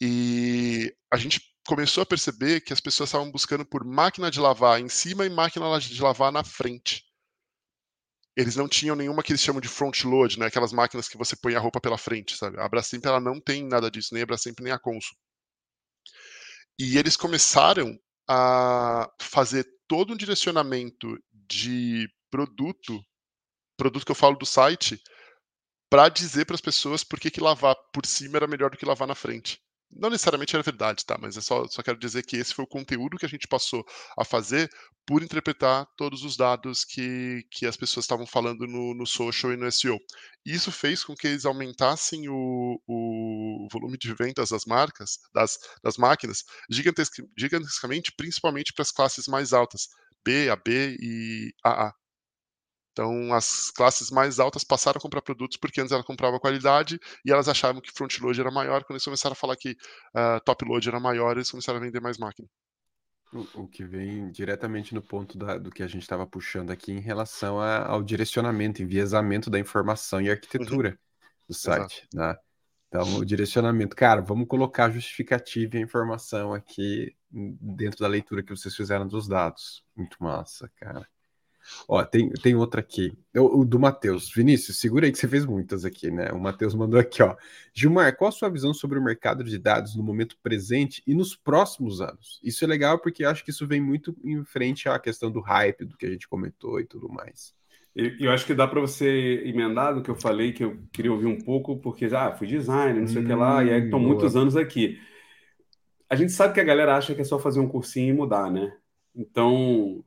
E 0.00 0.92
a 1.10 1.16
gente 1.16 1.40
começou 1.66 2.02
a 2.02 2.06
perceber 2.06 2.60
que 2.60 2.72
as 2.72 2.80
pessoas 2.80 3.08
estavam 3.08 3.30
buscando 3.30 3.64
por 3.64 3.84
máquina 3.84 4.30
de 4.30 4.40
lavar 4.40 4.80
em 4.80 4.88
cima 4.88 5.24
e 5.24 5.30
máquina 5.30 5.78
de 5.78 6.02
lavar 6.02 6.32
na 6.32 6.44
frente. 6.44 7.04
Eles 8.36 8.54
não 8.54 8.68
tinham 8.68 8.94
nenhuma 8.94 9.22
que 9.22 9.32
eles 9.32 9.40
chamam 9.40 9.60
de 9.60 9.68
front 9.68 10.04
load, 10.04 10.38
né? 10.38 10.46
Aquelas 10.46 10.72
máquinas 10.72 11.08
que 11.08 11.16
você 11.16 11.34
põe 11.36 11.54
a 11.54 11.60
roupa 11.60 11.80
pela 11.80 11.96
frente, 11.96 12.36
sabe? 12.36 12.60
A 12.60 12.68
Brastemp 12.68 13.04
ela 13.06 13.20
não 13.20 13.40
tem 13.40 13.66
nada 13.66 13.90
disso, 13.90 14.12
nem 14.12 14.22
a 14.22 14.26
Brastemp 14.26 14.60
nem 14.60 14.72
a 14.72 14.78
Consul. 14.78 15.16
E 16.78 16.98
eles 16.98 17.16
começaram 17.16 17.98
a 18.28 19.08
fazer 19.20 19.66
todo 19.88 20.12
um 20.12 20.16
direcionamento 20.16 21.18
de 21.32 22.08
produto, 22.30 23.00
produto 23.76 24.04
que 24.04 24.12
eu 24.12 24.16
falo 24.16 24.36
do 24.36 24.46
site, 24.46 25.00
para 25.90 26.08
dizer 26.08 26.44
para 26.44 26.54
as 26.54 26.60
pessoas 26.60 27.04
por 27.04 27.20
que, 27.20 27.40
lavar 27.40 27.76
por 27.92 28.04
cima 28.04 28.36
era 28.36 28.46
melhor 28.46 28.70
do 28.70 28.76
que 28.76 28.84
lavar 28.84 29.06
na 29.06 29.14
frente. 29.14 29.60
Não 29.90 30.10
necessariamente 30.10 30.54
era 30.54 30.62
verdade, 30.62 31.04
tá? 31.06 31.16
Mas 31.20 31.36
é 31.36 31.40
só, 31.40 31.66
só 31.68 31.82
quero 31.82 31.98
dizer 31.98 32.22
que 32.24 32.36
esse 32.36 32.52
foi 32.52 32.64
o 32.64 32.68
conteúdo 32.68 33.16
que 33.16 33.24
a 33.24 33.28
gente 33.28 33.48
passou 33.48 33.84
a 34.18 34.24
fazer 34.24 34.68
por 35.06 35.22
interpretar 35.22 35.86
todos 35.96 36.24
os 36.24 36.36
dados 36.36 36.84
que, 36.84 37.44
que 37.50 37.66
as 37.66 37.76
pessoas 37.76 38.04
estavam 38.04 38.26
falando 38.26 38.66
no, 38.66 38.94
no 38.94 39.06
social 39.06 39.52
e 39.52 39.56
no 39.56 39.70
SEO. 39.70 39.98
Isso 40.44 40.72
fez 40.72 41.04
com 41.04 41.14
que 41.14 41.28
eles 41.28 41.46
aumentassem 41.46 42.28
o, 42.28 42.80
o 42.86 43.68
volume 43.72 43.96
de 43.96 44.12
vendas 44.14 44.50
das 44.50 44.64
marcas, 44.66 45.18
das, 45.32 45.58
das 45.82 45.96
máquinas, 45.96 46.44
gigantesc, 46.70 47.22
gigantescamente, 47.38 48.12
principalmente 48.16 48.72
para 48.72 48.82
as 48.82 48.90
classes 48.90 49.26
mais 49.28 49.52
altas, 49.52 49.88
B, 50.24 50.50
AB 50.50 50.96
e 51.00 51.52
AA. 51.64 51.92
Então, 52.96 53.34
as 53.34 53.70
classes 53.70 54.10
mais 54.10 54.40
altas 54.40 54.64
passaram 54.64 54.96
a 54.96 55.00
comprar 55.02 55.20
produtos 55.20 55.58
porque 55.58 55.82
antes 55.82 55.92
ela 55.92 56.02
comprava 56.02 56.40
qualidade 56.40 56.98
e 57.26 57.30
elas 57.30 57.46
achavam 57.46 57.78
que 57.78 57.92
front 57.92 58.18
load 58.20 58.40
era 58.40 58.50
maior. 58.50 58.84
Quando 58.84 58.92
eles 58.92 59.04
começaram 59.04 59.34
a 59.34 59.36
falar 59.36 59.54
que 59.54 59.72
uh, 59.72 60.40
top 60.46 60.64
load 60.64 60.88
era 60.88 60.98
maior, 60.98 61.36
eles 61.36 61.50
começaram 61.50 61.78
a 61.78 61.82
vender 61.82 62.00
mais 62.00 62.16
máquina. 62.16 62.48
O, 63.34 63.64
o 63.64 63.68
que 63.68 63.84
vem 63.84 64.30
diretamente 64.30 64.94
no 64.94 65.02
ponto 65.02 65.36
da, 65.36 65.58
do 65.58 65.70
que 65.70 65.82
a 65.82 65.86
gente 65.86 66.00
estava 66.00 66.26
puxando 66.26 66.70
aqui 66.70 66.90
em 66.90 67.00
relação 67.00 67.60
a, 67.60 67.86
ao 67.86 68.02
direcionamento, 68.02 68.82
enviesamento 68.82 69.50
da 69.50 69.58
informação 69.58 70.22
e 70.22 70.30
arquitetura 70.30 70.88
uhum. 70.88 70.96
do 71.48 71.54
site. 71.54 72.08
Né? 72.14 72.34
Então, 72.88 73.16
o 73.16 73.26
direcionamento, 73.26 73.94
cara, 73.94 74.22
vamos 74.22 74.48
colocar 74.48 74.86
a 74.86 74.90
justificativa 74.90 75.76
e 75.76 75.80
a 75.80 75.82
informação 75.82 76.54
aqui 76.54 77.14
dentro 77.30 78.00
da 78.00 78.08
leitura 78.08 78.42
que 78.42 78.56
vocês 78.56 78.74
fizeram 78.74 79.06
dos 79.06 79.28
dados. 79.28 79.84
Muito 79.94 80.16
massa, 80.18 80.70
cara. 80.76 81.06
Ó, 81.88 82.02
tem, 82.04 82.30
tem 82.30 82.54
outra 82.54 82.80
aqui. 82.80 83.16
O, 83.34 83.60
o 83.60 83.64
do 83.64 83.78
Matheus. 83.78 84.32
Vinícius, 84.32 84.78
segura 84.78 85.06
aí 85.06 85.12
que 85.12 85.18
você 85.18 85.28
fez 85.28 85.44
muitas 85.44 85.84
aqui, 85.84 86.10
né? 86.10 86.30
O 86.32 86.40
Matheus 86.40 86.74
mandou 86.74 86.98
aqui, 86.98 87.22
ó. 87.22 87.36
Gilmar, 87.72 88.16
qual 88.16 88.28
a 88.28 88.32
sua 88.32 88.48
visão 88.48 88.74
sobre 88.74 88.98
o 88.98 89.02
mercado 89.02 89.44
de 89.44 89.58
dados 89.58 89.96
no 89.96 90.02
momento 90.02 90.36
presente 90.42 91.02
e 91.06 91.14
nos 91.14 91.36
próximos 91.36 92.00
anos? 92.00 92.40
Isso 92.42 92.64
é 92.64 92.66
legal 92.66 92.98
porque 92.98 93.24
acho 93.24 93.44
que 93.44 93.50
isso 93.50 93.66
vem 93.66 93.80
muito 93.80 94.16
em 94.24 94.44
frente 94.44 94.88
à 94.88 94.98
questão 94.98 95.30
do 95.30 95.40
hype, 95.40 95.84
do 95.84 95.96
que 95.96 96.06
a 96.06 96.10
gente 96.10 96.28
comentou 96.28 96.80
e 96.80 96.86
tudo 96.86 97.08
mais. 97.08 97.54
Eu, 97.94 98.12
eu 98.20 98.30
acho 98.30 98.44
que 98.44 98.54
dá 98.54 98.68
para 98.68 98.80
você 98.80 99.42
emendar 99.46 99.94
do 99.94 100.02
que 100.02 100.10
eu 100.10 100.16
falei, 100.16 100.52
que 100.52 100.62
eu 100.62 100.78
queria 100.92 101.10
ouvir 101.10 101.26
um 101.26 101.40
pouco, 101.40 101.78
porque 101.78 102.10
já 102.10 102.26
ah, 102.26 102.32
fui 102.32 102.46
designer, 102.46 103.00
não 103.00 103.08
sei 103.08 103.22
hum, 103.22 103.24
o 103.24 103.26
que 103.26 103.34
lá, 103.34 103.64
e 103.64 103.70
aí 103.70 103.84
estão 103.84 103.98
hum, 103.98 104.02
muitos 104.02 104.36
anos 104.36 104.54
aqui. 104.54 104.98
A 106.08 106.14
gente 106.14 106.30
sabe 106.30 106.52
que 106.52 106.60
a 106.60 106.64
galera 106.64 106.94
acha 106.94 107.14
que 107.14 107.22
é 107.22 107.24
só 107.24 107.38
fazer 107.38 107.58
um 107.58 107.66
cursinho 107.68 108.10
e 108.10 108.16
mudar, 108.16 108.50
né? 108.50 108.70
Então, 109.14 110.04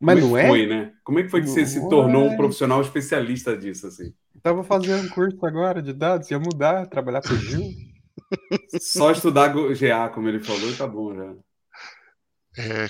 mas 0.00 0.18
Como 0.18 0.32
não 0.32 0.38
é? 0.38 0.46
Foi, 0.46 0.66
né? 0.66 0.92
Como 1.04 1.18
é 1.18 1.22
que 1.22 1.28
foi 1.28 1.42
que 1.42 1.48
você 1.48 1.66
se 1.66 1.86
tornou 1.88 2.26
um 2.26 2.36
profissional 2.36 2.80
especialista 2.80 3.56
disso, 3.56 3.86
assim? 3.86 4.14
Tava 4.42 4.64
fazendo 4.64 5.04
um 5.04 5.08
curso 5.10 5.44
agora 5.44 5.82
de 5.82 5.92
dados, 5.92 6.30
ia 6.30 6.38
mudar, 6.38 6.86
trabalhar 6.86 7.20
com 7.20 7.34
o 7.34 7.36
Gil. 7.36 7.70
Só 8.80 9.10
estudar 9.10 9.48
GA, 9.48 10.08
como 10.08 10.28
ele 10.28 10.40
falou, 10.40 10.70
e 10.70 10.76
tá 10.76 10.86
bom 10.86 11.14
já. 11.14 11.34
É, 12.56 12.88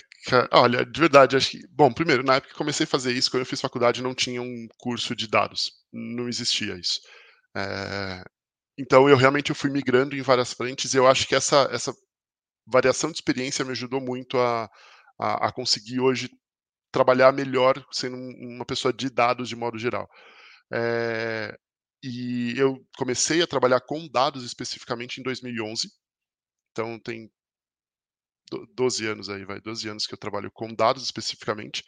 olha, 0.53 0.87
de 0.87 1.01
verdade, 1.01 1.37
acho 1.37 1.51
que. 1.51 1.67
Bom, 1.69 1.93
primeiro, 1.93 2.23
na 2.23 2.37
época 2.37 2.53
que 2.53 2.59
comecei 2.59 2.85
a 2.85 2.89
fazer 2.89 3.13
isso, 3.13 3.31
quando 3.31 3.41
eu 3.41 3.47
fiz 3.47 3.61
faculdade, 3.61 4.03
não 4.03 4.15
tinha 4.15 4.41
um 4.41 4.69
curso 4.79 5.15
de 5.15 5.27
dados. 5.27 5.73
Não 5.93 6.29
existia 6.29 6.75
isso. 6.77 7.01
É, 7.57 8.23
então, 8.79 9.09
eu 9.09 9.17
realmente 9.17 9.51
eu 9.51 9.57
fui 9.57 9.71
migrando 9.71 10.17
em 10.17 10.23
várias 10.23 10.53
frentes 10.53 10.95
e 10.95 10.97
eu 10.97 11.07
acho 11.07 11.27
que 11.27 11.35
essa, 11.35 11.69
essa 11.73 11.93
variação 12.67 13.11
de 13.11 13.17
experiência 13.17 13.65
me 13.65 13.73
ajudou 13.73 14.01
muito 14.01 14.39
a, 14.39 14.71
a, 15.19 15.49
a 15.49 15.53
conseguir 15.53 16.01
hoje 16.01 16.31
trabalhar 16.93 17.33
melhor 17.33 17.85
sendo 17.93 18.17
uma 18.17 18.65
pessoa 18.65 18.93
de 18.93 19.11
dados 19.11 19.49
de 19.49 19.57
modo 19.57 19.79
geral. 19.79 20.09
É, 20.73 21.57
e 22.03 22.55
eu 22.57 22.79
comecei 22.97 23.43
a 23.43 23.47
trabalhar 23.47 23.81
com 23.81 24.09
dados 24.09 24.45
especificamente 24.45 25.21
em 25.21 25.23
2011. 25.23 25.89
Então, 26.73 26.99
tem 27.01 27.31
12 28.75 29.07
anos 29.07 29.29
aí, 29.29 29.45
vai, 29.45 29.61
12 29.61 29.89
anos 29.89 30.07
que 30.07 30.15
eu 30.15 30.19
trabalho 30.19 30.51
com 30.53 30.75
dados 30.75 31.05
especificamente, 31.05 31.85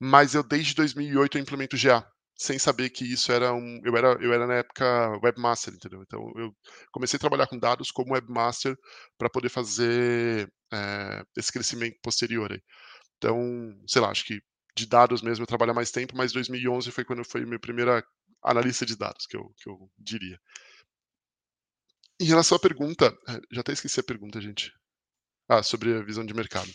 mas 0.00 0.34
eu 0.34 0.42
desde 0.42 0.74
2008 0.74 1.38
eu 1.38 1.42
implemento 1.42 1.76
GA, 1.76 2.04
sem 2.36 2.58
saber 2.58 2.90
que 2.90 3.04
isso 3.04 3.30
era 3.32 3.52
um, 3.54 3.80
eu 3.84 3.96
era, 3.96 4.12
eu 4.20 4.32
era 4.32 4.46
na 4.46 4.54
época 4.56 4.84
webmaster, 5.22 5.74
entendeu? 5.74 6.02
Então 6.02 6.20
eu 6.36 6.52
comecei 6.92 7.16
a 7.16 7.20
trabalhar 7.20 7.46
com 7.46 7.58
dados 7.58 7.90
como 7.90 8.14
webmaster 8.14 8.76
para 9.18 9.30
poder 9.30 9.50
fazer 9.50 10.50
é, 10.72 11.22
esse 11.36 11.52
crescimento 11.52 11.96
posterior 12.02 12.52
aí. 12.52 12.60
Então, 13.20 13.78
sei 13.86 14.00
lá, 14.00 14.10
acho 14.10 14.24
que 14.24 14.40
de 14.74 14.86
dados 14.86 15.20
mesmo 15.20 15.42
eu 15.42 15.46
trabalho 15.46 15.74
mais 15.74 15.90
tempo, 15.90 16.16
mas 16.16 16.32
2011 16.32 16.90
foi 16.90 17.04
quando 17.04 17.22
foi 17.22 17.44
minha 17.44 17.60
primeira 17.60 18.02
analista 18.42 18.86
de 18.86 18.96
dados, 18.96 19.26
que 19.26 19.36
eu, 19.36 19.52
que 19.58 19.68
eu 19.68 19.90
diria. 19.98 20.40
Em 22.18 22.24
relação 22.24 22.56
à 22.56 22.60
pergunta, 22.60 23.14
eh, 23.28 23.40
já 23.52 23.60
até 23.60 23.72
esqueci 23.72 24.00
a 24.00 24.04
pergunta, 24.04 24.40
gente. 24.40 24.72
Ah, 25.50 25.62
sobre 25.62 25.94
a 25.94 26.02
visão 26.02 26.24
de 26.24 26.32
mercado. 26.32 26.70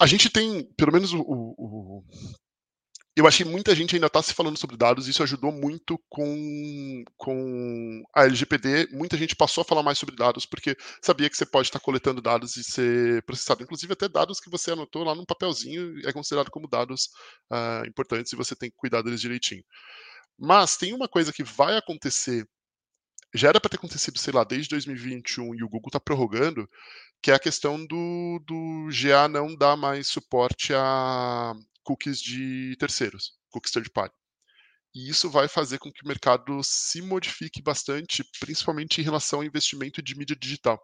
A 0.00 0.06
gente 0.06 0.28
tem, 0.28 0.64
pelo 0.74 0.92
menos 0.92 1.12
o, 1.12 1.20
o 1.20 2.04
eu 3.16 3.30
que 3.30 3.44
muita 3.44 3.74
gente 3.76 3.94
ainda 3.94 4.08
está 4.08 4.20
se 4.20 4.34
falando 4.34 4.58
sobre 4.58 4.76
dados, 4.76 5.06
isso 5.06 5.22
ajudou 5.22 5.52
muito 5.52 5.96
com, 6.08 7.04
com 7.16 8.02
a 8.12 8.24
LGPD. 8.24 8.88
Muita 8.90 9.16
gente 9.16 9.36
passou 9.36 9.62
a 9.62 9.64
falar 9.64 9.84
mais 9.84 9.98
sobre 9.98 10.16
dados, 10.16 10.44
porque 10.44 10.76
sabia 11.00 11.30
que 11.30 11.36
você 11.36 11.46
pode 11.46 11.68
estar 11.68 11.78
coletando 11.78 12.20
dados 12.20 12.56
e 12.56 12.64
ser 12.64 13.22
processado. 13.22 13.62
Inclusive, 13.62 13.92
até 13.92 14.08
dados 14.08 14.40
que 14.40 14.50
você 14.50 14.72
anotou 14.72 15.04
lá 15.04 15.14
num 15.14 15.24
papelzinho 15.24 16.00
é 16.08 16.12
considerado 16.12 16.50
como 16.50 16.66
dados 16.66 17.08
uh, 17.52 17.86
importantes 17.86 18.32
e 18.32 18.36
você 18.36 18.56
tem 18.56 18.68
que 18.68 18.76
cuidar 18.76 19.02
deles 19.02 19.20
direitinho. 19.20 19.62
Mas 20.36 20.76
tem 20.76 20.92
uma 20.92 21.08
coisa 21.08 21.32
que 21.32 21.44
vai 21.44 21.76
acontecer 21.76 22.44
já 23.34 23.48
era 23.48 23.60
para 23.60 23.68
ter 23.68 23.76
acontecido, 23.76 24.16
sei 24.16 24.32
lá, 24.32 24.44
desde 24.44 24.68
2021 24.70 25.56
e 25.56 25.64
o 25.64 25.68
Google 25.68 25.88
está 25.88 25.98
prorrogando, 25.98 26.70
que 27.20 27.32
é 27.32 27.34
a 27.34 27.38
questão 27.38 27.84
do, 27.84 28.40
do 28.46 28.88
GA 28.92 29.28
não 29.28 29.56
dar 29.56 29.76
mais 29.76 30.06
suporte 30.06 30.72
a 30.72 31.52
cookies 31.84 32.20
de 32.20 32.76
terceiros, 32.78 33.32
cookies 33.50 33.72
third 33.72 33.90
party. 33.90 34.14
E 34.94 35.08
isso 35.08 35.28
vai 35.28 35.48
fazer 35.48 35.78
com 35.78 35.90
que 35.92 36.04
o 36.04 36.08
mercado 36.08 36.62
se 36.62 37.02
modifique 37.02 37.60
bastante, 37.60 38.24
principalmente 38.38 39.00
em 39.00 39.04
relação 39.04 39.40
ao 39.40 39.44
investimento 39.44 40.00
de 40.00 40.16
mídia 40.16 40.36
digital. 40.36 40.80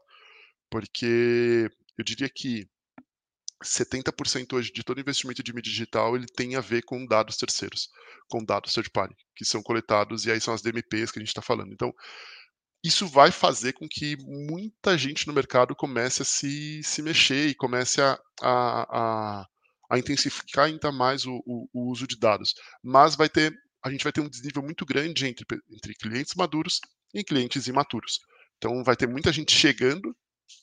Porque 0.69 1.71
eu 1.97 2.05
diria 2.05 2.29
que 2.29 2.69
70% 3.65 4.55
hoje 4.55 4.73
de 4.73 4.83
todo 4.83 5.01
investimento 5.01 5.43
de 5.43 5.53
mídia 5.53 5.71
digital 5.71 6.17
ele 6.17 6.27
tem 6.27 6.57
a 6.57 6.61
ver 6.61 6.83
com 6.83 7.07
dados 7.07 7.37
terceiros, 7.37 7.89
com 8.29 8.45
dados 8.45 8.73
third 8.73 8.91
party, 8.91 9.15
que 9.37 9.45
são 9.45 9.63
coletados, 9.63 10.25
e 10.25 10.33
aí 10.33 10.41
são 10.41 10.55
as 10.55 10.63
DMPs 10.63 11.11
que 11.11 11.19
a 11.19 11.23
gente 11.23 11.29
está 11.29 11.43
falando. 11.43 11.73
Então, 11.73 11.95
isso 12.83 13.07
vai 13.07 13.31
fazer 13.31 13.75
com 13.75 13.87
que 13.89 14.17
muita 14.19 14.97
gente 14.97 15.27
no 15.27 15.35
mercado 15.35 15.77
comece 15.77 16.23
a 16.23 16.25
se, 16.25 16.83
se 16.83 17.03
mexer 17.03 17.49
e 17.49 17.55
comece 17.55 18.01
a, 18.01 18.19
a, 18.41 19.41
a, 19.43 19.47
a 19.91 19.99
intensificar 19.99 20.67
ainda 20.67 20.93
mais 20.93 21.27
o, 21.27 21.43
o, 21.45 21.69
o, 21.73 21.91
uso 21.91 22.07
de 22.07 22.17
dados. 22.19 22.55
Mas 22.83 23.17
vai 23.17 23.29
ter, 23.29 23.53
a 23.85 23.91
gente 23.91 24.05
vai 24.05 24.13
ter 24.13 24.21
um 24.21 24.29
desnível 24.29 24.63
muito 24.63 24.87
grande 24.87 25.27
entre, 25.27 25.45
entre 25.71 25.95
clientes 25.95 26.35
maduros 26.35 26.81
e 27.13 27.25
clientes 27.25 27.67
imaturos. 27.67 28.21
Então 28.57 28.85
vai 28.85 28.97
ter 28.97 29.09
muita 29.09 29.33
gente 29.33 29.53
chegando 29.53 30.17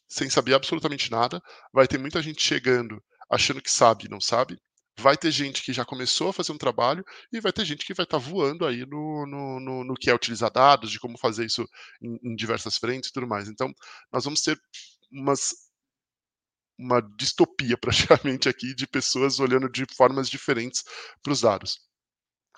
sem 0.08 0.30
saber 0.30 0.54
absolutamente 0.54 1.12
nada, 1.12 1.42
vai 1.74 1.88
ter 1.88 1.98
muita 1.98 2.22
gente 2.22 2.42
chegando 2.42 3.02
achando 3.30 3.62
que 3.62 3.70
sabe 3.70 4.06
e 4.06 4.10
não 4.10 4.22
sabe, 4.22 4.58
vai 5.00 5.16
ter 5.16 5.32
gente 5.32 5.62
que 5.62 5.72
já 5.72 5.86
começou 5.86 6.30
a 6.30 6.34
fazer 6.34 6.52
um 6.52 6.58
trabalho 6.58 7.04
e 7.32 7.40
vai 7.40 7.54
ter 7.54 7.66
gente 7.66 7.86
que 7.86 7.94
vai 7.94 8.04
estar 8.04 8.20
tá 8.20 8.24
voando 8.24 8.66
aí 8.66 8.86
no, 8.86 9.26
no, 9.28 9.60
no, 9.60 9.84
no, 9.84 9.94
que 9.94 10.10
é 10.10 10.16
utilizar 10.16 10.52
dados, 10.52 10.90
de 10.90 11.00
como 11.00 11.18
fazer 11.18 11.46
isso 11.46 11.68
em, 12.02 12.32
em, 12.32 12.36
diversas 12.36 12.78
frentes 12.78 13.10
e 13.10 13.14
tudo 13.14 13.28
mais. 13.28 13.48
Então, 13.48 13.72
nós 14.12 14.24
vamos 14.24 14.42
ter 14.42 14.60
umas, 15.12 15.54
uma 16.78 17.02
distopia 17.18 17.78
praticamente 17.80 18.48
aqui 18.48 18.74
de 18.74 18.88
pessoas 18.88 19.40
olhando 19.40 19.70
de 19.70 19.86
formas 19.96 20.30
diferentes 20.30 20.84
para 21.22 21.34
os 21.34 21.42
dados. 21.42 21.80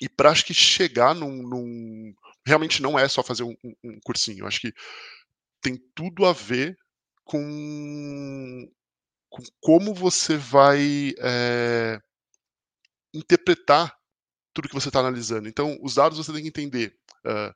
E 0.01 0.07
para 0.07 0.31
acho 0.31 0.45
que 0.45 0.53
chegar 0.53 1.13
num, 1.13 1.43
num, 1.43 2.13
Realmente 2.45 2.81
não 2.81 2.97
é 2.97 3.07
só 3.07 3.21
fazer 3.21 3.43
um, 3.43 3.55
um, 3.83 3.99
cursinho. 4.03 4.47
Acho 4.47 4.61
que 4.61 4.73
tem 5.61 5.77
tudo 5.93 6.25
a 6.25 6.33
ver 6.33 6.77
com, 7.25 8.67
com 9.29 9.43
como 9.61 9.93
você 9.93 10.37
vai 10.37 11.13
é, 11.19 11.99
interpretar 13.13 13.93
tudo 14.53 14.67
que 14.67 14.73
você 14.73 14.89
está 14.89 14.99
analisando. 14.99 15.47
Então, 15.47 15.77
os 15.81 15.95
dados 15.95 16.17
você 16.17 16.33
tem 16.33 16.41
que 16.41 16.47
entender 16.47 16.97
uh, 17.25 17.53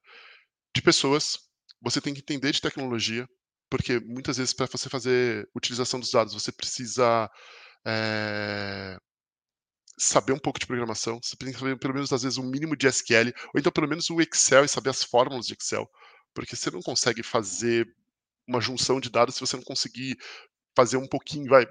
de 0.75 0.81
pessoas, 0.81 1.39
você 1.81 1.99
tem 1.99 2.13
que 2.13 2.21
entender 2.21 2.51
de 2.51 2.61
tecnologia, 2.61 3.27
porque 3.69 3.99
muitas 3.99 4.37
vezes 4.37 4.53
para 4.53 4.67
você 4.67 4.89
fazer 4.89 5.49
utilização 5.55 5.99
dos 5.99 6.11
dados 6.11 6.33
você 6.33 6.51
precisa 6.51 7.29
é, 7.85 8.97
saber 9.97 10.33
um 10.33 10.39
pouco 10.39 10.59
de 10.59 10.67
programação, 10.67 11.19
você 11.21 11.35
que 11.35 11.53
saber 11.53 11.77
pelo 11.77 11.93
menos 11.93 12.11
às 12.11 12.23
vezes 12.23 12.37
um 12.37 12.49
mínimo 12.49 12.75
de 12.75 12.87
SQL, 12.87 13.33
ou 13.53 13.59
então 13.59 13.71
pelo 13.71 13.87
menos 13.87 14.09
o 14.09 14.21
Excel 14.21 14.65
e 14.65 14.69
saber 14.69 14.89
as 14.89 15.03
fórmulas 15.03 15.45
de 15.45 15.53
Excel, 15.53 15.89
porque 16.33 16.55
você 16.55 16.71
não 16.71 16.81
consegue 16.81 17.23
fazer 17.23 17.87
uma 18.47 18.59
junção 18.59 18.99
de 18.99 19.09
dados 19.09 19.35
se 19.35 19.41
você 19.41 19.55
não 19.55 19.63
conseguir 19.63 20.17
fazer 20.75 20.97
um 20.97 21.07
pouquinho, 21.07 21.47
vai, 21.49 21.67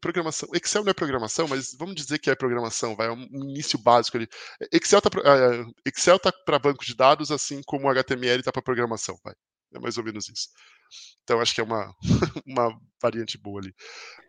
programação, 0.00 0.48
Excel 0.54 0.82
não 0.82 0.90
é 0.90 0.94
programação, 0.94 1.46
mas 1.46 1.74
vamos 1.78 1.94
dizer 1.94 2.18
que 2.18 2.30
é 2.30 2.34
programação, 2.34 2.96
vai, 2.96 3.08
é 3.08 3.12
um 3.12 3.50
início 3.50 3.78
básico 3.78 4.16
ali. 4.16 4.26
Excel 4.72 5.02
tá, 5.02 5.10
uh, 5.10 5.72
Excel 5.84 6.18
tá 6.18 6.32
para 6.32 6.58
banco 6.58 6.84
de 6.84 6.94
dados, 6.94 7.30
assim 7.30 7.60
como 7.66 7.88
HTML 7.90 8.42
tá 8.42 8.50
para 8.50 8.62
programação, 8.62 9.18
vai. 9.22 9.34
É 9.74 9.78
mais 9.78 9.98
ou 9.98 10.04
menos 10.04 10.28
isso. 10.28 10.48
Então 11.22 11.40
acho 11.40 11.54
que 11.54 11.60
é 11.60 11.64
uma, 11.64 11.94
uma 12.46 12.78
variante 13.00 13.36
boa 13.38 13.60
ali. 13.60 13.74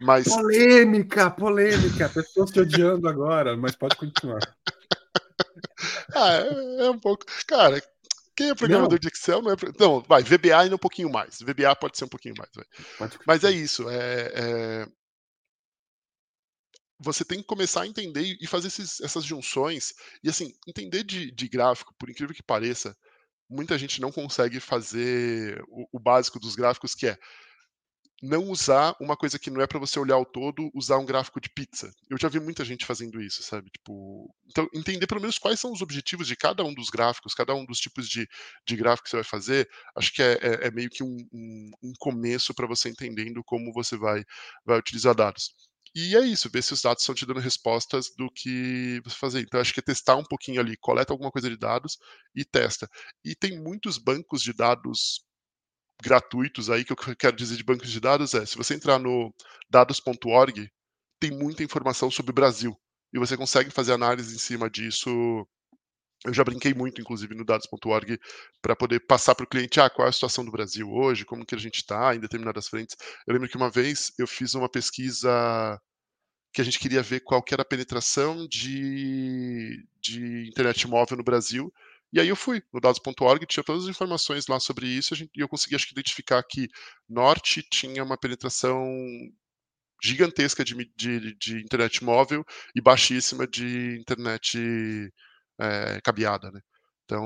Mas... 0.01 0.25
Polêmica, 0.25 1.29
polêmica, 1.31 2.09
pessoas 2.09 2.51
te 2.51 2.59
odiando 2.59 3.07
agora, 3.07 3.55
mas 3.55 3.75
pode 3.75 3.95
continuar. 3.95 4.41
ah, 6.15 6.33
é, 6.33 6.85
é 6.85 6.89
um 6.89 6.99
pouco. 6.99 7.25
Cara, 7.47 7.81
quem 8.37 8.51
é 8.51 8.55
programador 8.55 8.91
não. 8.91 8.99
de 8.99 9.07
Excel 9.07 9.41
não 9.41 9.51
é. 9.51 9.55
Não, 9.79 10.01
vai, 10.01 10.21
VBA 10.21 10.55
ainda 10.55 10.75
um 10.75 10.79
pouquinho 10.79 11.09
mais. 11.09 11.39
VBA 11.41 11.75
pode 11.75 11.97
ser 11.97 12.05
um 12.05 12.09
pouquinho 12.09 12.35
mais. 12.37 12.51
Mas 13.25 13.43
é 13.43 13.49
isso. 13.49 13.89
É, 13.89 14.31
é... 14.35 14.87
Você 16.99 17.25
tem 17.25 17.39
que 17.39 17.47
começar 17.47 17.81
a 17.81 17.87
entender 17.87 18.37
e 18.39 18.45
fazer 18.45 18.67
esses, 18.67 19.01
essas 19.01 19.23
junções. 19.23 19.95
E 20.23 20.29
assim, 20.29 20.53
entender 20.67 21.03
de, 21.03 21.31
de, 21.31 21.47
gráfico, 21.47 21.95
por 21.97 22.11
incrível 22.11 22.35
que 22.35 22.43
pareça, 22.43 22.95
muita 23.49 23.77
gente 23.77 24.01
não 24.01 24.11
consegue 24.11 24.59
fazer 24.59 25.61
o, 25.67 25.87
o 25.93 25.99
básico 25.99 26.39
dos 26.39 26.55
gráficos, 26.55 26.93
que 26.93 27.07
é 27.07 27.17
não 28.21 28.49
usar 28.49 28.95
uma 28.99 29.15
coisa 29.15 29.37
que 29.37 29.49
não 29.49 29.61
é 29.61 29.67
para 29.67 29.79
você 29.79 29.99
olhar 29.99 30.17
o 30.17 30.25
todo, 30.25 30.71
usar 30.73 30.97
um 30.97 31.05
gráfico 31.05 31.39
de 31.39 31.49
pizza. 31.49 31.91
Eu 32.09 32.17
já 32.19 32.27
vi 32.27 32.39
muita 32.39 32.65
gente 32.65 32.85
fazendo 32.85 33.21
isso, 33.21 33.43
sabe? 33.43 33.69
Tipo, 33.69 34.33
então 34.47 34.67
entender 34.73 35.05
pelo 35.05 35.21
menos 35.21 35.37
quais 35.37 35.59
são 35.59 35.71
os 35.71 35.81
objetivos 35.81 36.27
de 36.27 36.35
cada 36.35 36.63
um 36.63 36.73
dos 36.73 36.89
gráficos, 36.89 37.33
cada 37.33 37.53
um 37.53 37.65
dos 37.65 37.79
tipos 37.79 38.09
de, 38.09 38.27
de 38.65 38.75
gráfico 38.75 39.03
que 39.03 39.09
você 39.11 39.17
vai 39.17 39.23
fazer, 39.23 39.69
acho 39.95 40.11
que 40.13 40.23
é, 40.23 40.33
é, 40.33 40.67
é 40.67 40.71
meio 40.71 40.89
que 40.89 41.03
um, 41.03 41.17
um, 41.31 41.71
um 41.83 41.93
começo 41.99 42.53
para 42.53 42.67
você 42.67 42.89
entendendo 42.89 43.43
como 43.43 43.71
você 43.71 43.95
vai, 43.97 44.23
vai 44.65 44.79
utilizar 44.79 45.13
dados. 45.13 45.53
E 45.99 46.15
é 46.15 46.19
isso, 46.19 46.47
ver 46.47 46.61
se 46.61 46.73
os 46.73 46.81
dados 46.83 47.01
estão 47.01 47.15
te 47.15 47.25
dando 47.25 47.39
respostas 47.39 48.11
do 48.15 48.29
que 48.29 49.01
você 49.03 49.15
fazer. 49.15 49.41
Então, 49.41 49.59
acho 49.59 49.73
que 49.73 49.79
é 49.79 49.83
testar 49.83 50.15
um 50.15 50.23
pouquinho 50.23 50.61
ali, 50.61 50.77
coleta 50.77 51.11
alguma 51.11 51.31
coisa 51.31 51.49
de 51.49 51.57
dados 51.57 51.97
e 52.35 52.45
testa. 52.45 52.87
E 53.25 53.35
tem 53.35 53.59
muitos 53.59 53.97
bancos 53.97 54.43
de 54.43 54.53
dados 54.53 55.25
gratuitos 56.03 56.69
aí, 56.69 56.85
que 56.85 56.93
eu 56.93 56.97
quero 57.17 57.35
dizer 57.35 57.57
de 57.57 57.63
bancos 57.63 57.89
de 57.91 57.99
dados 57.99 58.35
é, 58.35 58.45
se 58.45 58.55
você 58.57 58.75
entrar 58.75 58.99
no 58.99 59.33
dados.org, 59.71 60.69
tem 61.19 61.31
muita 61.31 61.63
informação 61.63 62.11
sobre 62.11 62.31
o 62.31 62.35
Brasil. 62.35 62.77
E 63.11 63.17
você 63.17 63.35
consegue 63.35 63.71
fazer 63.71 63.93
análise 63.93 64.35
em 64.35 64.39
cima 64.39 64.69
disso. 64.69 65.09
Eu 66.25 66.33
já 66.33 66.43
brinquei 66.43 66.73
muito, 66.73 66.99
inclusive, 66.99 67.35
no 67.35 67.45
dados.org, 67.45 68.19
para 68.61 68.75
poder 68.75 68.99
passar 69.01 69.35
para 69.35 69.43
o 69.43 69.47
cliente 69.47 69.79
ah, 69.79 69.89
qual 69.89 70.07
é 70.07 70.09
a 70.09 70.13
situação 70.13 70.43
do 70.43 70.51
Brasil 70.51 70.89
hoje, 70.91 71.25
como 71.25 71.45
que 71.45 71.55
a 71.55 71.59
gente 71.59 71.77
está 71.77 72.15
em 72.15 72.19
determinadas 72.19 72.67
frentes. 72.67 72.95
Eu 73.25 73.33
lembro 73.33 73.47
que 73.47 73.57
uma 73.57 73.69
vez 73.69 74.11
eu 74.17 74.25
fiz 74.27 74.55
uma 74.55 74.67
pesquisa 74.67 75.79
que 76.51 76.61
a 76.61 76.63
gente 76.63 76.79
queria 76.79 77.03
ver 77.03 77.19
qual 77.19 77.43
que 77.43 77.53
era 77.53 77.61
a 77.61 77.65
penetração 77.65 78.47
de, 78.47 79.85
de 80.01 80.47
internet 80.49 80.87
móvel 80.87 81.17
no 81.17 81.23
Brasil, 81.23 81.71
e 82.11 82.19
aí 82.19 82.29
eu 82.29 82.35
fui 82.35 82.63
no 82.73 82.79
dados.org, 82.79 83.45
tinha 83.45 83.63
todas 83.63 83.83
as 83.83 83.89
informações 83.89 84.47
lá 84.47 84.59
sobre 84.59 84.87
isso, 84.87 85.13
e 85.13 85.29
eu 85.35 85.47
consegui 85.47 85.75
acho 85.75 85.85
que 85.85 85.91
identificar 85.91 86.41
que 86.41 86.67
Norte 87.07 87.61
tinha 87.69 88.03
uma 88.03 88.17
penetração 88.17 88.83
gigantesca 90.01 90.63
de, 90.63 90.73
de, 90.95 91.35
de 91.35 91.61
internet 91.61 92.03
móvel 92.03 92.45
e 92.75 92.81
baixíssima 92.81 93.45
de 93.47 93.97
internet 93.99 94.57
é, 95.59 96.01
cabeada, 96.01 96.51
né? 96.51 96.61
Então, 97.05 97.23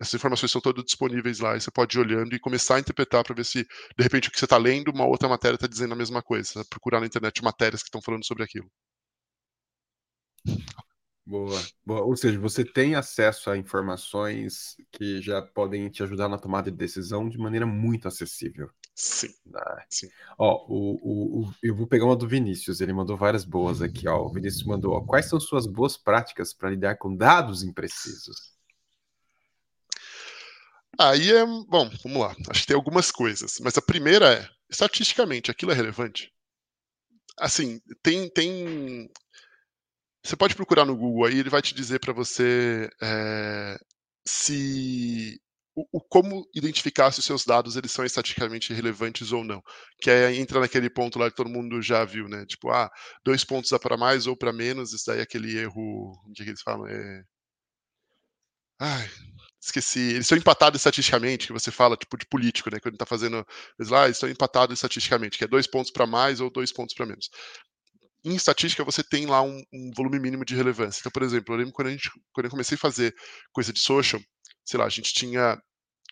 essas 0.00 0.14
informações 0.14 0.52
são 0.52 0.60
todas 0.60 0.84
disponíveis 0.84 1.38
lá 1.40 1.56
e 1.56 1.60
você 1.60 1.70
pode 1.70 1.96
ir 1.96 2.00
olhando 2.00 2.34
e 2.34 2.40
começar 2.40 2.76
a 2.76 2.80
interpretar 2.80 3.24
para 3.24 3.34
ver 3.34 3.44
se, 3.44 3.64
de 3.64 4.02
repente, 4.02 4.28
o 4.28 4.32
que 4.32 4.38
você 4.38 4.44
está 4.46 4.56
lendo, 4.56 4.90
uma 4.90 5.06
outra 5.06 5.28
matéria 5.28 5.56
está 5.56 5.66
dizendo 5.66 5.94
a 5.94 5.96
mesma 5.96 6.22
coisa. 6.22 6.64
Procurar 6.70 7.00
na 7.00 7.06
internet 7.06 7.42
matérias 7.42 7.82
que 7.82 7.88
estão 7.88 8.02
falando 8.02 8.26
sobre 8.26 8.44
aquilo. 8.44 8.70
Boa, 11.24 11.60
boa. 11.84 12.02
Ou 12.02 12.16
seja, 12.16 12.38
você 12.38 12.64
tem 12.64 12.94
acesso 12.94 13.50
a 13.50 13.56
informações 13.56 14.76
que 14.92 15.20
já 15.20 15.42
podem 15.42 15.90
te 15.90 16.02
ajudar 16.02 16.28
na 16.28 16.38
tomada 16.38 16.70
de 16.70 16.76
decisão 16.76 17.28
de 17.28 17.36
maneira 17.38 17.66
muito 17.66 18.06
acessível. 18.06 18.70
Sim. 18.96 19.28
Ah. 19.54 19.84
Sim. 19.90 20.08
Ó, 20.38 20.64
o, 20.68 20.94
o, 21.02 21.40
o, 21.42 21.54
eu 21.62 21.76
vou 21.76 21.86
pegar 21.86 22.06
uma 22.06 22.16
do 22.16 22.26
Vinícius, 22.26 22.80
ele 22.80 22.94
mandou 22.94 23.14
várias 23.14 23.44
boas 23.44 23.82
aqui. 23.82 24.08
Ó. 24.08 24.24
O 24.24 24.32
Vinícius 24.32 24.64
mandou: 24.64 24.94
ó, 24.94 25.02
quais 25.02 25.26
são 25.26 25.38
suas 25.38 25.66
boas 25.66 25.98
práticas 25.98 26.54
para 26.54 26.70
lidar 26.70 26.96
com 26.96 27.14
dados 27.14 27.62
imprecisos? 27.62 28.56
Aí 30.98 31.30
é. 31.30 31.44
Bom, 31.44 31.90
vamos 32.02 32.20
lá. 32.20 32.34
Acho 32.48 32.62
que 32.62 32.68
tem 32.68 32.76
algumas 32.76 33.10
coisas. 33.10 33.60
Mas 33.60 33.76
a 33.76 33.82
primeira 33.82 34.32
é: 34.32 34.48
estatisticamente, 34.70 35.50
aquilo 35.50 35.72
é 35.72 35.74
relevante? 35.74 36.32
Assim, 37.38 37.82
tem, 38.02 38.30
tem 38.30 39.10
você 40.24 40.34
pode 40.34 40.56
procurar 40.56 40.84
no 40.86 40.96
Google 40.96 41.26
aí, 41.26 41.38
ele 41.38 41.50
vai 41.50 41.62
te 41.62 41.72
dizer 41.72 42.00
para 42.00 42.12
você 42.12 42.88
é, 43.00 43.78
se 44.26 45.40
o, 45.76 45.98
o, 45.98 46.00
como 46.00 46.48
identificar 46.54 47.12
se 47.12 47.20
os 47.20 47.26
seus 47.26 47.44
dados 47.44 47.76
eles 47.76 47.92
são 47.92 48.04
estatisticamente 48.04 48.72
relevantes 48.72 49.30
ou 49.30 49.44
não. 49.44 49.62
Que 50.00 50.10
é 50.10 50.34
entra 50.34 50.58
naquele 50.58 50.88
ponto 50.88 51.18
lá 51.18 51.30
que 51.30 51.36
todo 51.36 51.50
mundo 51.50 51.82
já 51.82 52.04
viu, 52.04 52.28
né? 52.28 52.46
Tipo, 52.46 52.70
ah, 52.70 52.90
dois 53.22 53.44
pontos 53.44 53.72
a 53.74 53.78
para 53.78 53.96
mais 53.96 54.26
ou 54.26 54.36
para 54.36 54.52
menos, 54.54 54.94
isso 54.94 55.04
daí 55.06 55.18
é 55.20 55.22
aquele 55.22 55.58
erro. 55.58 56.12
O 56.26 56.32
que, 56.34 56.44
que 56.44 56.50
eles 56.50 56.62
falam? 56.62 56.86
É... 56.86 57.22
Ai, 58.78 59.08
esqueci. 59.60 60.00
Eles 60.00 60.20
estão 60.24 60.38
empatados 60.38 60.80
estatisticamente, 60.80 61.46
que 61.46 61.52
você 61.52 61.70
fala, 61.70 61.96
tipo, 61.96 62.16
de 62.16 62.26
político, 62.26 62.70
né? 62.70 62.80
Quando 62.80 62.94
ele 62.94 62.98
tá 62.98 63.06
fazendo. 63.06 63.46
Eles 63.78 63.90
lá, 63.90 64.04
ah, 64.04 64.08
estão 64.08 64.28
empatados 64.28 64.74
estatisticamente, 64.74 65.36
que 65.38 65.44
é 65.44 65.48
dois 65.48 65.66
pontos 65.66 65.90
para 65.92 66.06
mais 66.06 66.40
ou 66.40 66.50
dois 66.50 66.72
pontos 66.72 66.94
para 66.94 67.06
menos 67.06 67.28
em 68.24 68.34
estatística 68.34 68.82
você 68.82 69.04
tem 69.04 69.24
lá 69.24 69.40
um, 69.40 69.62
um, 69.72 69.90
volume 69.96 70.18
mínimo 70.18 70.44
de 70.44 70.56
relevância. 70.56 70.98
Então, 70.98 71.12
por 71.12 71.22
exemplo, 71.22 71.54
eu 71.54 71.58
lembro 71.58 71.72
quando, 71.72 71.88
a 71.88 71.90
gente, 71.92 72.10
quando 72.32 72.46
eu 72.46 72.50
comecei 72.50 72.74
a 72.74 72.78
fazer 72.78 73.14
coisa 73.52 73.72
de 73.72 73.78
social, 73.78 74.20
sei 74.66 74.78
lá, 74.78 74.86
a 74.86 74.90
gente 74.90 75.14
tinha 75.14 75.58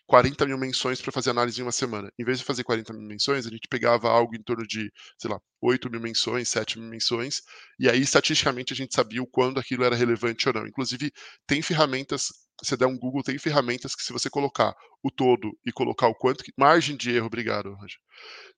40 0.07 0.45
mil 0.45 0.57
menções 0.57 1.01
para 1.01 1.11
fazer 1.11 1.31
análise 1.31 1.59
em 1.59 1.63
uma 1.63 1.71
semana. 1.71 2.11
Em 2.17 2.23
vez 2.23 2.39
de 2.39 2.45
fazer 2.45 2.63
40 2.63 2.93
mil 2.93 3.03
menções, 3.07 3.45
a 3.45 3.49
gente 3.49 3.67
pegava 3.67 4.09
algo 4.09 4.35
em 4.35 4.41
torno 4.43 4.65
de, 4.67 4.91
sei 5.19 5.29
lá, 5.29 5.39
8 5.61 5.89
mil 5.89 5.99
menções, 5.99 6.49
7 6.49 6.79
mil 6.79 6.89
menções, 6.89 7.41
e 7.79 7.89
aí 7.89 8.01
estatisticamente 8.01 8.73
a 8.73 8.75
gente 8.75 8.95
sabia 8.95 9.21
o 9.21 9.27
quando 9.27 9.59
aquilo 9.59 9.83
era 9.83 9.95
relevante 9.95 10.47
ou 10.47 10.53
não. 10.53 10.67
Inclusive, 10.67 11.11
tem 11.47 11.61
ferramentas, 11.61 12.27
você 12.61 12.77
der 12.77 12.85
um 12.87 12.97
Google, 12.97 13.23
tem 13.23 13.37
ferramentas 13.37 13.95
que 13.95 14.03
se 14.03 14.13
você 14.13 14.29
colocar 14.29 14.75
o 15.03 15.11
todo 15.11 15.51
e 15.65 15.71
colocar 15.71 16.07
o 16.07 16.15
quanto, 16.15 16.43
margem 16.57 16.95
de 16.95 17.11
erro, 17.11 17.27
obrigado, 17.27 17.73
Roger 17.73 17.99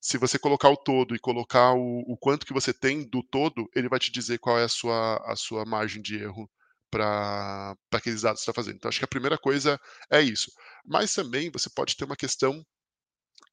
se 0.01 0.17
você 0.17 0.37
colocar 0.39 0.69
o 0.69 0.77
todo 0.77 1.15
e 1.15 1.19
colocar 1.19 1.73
o, 1.73 1.99
o, 2.07 2.17
quanto 2.17 2.45
que 2.45 2.53
você 2.53 2.73
tem 2.73 3.07
do 3.09 3.23
todo, 3.23 3.69
ele 3.75 3.89
vai 3.89 3.99
te 3.99 4.11
dizer 4.11 4.39
qual 4.39 4.57
é 4.59 4.63
a 4.63 4.69
sua, 4.69 5.17
a 5.25 5.35
sua 5.35 5.65
margem 5.65 6.01
de 6.01 6.17
erro 6.17 6.49
para 6.89 7.75
aqueles 7.91 8.21
dados 8.21 8.41
que 8.41 8.45
você 8.45 8.51
está 8.51 8.61
fazendo. 8.61 8.77
Então, 8.77 8.89
acho 8.89 8.99
que 8.99 9.05
a 9.05 9.09
primeira 9.09 9.37
coisa 9.37 9.79
é 10.11 10.21
isso. 10.21 10.51
Mas 10.85 11.13
também 11.13 11.51
você 11.51 11.69
pode 11.69 11.95
ter 11.95 12.05
uma 12.05 12.15
questão 12.15 12.65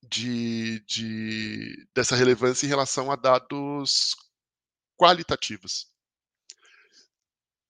de, 0.03 0.80
de 0.87 1.89
dessa 1.95 2.16
relevância 2.16 2.66
em 2.66 2.68
relação 2.68 3.11
a 3.11 3.16
dados 3.16 4.14
qualitativos. 4.97 5.87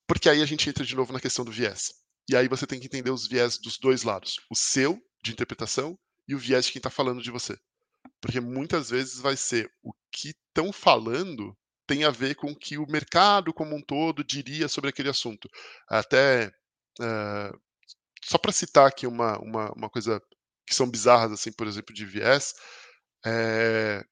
Porque 0.06 0.28
aí 0.28 0.42
a 0.42 0.46
gente 0.46 0.68
entra 0.68 0.84
de 0.84 0.94
novo 0.94 1.12
na 1.12 1.20
questão 1.20 1.44
do 1.44 1.52
viés. 1.52 1.92
E 2.28 2.36
aí 2.36 2.48
você 2.48 2.66
tem 2.66 2.80
que 2.80 2.86
entender 2.86 3.10
os 3.10 3.26
viés 3.26 3.58
dos 3.58 3.78
dois 3.78 4.02
lados: 4.02 4.40
o 4.50 4.54
seu, 4.54 5.00
de 5.22 5.32
interpretação, 5.32 5.98
e 6.28 6.34
o 6.34 6.38
viés 6.38 6.66
de 6.66 6.72
quem 6.72 6.80
está 6.80 6.90
falando 6.90 7.22
de 7.22 7.30
você. 7.30 7.58
Porque 8.20 8.40
muitas 8.40 8.90
vezes 8.90 9.18
vai 9.18 9.36
ser 9.36 9.70
o 9.82 9.92
que 10.10 10.30
estão 10.30 10.72
falando 10.72 11.56
tem 11.86 12.04
a 12.04 12.10
ver 12.10 12.34
com 12.36 12.50
o 12.50 12.56
que 12.56 12.78
o 12.78 12.86
mercado 12.86 13.52
como 13.52 13.74
um 13.76 13.82
todo 13.82 14.24
diria 14.24 14.68
sobre 14.68 14.90
aquele 14.90 15.08
assunto. 15.08 15.48
Até 15.88 16.48
uh, 17.00 17.60
só 18.24 18.38
para 18.38 18.52
citar 18.52 18.86
aqui 18.88 19.06
uma, 19.06 19.38
uma, 19.38 19.72
uma, 19.72 19.90
coisa 19.90 20.20
que 20.66 20.74
são 20.74 20.90
bizarras, 20.90 21.32
assim, 21.32 21.52
por 21.52 21.66
exemplo, 21.66 21.94
de 21.94 22.06
viés, 22.06 22.54
é... 23.26 24.02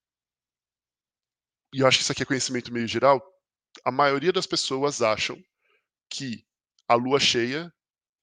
e 1.75 1.81
eu 1.81 1.87
acho 1.87 1.99
que 1.99 2.03
isso 2.03 2.13
aqui 2.13 2.23
é 2.23 2.27
conhecimento 2.27 2.73
meio 2.73 2.87
geral, 2.87 3.23
a 3.85 3.91
maioria 3.91 4.33
das 4.33 4.47
pessoas 4.47 5.01
acham 5.01 5.43
que 6.11 6.45
a 6.87 6.95
lua 6.95 7.19
cheia, 7.19 7.73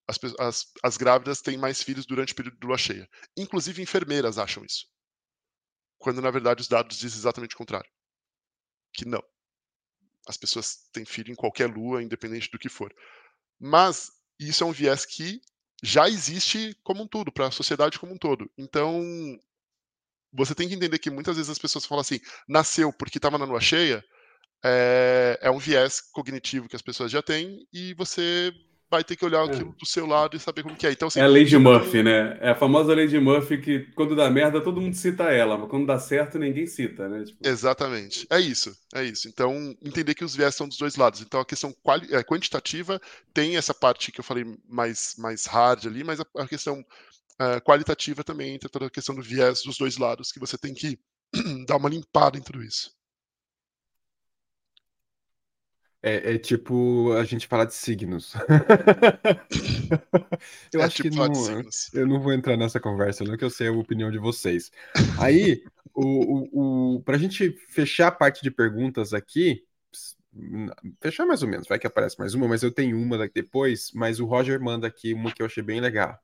as, 0.08 0.20
as, 0.40 0.68
as 0.84 0.98
grávidas 0.98 1.42
têm 1.42 1.58
mais 1.58 1.82
filhos 1.82 2.06
durante 2.06 2.34
o 2.34 2.36
período 2.36 2.60
de 2.60 2.68
lua 2.68 2.78
cheia. 2.78 3.10
Inclusive 3.36 3.82
enfermeiras 3.82 4.38
acham 4.38 4.64
isso 4.64 4.86
quando 6.00 6.22
na 6.22 6.32
verdade 6.32 6.62
os 6.62 6.68
dados 6.68 6.98
dizem 6.98 7.20
exatamente 7.20 7.54
o 7.54 7.58
contrário. 7.58 7.90
Que 8.94 9.06
não. 9.06 9.22
As 10.30 10.38
pessoas 10.38 10.88
têm 10.94 11.06
filho 11.06 11.32
em 11.32 11.36
qualquer 11.36 11.68
lua, 11.68 12.04
independente 12.04 12.52
do 12.52 12.60
que 12.60 12.70
for. 12.70 12.94
Mas 13.60 14.12
isso 14.40 14.64
é 14.64 14.68
um 14.68 14.72
viés 14.72 15.04
que 15.04 15.42
já 15.82 16.08
existe 16.08 16.78
como 16.84 17.02
um 17.02 17.08
todo, 17.08 17.32
para 17.32 17.48
a 17.48 17.52
sociedade 17.52 17.98
como 17.98 18.14
um 18.14 18.18
todo. 18.18 18.48
Então, 18.56 19.02
você 20.32 20.54
tem 20.54 20.70
que 20.70 20.76
entender 20.76 21.00
que 21.00 21.10
muitas 21.10 21.36
vezes 21.36 21.50
as 21.50 21.58
pessoas 21.58 21.88
falam 21.88 22.02
assim, 22.02 22.20
nasceu 22.48 22.94
porque 22.94 23.18
estava 23.18 23.40
na 23.40 23.46
lua 23.46 23.60
cheia, 23.60 24.06
é, 24.64 25.40
é, 25.42 25.50
um 25.50 25.58
viés 25.58 26.00
cognitivo 26.00 26.70
que 26.70 26.76
as 26.76 26.82
pessoas 26.84 27.12
já 27.12 27.24
têm 27.24 27.68
e 27.74 27.96
você 27.96 28.54
vai 28.90 29.04
ter 29.04 29.16
que 29.16 29.26
olhar 29.26 29.46
é. 29.46 29.46
aquilo 29.46 29.76
do 29.78 29.86
seu 29.86 30.06
lado 30.06 30.36
e 30.36 30.40
saber 30.40 30.64
como 30.64 30.76
que 30.76 30.88
é. 30.88 30.92
Então, 30.92 31.08
assim, 31.08 31.20
é 31.20 31.24
a 31.24 31.28
lei 31.28 31.46
de 31.46 31.58
Murphy, 31.58 32.02
né? 32.02 32.38
É 32.42 32.50
a 32.52 32.56
famosa 32.56 32.94
lei 32.94 33.08
de 33.08 33.20
Murphy 33.20 33.60
que 33.60 33.80
quando 33.96 34.16
dá 34.16 34.30
merda 34.30 34.62
todo 34.62 34.82
mundo 34.82 34.96
cita 34.96 35.26
ela, 35.26 35.58
mas 35.58 35.70
quando 35.70 35.86
dá 35.86 36.00
certo 36.00 36.40
ninguém 36.40 36.66
cita, 36.66 37.08
né? 37.08 37.24
Tipo... 37.24 37.48
Exatamente. 37.48 38.26
É 38.30 38.40
isso, 38.40 38.76
é 38.94 39.04
isso. 39.04 39.28
Então, 39.28 39.76
entender 39.84 40.16
que 40.16 40.26
os 40.26 40.36
viés 40.36 40.56
são 40.56 40.68
dos 40.68 40.78
dois 40.78 40.96
lados. 40.96 41.22
Então, 41.22 41.40
a 41.40 41.46
questão 41.46 41.74
quali... 41.84 42.14
é, 42.14 42.24
quantitativa 42.24 43.00
tem 43.34 43.58
essa 43.58 43.74
parte 43.74 44.12
que 44.12 44.20
eu 44.20 44.24
falei 44.24 44.46
mais, 44.68 45.16
mais 45.18 45.46
hard 45.46 45.86
ali, 45.86 46.04
mas 46.04 46.20
a, 46.20 46.26
a 46.38 46.48
questão 46.48 46.80
uh, 46.80 47.62
qualitativa 47.64 48.24
também 48.24 48.56
entra 48.56 48.70
toda 48.70 48.88
a 48.88 48.92
questão 48.92 49.16
do 49.16 49.22
viés 49.22 49.62
dos 49.64 49.78
dois 49.78 49.98
lados, 49.98 50.32
que 50.32 50.40
você 50.40 50.58
tem 50.58 50.74
que 50.74 51.00
dar 51.68 51.78
uma 51.78 51.90
limpada 51.90 52.38
em 52.38 52.42
tudo 52.42 52.64
isso. 52.64 52.92
É, 56.02 56.36
é 56.36 56.38
tipo 56.38 57.12
a 57.14 57.24
gente 57.26 57.48
falar 57.48 57.66
de 57.66 57.74
signos. 57.74 58.34
eu 60.74 60.82
É 60.82 60.84
acho 60.84 61.00
que 61.00 61.00
tipo 61.00 61.10
não, 61.10 61.62
eu 61.94 62.08
não 62.08 62.20
vou 62.22 62.34
entrar 62.34 62.58
nessa 62.58 62.80
conversa, 62.80 63.24
não, 63.24 63.38
que 63.38 63.44
eu 63.44 63.50
sei 63.50 63.68
a 63.68 63.72
opinião 63.72 64.12
de 64.12 64.18
vocês. 64.18 64.72
Aí, 65.18 65.64
o, 65.94 66.94
o, 66.94 66.96
o, 66.98 67.04
para 67.04 67.16
a 67.16 67.20
gente 67.20 67.52
fechar 67.70 68.08
a 68.08 68.12
parte 68.12 68.42
de 68.42 68.52
perguntas 68.52 69.14
aqui, 69.14 69.64
fechar 71.02 71.26
mais 71.26 71.42
ou 71.44 71.50
menos, 71.50 71.68
vai 71.68 71.80
que 71.80 71.88
aparece 71.88 72.18
mais 72.20 72.34
uma, 72.34 72.48
mas 72.48 72.64
eu 72.64 72.72
tenho 72.72 72.98
uma 73.00 73.18
daqui 73.18 73.34
depois, 73.36 73.92
mas 73.94 74.20
o 74.20 74.26
Roger 74.26 74.60
manda 74.62 74.88
aqui 74.88 75.14
uma 75.14 75.32
que 75.34 75.42
eu 75.42 75.46
achei 75.46 75.64
bem 75.64 75.80
legal. 75.82 76.18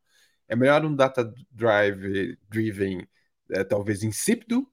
É 0.47 0.55
melhor 0.55 0.86
um 0.86 0.95
data 0.95 1.32
drive 1.51 2.38
driven, 2.49 3.07
é, 3.51 3.63
talvez 3.63 4.03
insípido, 4.03 4.67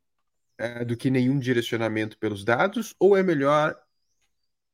é, 0.58 0.84
do 0.84 0.96
que 0.96 1.10
nenhum 1.10 1.38
direcionamento 1.38 2.18
pelos 2.18 2.44
dados, 2.44 2.94
ou 3.00 3.16
é 3.16 3.22
melhor 3.22 3.76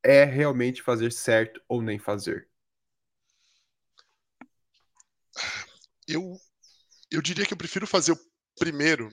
é 0.03 0.25
realmente 0.25 0.83
fazer 0.83 1.13
certo 1.13 1.61
ou 1.69 1.83
nem 1.83 1.99
fazer? 1.99 2.49
Eu, 6.07 6.37
eu 7.11 7.21
diria 7.21 7.45
que 7.45 7.53
eu 7.53 7.59
prefiro 7.59 7.87
fazer 7.87 8.13
o 8.13 8.21
primeiro, 8.59 9.11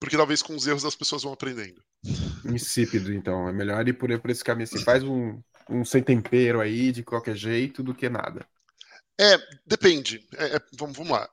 porque 0.00 0.16
talvez 0.16 0.42
com 0.42 0.54
os 0.54 0.66
erros 0.66 0.84
as 0.84 0.96
pessoas 0.96 1.22
vão 1.22 1.32
aprendendo. 1.32 1.82
Insípido, 2.44 3.12
então. 3.12 3.48
É 3.48 3.52
melhor 3.52 3.86
ir 3.86 3.94
por, 3.94 4.18
por 4.20 4.30
esse 4.30 4.44
caminho 4.44 4.64
assim. 4.64 4.82
Faz 4.82 5.02
um, 5.02 5.40
um 5.68 5.84
sem 5.84 6.02
tempero 6.02 6.60
aí, 6.60 6.92
de 6.92 7.02
qualquer 7.02 7.36
jeito, 7.36 7.82
do 7.82 7.94
que 7.94 8.08
nada. 8.08 8.46
É, 9.18 9.38
depende. 9.66 10.26
É, 10.36 10.56
é, 10.56 10.60
vamos, 10.74 10.96
vamos 10.96 11.12
lá. 11.12 11.28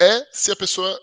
É 0.00 0.26
se 0.32 0.50
a 0.50 0.56
pessoa 0.56 0.98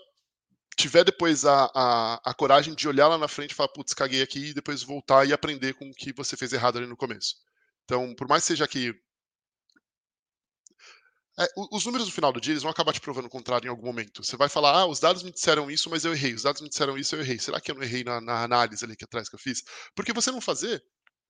tiver 0.76 1.04
depois 1.04 1.44
a, 1.44 1.70
a, 1.74 2.20
a, 2.30 2.34
coragem 2.34 2.74
de 2.74 2.86
olhar 2.86 3.08
lá 3.08 3.16
na 3.16 3.28
frente 3.28 3.52
e 3.52 3.54
falar, 3.54 3.70
putz, 3.70 3.94
caguei 3.94 4.22
aqui, 4.22 4.48
e 4.48 4.54
depois 4.54 4.82
voltar 4.82 5.26
e 5.26 5.32
aprender 5.32 5.74
com 5.74 5.88
o 5.88 5.94
que 5.94 6.12
você 6.12 6.36
fez 6.36 6.52
errado 6.52 6.76
ali 6.76 6.86
no 6.86 6.96
começo. 6.96 7.36
Então, 7.84 8.14
por 8.14 8.28
mais 8.28 8.42
que 8.42 8.48
seja 8.48 8.68
que. 8.68 8.94
É, 11.38 11.46
os 11.70 11.84
números 11.84 12.06
no 12.06 12.12
final 12.12 12.32
do 12.32 12.40
dia 12.40 12.52
eles 12.52 12.62
vão 12.62 12.70
acabar 12.70 12.92
te 12.92 13.00
provando 13.00 13.26
o 13.26 13.30
contrário 13.30 13.66
em 13.66 13.70
algum 13.70 13.86
momento. 13.86 14.24
Você 14.24 14.36
vai 14.36 14.48
falar, 14.48 14.72
ah, 14.72 14.86
os 14.86 15.00
dados 15.00 15.22
me 15.22 15.30
disseram 15.30 15.70
isso, 15.70 15.90
mas 15.90 16.04
eu 16.04 16.12
errei. 16.12 16.34
Os 16.34 16.42
dados 16.42 16.62
me 16.62 16.68
disseram 16.68 16.96
isso, 16.96 17.14
eu 17.14 17.20
errei. 17.20 17.38
Será 17.38 17.60
que 17.60 17.70
eu 17.70 17.74
não 17.74 17.82
errei 17.82 18.04
na, 18.04 18.20
na 18.20 18.42
análise 18.42 18.84
ali 18.84 18.96
que 18.96 19.04
atrás 19.04 19.28
que 19.28 19.34
eu 19.34 19.38
fiz? 19.38 19.62
Porque 19.94 20.12
você 20.12 20.30
não 20.30 20.40
fazer, 20.40 20.82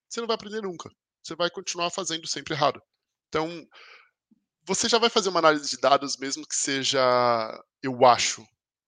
você 0.09 0.21
não 0.21 0.27
vai 0.27 0.35
aprender 0.35 0.61
nunca. 0.61 0.89
Você 1.23 1.35
vai 1.35 1.49
continuar 1.49 1.89
fazendo 1.89 2.25
sempre 2.27 2.53
errado. 2.53 2.81
Então, 3.27 3.67
você 4.65 4.87
já 4.87 4.97
vai 4.97 5.09
fazer 5.09 5.29
uma 5.29 5.39
análise 5.39 5.69
de 5.69 5.77
dados, 5.77 6.17
mesmo 6.17 6.47
que 6.47 6.55
seja, 6.55 6.99
eu 7.81 8.05
acho, 8.05 8.45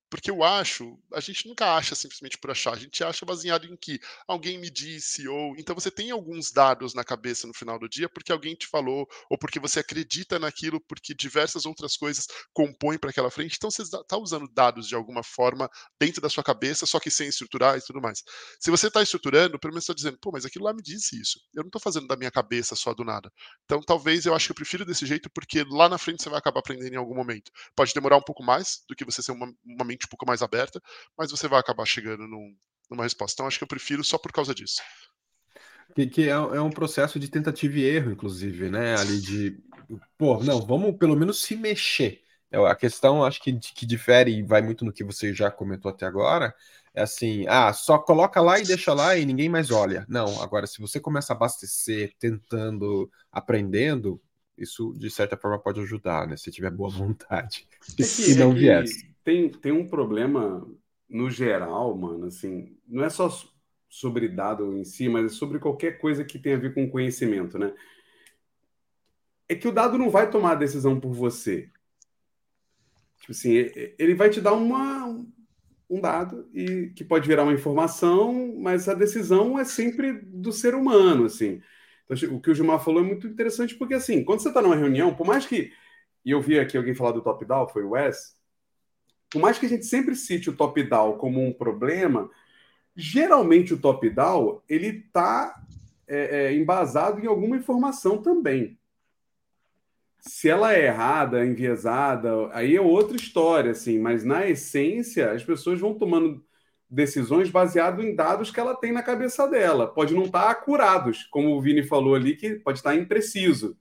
Porque 0.09 0.31
eu 0.31 0.43
acho, 0.43 0.97
a 1.13 1.19
gente 1.19 1.47
nunca 1.47 1.75
acha 1.75 1.93
simplesmente 1.93 2.37
por 2.37 2.49
achar, 2.49 2.73
a 2.73 2.79
gente 2.79 3.03
acha 3.03 3.25
baseado 3.25 3.65
em 3.65 3.77
que 3.77 3.99
alguém 4.27 4.57
me 4.57 4.69
disse, 4.69 5.27
ou 5.27 5.55
então 5.57 5.75
você 5.75 5.91
tem 5.91 6.09
alguns 6.11 6.51
dados 6.51 6.93
na 6.93 7.03
cabeça 7.03 7.45
no 7.45 7.53
final 7.53 7.77
do 7.77 7.87
dia 7.87 8.09
porque 8.09 8.31
alguém 8.31 8.55
te 8.55 8.67
falou, 8.67 9.07
ou 9.29 9.37
porque 9.37 9.59
você 9.59 9.79
acredita 9.79 10.39
naquilo, 10.39 10.81
porque 10.81 11.13
diversas 11.13 11.65
outras 11.65 11.95
coisas 11.95 12.27
compõem 12.53 12.97
para 12.97 13.11
aquela 13.11 13.29
frente. 13.29 13.55
Então 13.57 13.69
você 13.69 13.83
está 13.83 14.17
usando 14.17 14.47
dados 14.51 14.87
de 14.87 14.95
alguma 14.95 15.23
forma 15.23 15.69
dentro 15.99 16.21
da 16.21 16.29
sua 16.29 16.43
cabeça, 16.43 16.85
só 16.85 16.99
que 16.99 17.11
sem 17.11 17.27
estruturar 17.27 17.77
e 17.77 17.81
tudo 17.81 18.01
mais. 18.01 18.23
Se 18.59 18.71
você 18.71 18.87
está 18.87 19.01
estruturando, 19.01 19.59
pelo 19.59 19.73
menos 19.73 19.83
está 19.83 19.93
dizendo, 19.93 20.17
pô, 20.19 20.31
mas 20.31 20.45
aquilo 20.45 20.65
lá 20.65 20.73
me 20.73 20.81
disse 20.81 21.19
isso. 21.19 21.39
Eu 21.53 21.63
não 21.63 21.67
estou 21.69 21.81
fazendo 21.81 22.07
da 22.07 22.15
minha 22.17 22.31
cabeça 22.31 22.75
só 22.75 22.93
do 22.93 23.03
nada. 23.03 23.31
Então 23.65 23.79
talvez 23.81 24.25
eu 24.25 24.33
acho 24.33 24.47
que 24.47 24.51
eu 24.51 24.55
prefiro 24.55 24.85
desse 24.85 25.05
jeito, 25.05 25.29
porque 25.29 25.63
lá 25.69 25.87
na 25.87 25.97
frente 25.97 26.23
você 26.23 26.29
vai 26.29 26.39
acabar 26.39 26.59
aprendendo 26.59 26.93
em 26.93 26.97
algum 26.97 27.15
momento. 27.15 27.51
Pode 27.75 27.93
demorar 27.93 28.17
um 28.17 28.21
pouco 28.21 28.43
mais 28.43 28.83
do 28.87 28.95
que 28.95 29.05
você 29.05 29.21
ser 29.21 29.31
uma, 29.31 29.51
uma 29.65 29.85
mente 29.85 29.98
um 30.07 30.09
pouco 30.09 30.25
mais 30.25 30.41
aberta, 30.41 30.81
mas 31.17 31.31
você 31.31 31.47
vai 31.47 31.59
acabar 31.59 31.85
chegando 31.85 32.27
num, 32.27 32.55
numa 32.89 33.03
resposta. 33.03 33.35
Então, 33.35 33.47
acho 33.47 33.57
que 33.57 33.63
eu 33.63 33.67
prefiro 33.67 34.03
só 34.03 34.17
por 34.17 34.31
causa 34.31 34.53
disso. 34.53 34.81
Que, 35.95 36.07
que 36.07 36.23
é, 36.23 36.31
é, 36.31 36.61
um 36.61 36.69
processo 36.69 37.19
de 37.19 37.29
tentativa 37.29 37.77
e 37.77 37.83
erro, 37.83 38.11
inclusive, 38.11 38.69
né? 38.69 38.95
Ali 38.97 39.19
de, 39.19 39.59
pô, 40.17 40.41
não, 40.43 40.61
vamos 40.61 40.97
pelo 40.97 41.15
menos 41.15 41.41
se 41.41 41.55
mexer. 41.55 42.21
É, 42.51 42.57
a 42.57 42.75
questão, 42.75 43.23
acho 43.23 43.41
que, 43.41 43.53
que 43.53 43.85
difere 43.85 44.37
e 44.37 44.43
vai 44.43 44.61
muito 44.61 44.85
no 44.85 44.93
que 44.93 45.03
você 45.03 45.33
já 45.33 45.51
comentou 45.51 45.89
até 45.91 46.05
agora, 46.05 46.53
é 46.93 47.03
assim, 47.03 47.45
ah, 47.47 47.71
só 47.73 47.97
coloca 47.97 48.41
lá 48.41 48.59
e 48.59 48.63
deixa 48.63 48.93
lá 48.93 49.15
e 49.15 49.25
ninguém 49.25 49.49
mais 49.49 49.71
olha. 49.71 50.05
Não, 50.07 50.41
agora, 50.41 50.65
se 50.67 50.79
você 50.79 50.99
começa 50.99 51.33
a 51.33 51.35
abastecer, 51.35 52.13
tentando, 52.19 53.09
aprendendo, 53.31 54.21
isso 54.57 54.93
de 54.97 55.09
certa 55.09 55.37
forma 55.37 55.59
pode 55.59 55.79
ajudar, 55.81 56.27
né? 56.27 56.35
Se 56.37 56.51
tiver 56.51 56.71
boa 56.71 56.89
vontade. 56.89 57.67
É 57.99 58.03
se 58.03 58.35
não 58.35 58.51
é 58.51 58.55
viesse 58.55 59.08
tem, 59.29 59.47
tem 59.47 59.71
um 59.71 59.87
problema 59.87 60.67
no 61.07 61.29
geral, 61.29 61.95
mano, 61.95 62.25
assim, 62.25 62.75
não 62.87 63.03
é 63.03 63.09
só 63.11 63.29
sobre 63.87 64.27
dado 64.27 64.75
em 64.75 64.83
si, 64.83 65.07
mas 65.07 65.25
é 65.25 65.29
sobre 65.29 65.59
qualquer 65.59 65.99
coisa 65.99 66.25
que 66.25 66.39
tenha 66.39 66.55
a 66.55 66.59
ver 66.59 66.73
com 66.73 66.89
conhecimento, 66.89 67.59
né? 67.59 67.71
É 69.47 69.53
que 69.53 69.67
o 69.67 69.71
dado 69.71 69.99
não 69.99 70.09
vai 70.09 70.31
tomar 70.31 70.53
a 70.53 70.55
decisão 70.55 70.99
por 70.99 71.11
você. 71.13 71.69
Tipo 73.19 73.31
assim, 73.31 73.51
ele 73.99 74.15
vai 74.15 74.31
te 74.31 74.41
dar 74.41 74.53
uma, 74.53 75.05
um 75.87 76.01
dado 76.01 76.49
e 76.51 76.91
que 76.95 77.03
pode 77.03 77.27
virar 77.27 77.43
uma 77.43 77.53
informação, 77.53 78.55
mas 78.57 78.89
a 78.89 78.95
decisão 78.95 79.59
é 79.59 79.63
sempre 79.63 80.13
do 80.13 80.51
ser 80.51 80.73
humano, 80.73 81.25
assim. 81.25 81.61
Então, 82.05 82.35
o 82.35 82.41
que 82.41 82.49
o 82.49 82.55
Gilmar 82.55 82.83
falou 82.83 83.03
é 83.03 83.05
muito 83.05 83.27
interessante 83.27 83.75
porque 83.75 83.93
assim, 83.93 84.23
quando 84.23 84.39
você 84.41 84.47
está 84.47 84.61
numa 84.61 84.75
reunião, 84.75 85.15
por 85.15 85.27
mais 85.27 85.45
que 85.45 85.71
e 86.25 86.31
eu 86.31 86.41
vi 86.41 86.59
aqui 86.59 86.77
alguém 86.77 86.93
falar 86.95 87.11
do 87.11 87.21
top 87.21 87.45
down, 87.45 87.67
foi 87.67 87.83
o 87.83 87.91
Wes, 87.91 88.38
por 89.29 89.41
mais 89.41 89.59
que 89.59 89.65
a 89.65 89.69
gente 89.69 89.85
sempre 89.85 90.15
cite 90.15 90.49
o 90.49 90.55
top-down 90.55 91.17
como 91.17 91.45
um 91.45 91.53
problema, 91.53 92.29
geralmente 92.95 93.73
o 93.73 93.79
top-down 93.79 94.61
ele 94.67 94.87
está 94.87 95.55
é, 96.07 96.45
é, 96.47 96.53
embasado 96.55 97.19
em 97.19 97.27
alguma 97.27 97.57
informação 97.57 98.21
também. 98.21 98.77
Se 100.19 100.49
ela 100.49 100.73
é 100.73 100.85
errada, 100.85 101.45
enviesada, 101.45 102.49
aí 102.51 102.75
é 102.75 102.81
outra 102.81 103.15
história, 103.15 103.71
assim. 103.71 103.97
Mas 103.99 104.23
na 104.23 104.47
essência, 104.49 105.31
as 105.31 105.43
pessoas 105.43 105.79
vão 105.79 105.93
tomando 105.93 106.43
decisões 106.89 107.49
baseado 107.49 108.01
em 108.01 108.15
dados 108.15 108.51
que 108.51 108.59
ela 108.59 108.75
tem 108.75 108.91
na 108.91 109.03
cabeça 109.03 109.47
dela. 109.47 109.87
Pode 109.87 110.13
não 110.13 110.23
estar 110.23 110.41
tá 110.41 110.49
acurados, 110.49 111.23
como 111.25 111.55
o 111.55 111.61
Vini 111.61 111.83
falou 111.83 112.15
ali, 112.15 112.35
que 112.35 112.55
pode 112.55 112.79
estar 112.79 112.91
tá 112.91 112.95
impreciso 112.95 113.77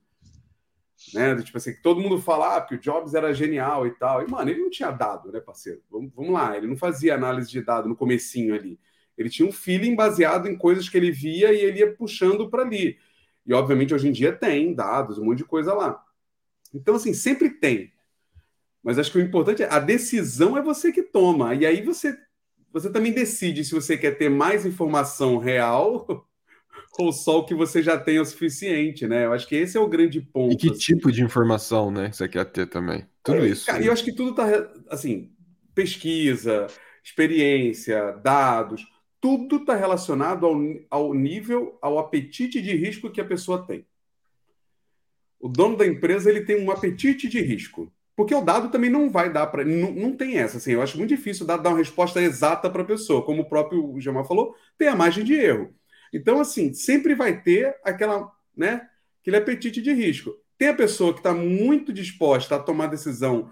né? 1.13 1.35
Tipo 1.41 1.57
assim, 1.57 1.73
que 1.73 1.81
todo 1.81 2.01
mundo 2.01 2.19
fala 2.21 2.57
ah, 2.57 2.61
que 2.61 2.75
o 2.75 2.79
Jobs 2.79 3.13
era 3.13 3.33
genial 3.33 3.87
e 3.87 3.91
tal. 3.91 4.23
E, 4.23 4.29
mano, 4.29 4.49
ele 4.49 4.61
não 4.61 4.69
tinha 4.69 4.91
dado, 4.91 5.31
né, 5.31 5.39
parceiro? 5.39 5.81
Vamos, 5.89 6.11
vamos 6.13 6.33
lá, 6.33 6.55
ele 6.57 6.67
não 6.67 6.77
fazia 6.77 7.15
análise 7.15 7.49
de 7.49 7.61
dado 7.61 7.87
no 7.87 7.95
comecinho 7.95 8.53
ali. 8.53 8.79
Ele 9.17 9.29
tinha 9.29 9.47
um 9.47 9.51
feeling 9.51 9.95
baseado 9.95 10.47
em 10.47 10.57
coisas 10.57 10.87
que 10.87 10.97
ele 10.97 11.11
via 11.11 11.51
e 11.51 11.59
ele 11.59 11.79
ia 11.79 11.93
puxando 11.93 12.49
para 12.49 12.63
ali. 12.63 12.97
E, 13.45 13.53
obviamente, 13.53 13.93
hoje 13.93 14.07
em 14.07 14.11
dia 14.11 14.31
tem 14.31 14.73
dados, 14.73 15.17
um 15.17 15.25
monte 15.25 15.39
de 15.39 15.45
coisa 15.45 15.73
lá. 15.73 16.03
Então, 16.73 16.95
assim, 16.95 17.13
sempre 17.13 17.49
tem. 17.49 17.91
Mas 18.83 18.97
acho 18.97 19.11
que 19.11 19.17
o 19.17 19.21
importante 19.21 19.63
é 19.63 19.69
a 19.69 19.79
decisão 19.79 20.57
é 20.57 20.61
você 20.61 20.91
que 20.91 21.03
toma. 21.03 21.53
E 21.55 21.65
aí 21.65 21.81
você, 21.81 22.17
você 22.71 22.91
também 22.91 23.11
decide 23.11 23.63
se 23.65 23.73
você 23.73 23.97
quer 23.97 24.17
ter 24.17 24.29
mais 24.29 24.65
informação 24.65 25.37
real 25.37 26.05
ou 26.99 27.13
só 27.13 27.39
o 27.39 27.45
que 27.45 27.55
você 27.55 27.81
já 27.81 27.97
tem 27.97 28.17
é 28.17 28.21
o 28.21 28.25
suficiente, 28.25 29.07
né? 29.07 29.25
Eu 29.25 29.31
acho 29.31 29.47
que 29.47 29.55
esse 29.55 29.77
é 29.77 29.79
o 29.79 29.87
grande 29.87 30.19
ponto. 30.19 30.53
E 30.53 30.57
que 30.57 30.69
assim. 30.69 30.79
tipo 30.79 31.09
de 31.11 31.23
informação, 31.23 31.89
né, 31.89 32.09
que 32.09 32.17
você 32.17 32.27
quer 32.27 32.43
ter 32.45 32.67
também? 32.67 33.05
Tudo 33.23 33.45
é, 33.45 33.47
isso. 33.47 33.65
Cara, 33.65 33.81
eu 33.81 33.93
acho 33.93 34.03
que 34.03 34.11
tudo 34.11 34.35
tá 34.35 34.45
assim, 34.89 35.31
pesquisa, 35.73 36.67
experiência, 37.01 38.11
dados, 38.21 38.85
tudo 39.21 39.57
está 39.57 39.75
relacionado 39.75 40.45
ao, 40.45 40.57
ao 40.89 41.13
nível, 41.13 41.77
ao 41.81 41.97
apetite 41.97 42.61
de 42.61 42.75
risco 42.75 43.09
que 43.09 43.21
a 43.21 43.25
pessoa 43.25 43.65
tem. 43.65 43.85
O 45.39 45.47
dono 45.47 45.77
da 45.77 45.87
empresa 45.87 46.29
ele 46.29 46.41
tem 46.41 46.61
um 46.61 46.69
apetite 46.69 47.29
de 47.29 47.39
risco. 47.39 47.89
Porque 48.13 48.35
o 48.35 48.41
dado 48.41 48.69
também 48.69 48.89
não 48.89 49.09
vai 49.09 49.31
dar 49.31 49.47
para. 49.47 49.63
Não, 49.63 49.93
não 49.93 50.13
tem 50.13 50.37
essa. 50.37 50.57
Assim, 50.57 50.73
eu 50.73 50.81
acho 50.81 50.97
muito 50.97 51.15
difícil 51.15 51.45
dar, 51.45 51.55
dar 51.55 51.69
uma 51.69 51.77
resposta 51.77 52.21
exata 52.21 52.69
para 52.69 52.81
a 52.81 52.85
pessoa. 52.85 53.23
Como 53.23 53.43
o 53.43 53.49
próprio 53.49 53.97
Jamal 54.01 54.25
falou, 54.25 54.53
tem 54.77 54.89
a 54.89 54.95
margem 54.95 55.23
de 55.23 55.33
erro. 55.35 55.73
Então, 56.13 56.39
assim, 56.39 56.73
sempre 56.73 57.13
vai 57.15 57.41
ter 57.41 57.75
aquela, 57.83 58.31
né, 58.55 58.87
aquele 59.21 59.37
apetite 59.37 59.81
de 59.81 59.93
risco. 59.93 60.35
Tem 60.57 60.69
a 60.69 60.73
pessoa 60.73 61.13
que 61.13 61.19
está 61.19 61.33
muito 61.33 61.93
disposta 61.93 62.55
a 62.55 62.59
tomar 62.59 62.87
decisão 62.87 63.51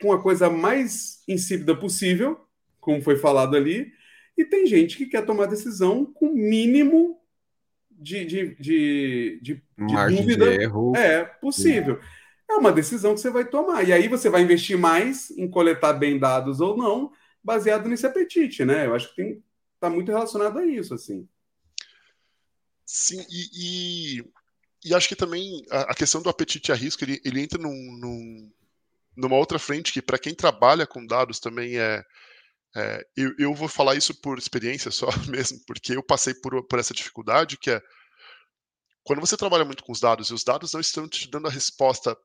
com 0.00 0.12
a 0.12 0.22
coisa 0.22 0.50
mais 0.50 1.22
insípida 1.26 1.74
possível, 1.76 2.38
como 2.80 3.02
foi 3.02 3.16
falado 3.16 3.56
ali, 3.56 3.92
e 4.36 4.44
tem 4.44 4.66
gente 4.66 4.96
que 4.96 5.06
quer 5.06 5.24
tomar 5.24 5.46
decisão 5.46 6.04
com 6.04 6.28
mínimo 6.32 7.20
de, 7.90 8.24
de, 8.24 8.54
de, 8.56 9.38
de, 9.40 9.62
de 9.78 10.16
dúvida 10.16 10.50
de 10.50 10.62
erro. 10.64 10.96
é 10.96 11.24
possível. 11.24 12.00
É 12.48 12.54
uma 12.54 12.72
decisão 12.72 13.14
que 13.14 13.20
você 13.20 13.30
vai 13.30 13.44
tomar. 13.44 13.88
E 13.88 13.92
aí 13.92 14.08
você 14.08 14.28
vai 14.28 14.42
investir 14.42 14.76
mais 14.76 15.30
em 15.30 15.48
coletar 15.48 15.94
bem 15.94 16.18
dados 16.18 16.60
ou 16.60 16.76
não, 16.76 17.12
baseado 17.42 17.88
nesse 17.88 18.06
apetite, 18.06 18.64
né? 18.64 18.86
Eu 18.86 18.94
acho 18.94 19.14
que 19.14 19.40
está 19.74 19.88
muito 19.88 20.10
relacionado 20.10 20.58
a 20.58 20.66
isso, 20.66 20.92
assim. 20.94 21.26
Sim, 22.86 23.24
e, 23.30 24.18
e, 24.18 24.24
e, 24.84 24.94
acho 24.94 25.08
que 25.08 25.16
também 25.16 25.64
a, 25.70 25.94
questão 25.94 26.22
do 26.22 26.28
apetite 26.28 26.70
a 26.70 26.74
risco 26.74 27.02
ele, 27.02 27.20
ele 27.24 27.40
entra 27.40 27.58
num, 27.58 27.72
num, 27.98 28.52
numa 29.16 29.36
outra 29.36 29.58
frente 29.58 29.92
que, 29.92 30.02
para 30.02 30.18
quem 30.18 30.34
trabalha 30.34 30.86
com 30.86 31.06
dados, 31.06 31.40
também 31.40 31.78
é. 31.78 32.02
é 32.76 33.06
eu, 33.16 33.34
eu, 33.38 33.54
vou 33.54 33.68
falar 33.68 33.94
isso 33.94 34.14
por 34.20 34.38
experiência 34.38 34.90
só 34.90 35.08
mesmo, 35.28 35.58
porque 35.66 35.96
eu 35.96 36.02
passei 36.02 36.34
por, 36.34 36.66
por 36.66 36.78
essa 36.78 36.94
dificuldade, 36.94 37.56
que 37.56 37.70
é 37.70 37.82
quando 39.04 39.20
você 39.20 39.36
trabalha 39.36 39.66
muito 39.66 39.84
com 39.84 39.92
os 39.92 40.00
dados 40.00 40.30
e 40.30 40.34
os 40.34 40.42
dados 40.42 40.72
não 40.72 40.80
estão 40.80 41.06
te 41.06 41.30
dando 41.30 41.46
a 41.46 41.50
resposta 41.50 42.16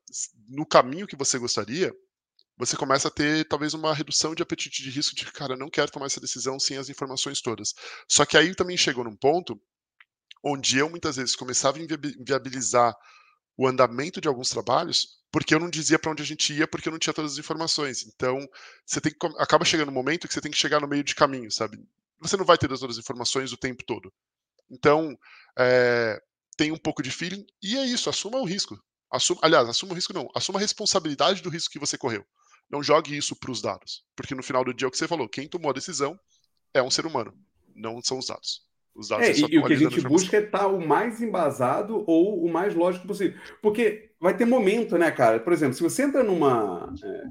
no 0.48 0.64
caminho 0.64 1.06
que 1.06 1.14
você 1.14 1.38
gostaria, 1.38 1.92
você 2.56 2.74
começa 2.74 3.08
a 3.08 3.10
ter 3.10 3.46
talvez 3.46 3.74
uma 3.74 3.94
redução 3.94 4.34
de 4.34 4.42
apetite 4.42 4.82
de 4.82 4.90
risco 4.90 5.14
de, 5.14 5.30
cara, 5.30 5.56
não 5.56 5.68
quero 5.68 5.90
tomar 5.90 6.06
essa 6.06 6.20
decisão 6.20 6.58
sem 6.58 6.78
as 6.78 6.88
informações 6.88 7.42
todas. 7.42 7.74
Só 8.08 8.24
que 8.24 8.36
aí 8.36 8.54
também 8.54 8.78
chegou 8.78 9.04
num 9.04 9.14
ponto 9.14 9.60
onde 10.42 10.78
eu 10.78 10.88
muitas 10.88 11.16
vezes 11.16 11.36
começava 11.36 11.78
a 11.78 11.80
inviabilizar 11.80 12.96
o 13.56 13.66
andamento 13.66 14.20
de 14.20 14.28
alguns 14.28 14.50
trabalhos, 14.50 15.20
porque 15.30 15.54
eu 15.54 15.60
não 15.60 15.68
dizia 15.68 15.98
para 15.98 16.10
onde 16.10 16.22
a 16.22 16.26
gente 16.26 16.52
ia, 16.52 16.66
porque 16.66 16.88
eu 16.88 16.92
não 16.92 16.98
tinha 16.98 17.12
todas 17.12 17.32
as 17.32 17.38
informações. 17.38 18.06
Então, 18.06 18.48
você 18.86 19.00
tem 19.00 19.12
que 19.12 19.26
acaba 19.38 19.64
chegando 19.64 19.90
um 19.90 19.94
momento 19.94 20.26
que 20.26 20.32
você 20.32 20.40
tem 20.40 20.50
que 20.50 20.56
chegar 20.56 20.80
no 20.80 20.88
meio 20.88 21.04
de 21.04 21.14
caminho, 21.14 21.50
sabe? 21.50 21.78
Você 22.20 22.36
não 22.36 22.44
vai 22.44 22.56
ter 22.56 22.68
todas 22.68 22.82
as 22.82 22.98
informações 22.98 23.52
o 23.52 23.56
tempo 23.56 23.84
todo. 23.84 24.12
Então, 24.70 25.18
é, 25.58 26.20
tem 26.56 26.72
um 26.72 26.76
pouco 26.78 27.02
de 27.02 27.10
feeling 27.10 27.46
e 27.62 27.76
é 27.76 27.84
isso. 27.84 28.08
Assuma 28.08 28.38
o 28.38 28.44
risco. 28.44 28.82
Assuma, 29.10 29.40
aliás, 29.42 29.68
assuma 29.68 29.92
o 29.92 29.94
risco 29.94 30.12
não. 30.12 30.28
Assuma 30.34 30.58
a 30.58 30.60
responsabilidade 30.60 31.42
do 31.42 31.50
risco 31.50 31.72
que 31.72 31.78
você 31.78 31.98
correu. 31.98 32.24
Não 32.70 32.82
jogue 32.82 33.16
isso 33.16 33.34
para 33.34 33.50
os 33.50 33.60
dados, 33.60 34.04
porque 34.14 34.34
no 34.34 34.42
final 34.42 34.64
do 34.64 34.72
dia 34.72 34.86
é 34.86 34.88
o 34.88 34.90
que 34.90 34.96
você 34.96 35.08
falou. 35.08 35.28
Quem 35.28 35.48
tomou 35.48 35.70
a 35.70 35.74
decisão 35.74 36.18
é 36.72 36.80
um 36.80 36.90
ser 36.90 37.04
humano, 37.04 37.36
não 37.74 38.00
são 38.00 38.18
os 38.18 38.26
dados. 38.28 38.62
Os 38.94 39.08
dados 39.08 39.28
é, 39.28 39.32
e 39.48 39.58
o 39.58 39.64
que 39.64 39.72
a 39.72 39.76
gente 39.76 40.00
busca 40.00 40.36
é 40.36 40.42
estar 40.42 40.66
o 40.66 40.86
mais 40.86 41.22
embasado 41.22 42.04
ou 42.06 42.44
o 42.44 42.52
mais 42.52 42.74
lógico 42.74 43.06
possível. 43.06 43.38
Porque 43.62 44.10
vai 44.20 44.36
ter 44.36 44.44
momento, 44.44 44.98
né, 44.98 45.10
cara? 45.10 45.40
Por 45.40 45.52
exemplo, 45.52 45.74
se 45.74 45.82
você 45.82 46.02
entra 46.02 46.22
numa. 46.22 46.92
É, 47.02 47.24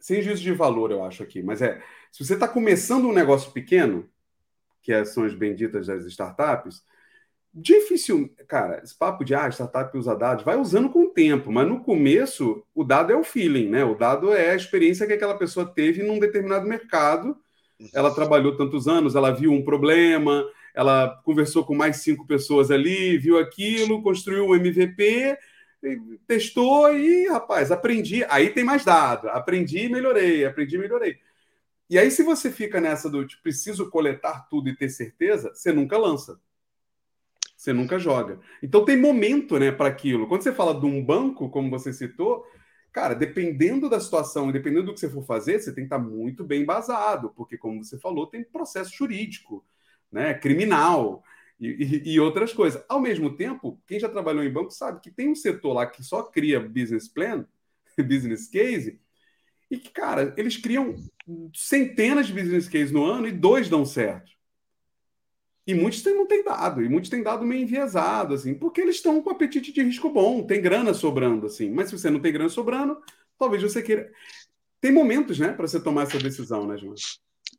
sem 0.00 0.22
juízo 0.22 0.42
de 0.42 0.52
valor, 0.52 0.90
eu 0.90 1.04
acho 1.04 1.22
aqui, 1.22 1.42
mas 1.42 1.62
é. 1.62 1.82
Se 2.10 2.24
você 2.24 2.34
está 2.34 2.48
começando 2.48 3.06
um 3.06 3.12
negócio 3.12 3.52
pequeno, 3.52 4.08
que 4.82 4.92
é, 4.92 5.04
são 5.04 5.24
as 5.24 5.34
benditas 5.34 5.86
das 5.86 6.04
startups, 6.06 6.82
difícil. 7.52 8.34
Cara, 8.46 8.80
esse 8.82 8.96
papo 8.96 9.24
de 9.24 9.34
ah, 9.34 9.48
startup 9.50 9.96
usa 9.96 10.14
dados, 10.14 10.44
vai 10.44 10.56
usando 10.56 10.88
com 10.88 11.04
o 11.04 11.10
tempo, 11.10 11.50
mas 11.50 11.68
no 11.68 11.80
começo, 11.80 12.64
o 12.74 12.84
dado 12.84 13.12
é 13.12 13.16
o 13.16 13.24
feeling, 13.24 13.68
né? 13.68 13.84
O 13.84 13.94
dado 13.94 14.32
é 14.32 14.50
a 14.50 14.56
experiência 14.56 15.06
que 15.06 15.12
aquela 15.12 15.36
pessoa 15.36 15.66
teve 15.66 16.02
num 16.02 16.18
determinado 16.18 16.66
mercado. 16.66 17.36
Ela 17.94 18.14
trabalhou 18.14 18.56
tantos 18.56 18.88
anos, 18.88 19.14
ela 19.14 19.30
viu 19.30 19.52
um 19.52 19.62
problema, 19.64 20.44
ela 20.78 21.20
conversou 21.24 21.64
com 21.64 21.74
mais 21.74 21.96
cinco 21.96 22.24
pessoas 22.24 22.70
ali, 22.70 23.18
viu 23.18 23.36
aquilo, 23.36 24.00
construiu 24.00 24.46
um 24.46 24.54
MVP, 24.54 25.36
testou 26.24 26.94
e, 26.96 27.26
rapaz, 27.26 27.72
aprendi. 27.72 28.24
Aí 28.28 28.50
tem 28.50 28.62
mais 28.62 28.84
dado. 28.84 29.28
Aprendi 29.30 29.86
e 29.86 29.88
melhorei, 29.88 30.44
aprendi 30.44 30.76
e 30.76 30.78
melhorei. 30.78 31.18
E 31.90 31.98
aí, 31.98 32.12
se 32.12 32.22
você 32.22 32.48
fica 32.48 32.80
nessa 32.80 33.10
do 33.10 33.26
tipo, 33.26 33.42
preciso 33.42 33.90
coletar 33.90 34.46
tudo 34.48 34.68
e 34.68 34.76
ter 34.76 34.88
certeza, 34.88 35.52
você 35.52 35.72
nunca 35.72 35.98
lança. 35.98 36.40
Você 37.56 37.72
nunca 37.72 37.98
joga. 37.98 38.38
Então 38.62 38.84
tem 38.84 38.96
momento, 38.96 39.58
né, 39.58 39.72
para 39.72 39.88
aquilo. 39.88 40.28
Quando 40.28 40.42
você 40.42 40.52
fala 40.52 40.78
de 40.78 40.86
um 40.86 41.04
banco, 41.04 41.50
como 41.50 41.70
você 41.70 41.92
citou, 41.92 42.46
cara, 42.92 43.14
dependendo 43.14 43.90
da 43.90 43.98
situação, 43.98 44.52
dependendo 44.52 44.86
do 44.86 44.94
que 44.94 45.00
você 45.00 45.10
for 45.10 45.24
fazer, 45.24 45.58
você 45.58 45.72
tem 45.72 45.88
que 45.88 45.92
estar 45.92 45.98
muito 45.98 46.44
bem 46.44 46.62
embasado, 46.62 47.30
porque 47.30 47.58
como 47.58 47.82
você 47.82 47.98
falou, 47.98 48.28
tem 48.28 48.44
processo 48.44 48.96
jurídico, 48.96 49.64
né, 50.10 50.34
criminal 50.34 51.22
e, 51.60 52.02
e, 52.12 52.20
outras 52.20 52.52
coisas. 52.52 52.82
Ao 52.88 53.00
mesmo 53.00 53.36
tempo, 53.36 53.80
quem 53.86 53.98
já 53.98 54.08
trabalhou 54.08 54.44
em 54.44 54.52
banco 54.52 54.70
sabe 54.70 55.00
que 55.00 55.10
tem 55.10 55.28
um 55.28 55.34
setor 55.34 55.72
lá 55.72 55.86
que 55.86 56.02
só 56.02 56.22
cria 56.22 56.60
business 56.60 57.08
plan, 57.08 57.46
business 57.98 58.48
case, 58.48 59.00
e 59.70 59.78
que, 59.78 59.90
cara, 59.90 60.32
eles 60.36 60.56
criam 60.56 60.94
centenas 61.54 62.26
de 62.26 62.32
business 62.32 62.68
cases 62.68 62.90
no 62.90 63.04
ano 63.04 63.26
e 63.26 63.32
dois 63.32 63.68
dão 63.68 63.84
certo. 63.84 64.32
E 65.66 65.74
muitos 65.74 66.02
não 66.02 66.26
têm 66.26 66.42
dado, 66.42 66.82
e 66.82 66.88
muitos 66.88 67.10
têm 67.10 67.22
dado 67.22 67.44
meio 67.44 67.62
enviesado, 67.62 68.32
assim, 68.32 68.54
porque 68.54 68.80
eles 68.80 68.96
estão 68.96 69.20
com 69.20 69.28
apetite 69.28 69.70
de 69.70 69.82
risco 69.82 70.08
bom, 70.08 70.42
tem 70.42 70.62
grana 70.62 70.94
sobrando, 70.94 71.44
assim. 71.44 71.70
Mas 71.70 71.90
se 71.90 71.98
você 71.98 72.08
não 72.08 72.20
tem 72.20 72.32
grana 72.32 72.48
sobrando, 72.48 72.98
talvez 73.38 73.62
você 73.62 73.82
queira. 73.82 74.10
Tem 74.80 74.90
momentos, 74.90 75.38
né, 75.38 75.52
para 75.52 75.66
você 75.66 75.78
tomar 75.78 76.04
essa 76.04 76.18
decisão, 76.18 76.66
né, 76.66 76.78
João? 76.78 76.94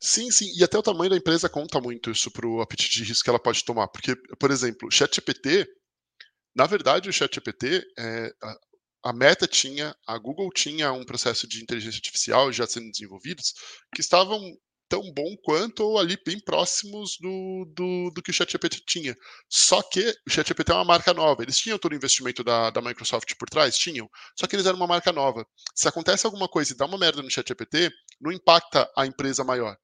Sim, 0.01 0.31
sim, 0.31 0.45
e 0.57 0.63
até 0.63 0.77
o 0.77 0.83
tamanho 0.83 1.09
da 1.09 1.17
empresa 1.17 1.49
conta 1.49 1.79
muito 1.81 2.09
isso 2.11 2.31
para 2.31 2.47
o 2.47 2.61
apetite 2.61 2.97
de 2.97 3.03
risco 3.03 3.23
que 3.23 3.29
ela 3.29 3.39
pode 3.39 3.63
tomar. 3.65 3.87
Porque, 3.89 4.15
por 4.39 4.49
exemplo, 4.49 4.87
o 4.87 4.91
ChatGPT, 4.91 5.67
na 6.55 6.65
verdade, 6.67 7.09
o 7.09 7.13
ChatGPT, 7.13 7.83
é, 7.99 8.31
a 9.03 9.13
Meta 9.13 9.47
tinha, 9.47 9.95
a 10.07 10.17
Google 10.17 10.49
tinha 10.51 10.91
um 10.93 11.05
processo 11.05 11.47
de 11.47 11.63
inteligência 11.63 11.97
artificial 11.99 12.51
já 12.53 12.67
sendo 12.67 12.91
desenvolvidos 12.91 13.53
que 13.95 14.01
estavam 14.01 14.41
tão 14.89 15.03
bom 15.13 15.35
quanto 15.43 15.83
ou 15.83 15.99
ali 15.99 16.17
bem 16.25 16.39
próximos 16.39 17.17
do, 17.21 17.65
do, 17.75 18.11
do 18.11 18.23
que 18.23 18.31
o 18.31 18.33
ChatGPT 18.33 18.81
tinha. 18.87 19.15
Só 19.49 19.81
que 19.83 20.01
o 20.27 20.31
ChatGPT 20.31 20.71
é 20.71 20.75
uma 20.75 20.85
marca 20.85 21.13
nova. 21.13 21.43
Eles 21.43 21.57
tinham 21.57 21.79
todo 21.79 21.93
o 21.93 21.95
investimento 21.95 22.43
da, 22.43 22.69
da 22.71 22.81
Microsoft 22.81 23.33
por 23.39 23.49
trás? 23.49 23.77
Tinham. 23.77 24.09
Só 24.39 24.47
que 24.47 24.55
eles 24.55 24.65
eram 24.65 24.77
uma 24.77 24.87
marca 24.87 25.11
nova. 25.13 25.45
Se 25.75 25.87
acontece 25.87 26.25
alguma 26.25 26.47
coisa 26.49 26.73
e 26.73 26.77
dá 26.77 26.85
uma 26.85 26.97
merda 26.97 27.21
no 27.21 27.29
ChatGPT, 27.31 27.91
não 28.21 28.31
impacta 28.31 28.89
a 28.97 29.05
empresa 29.05 29.43
maior. 29.43 29.77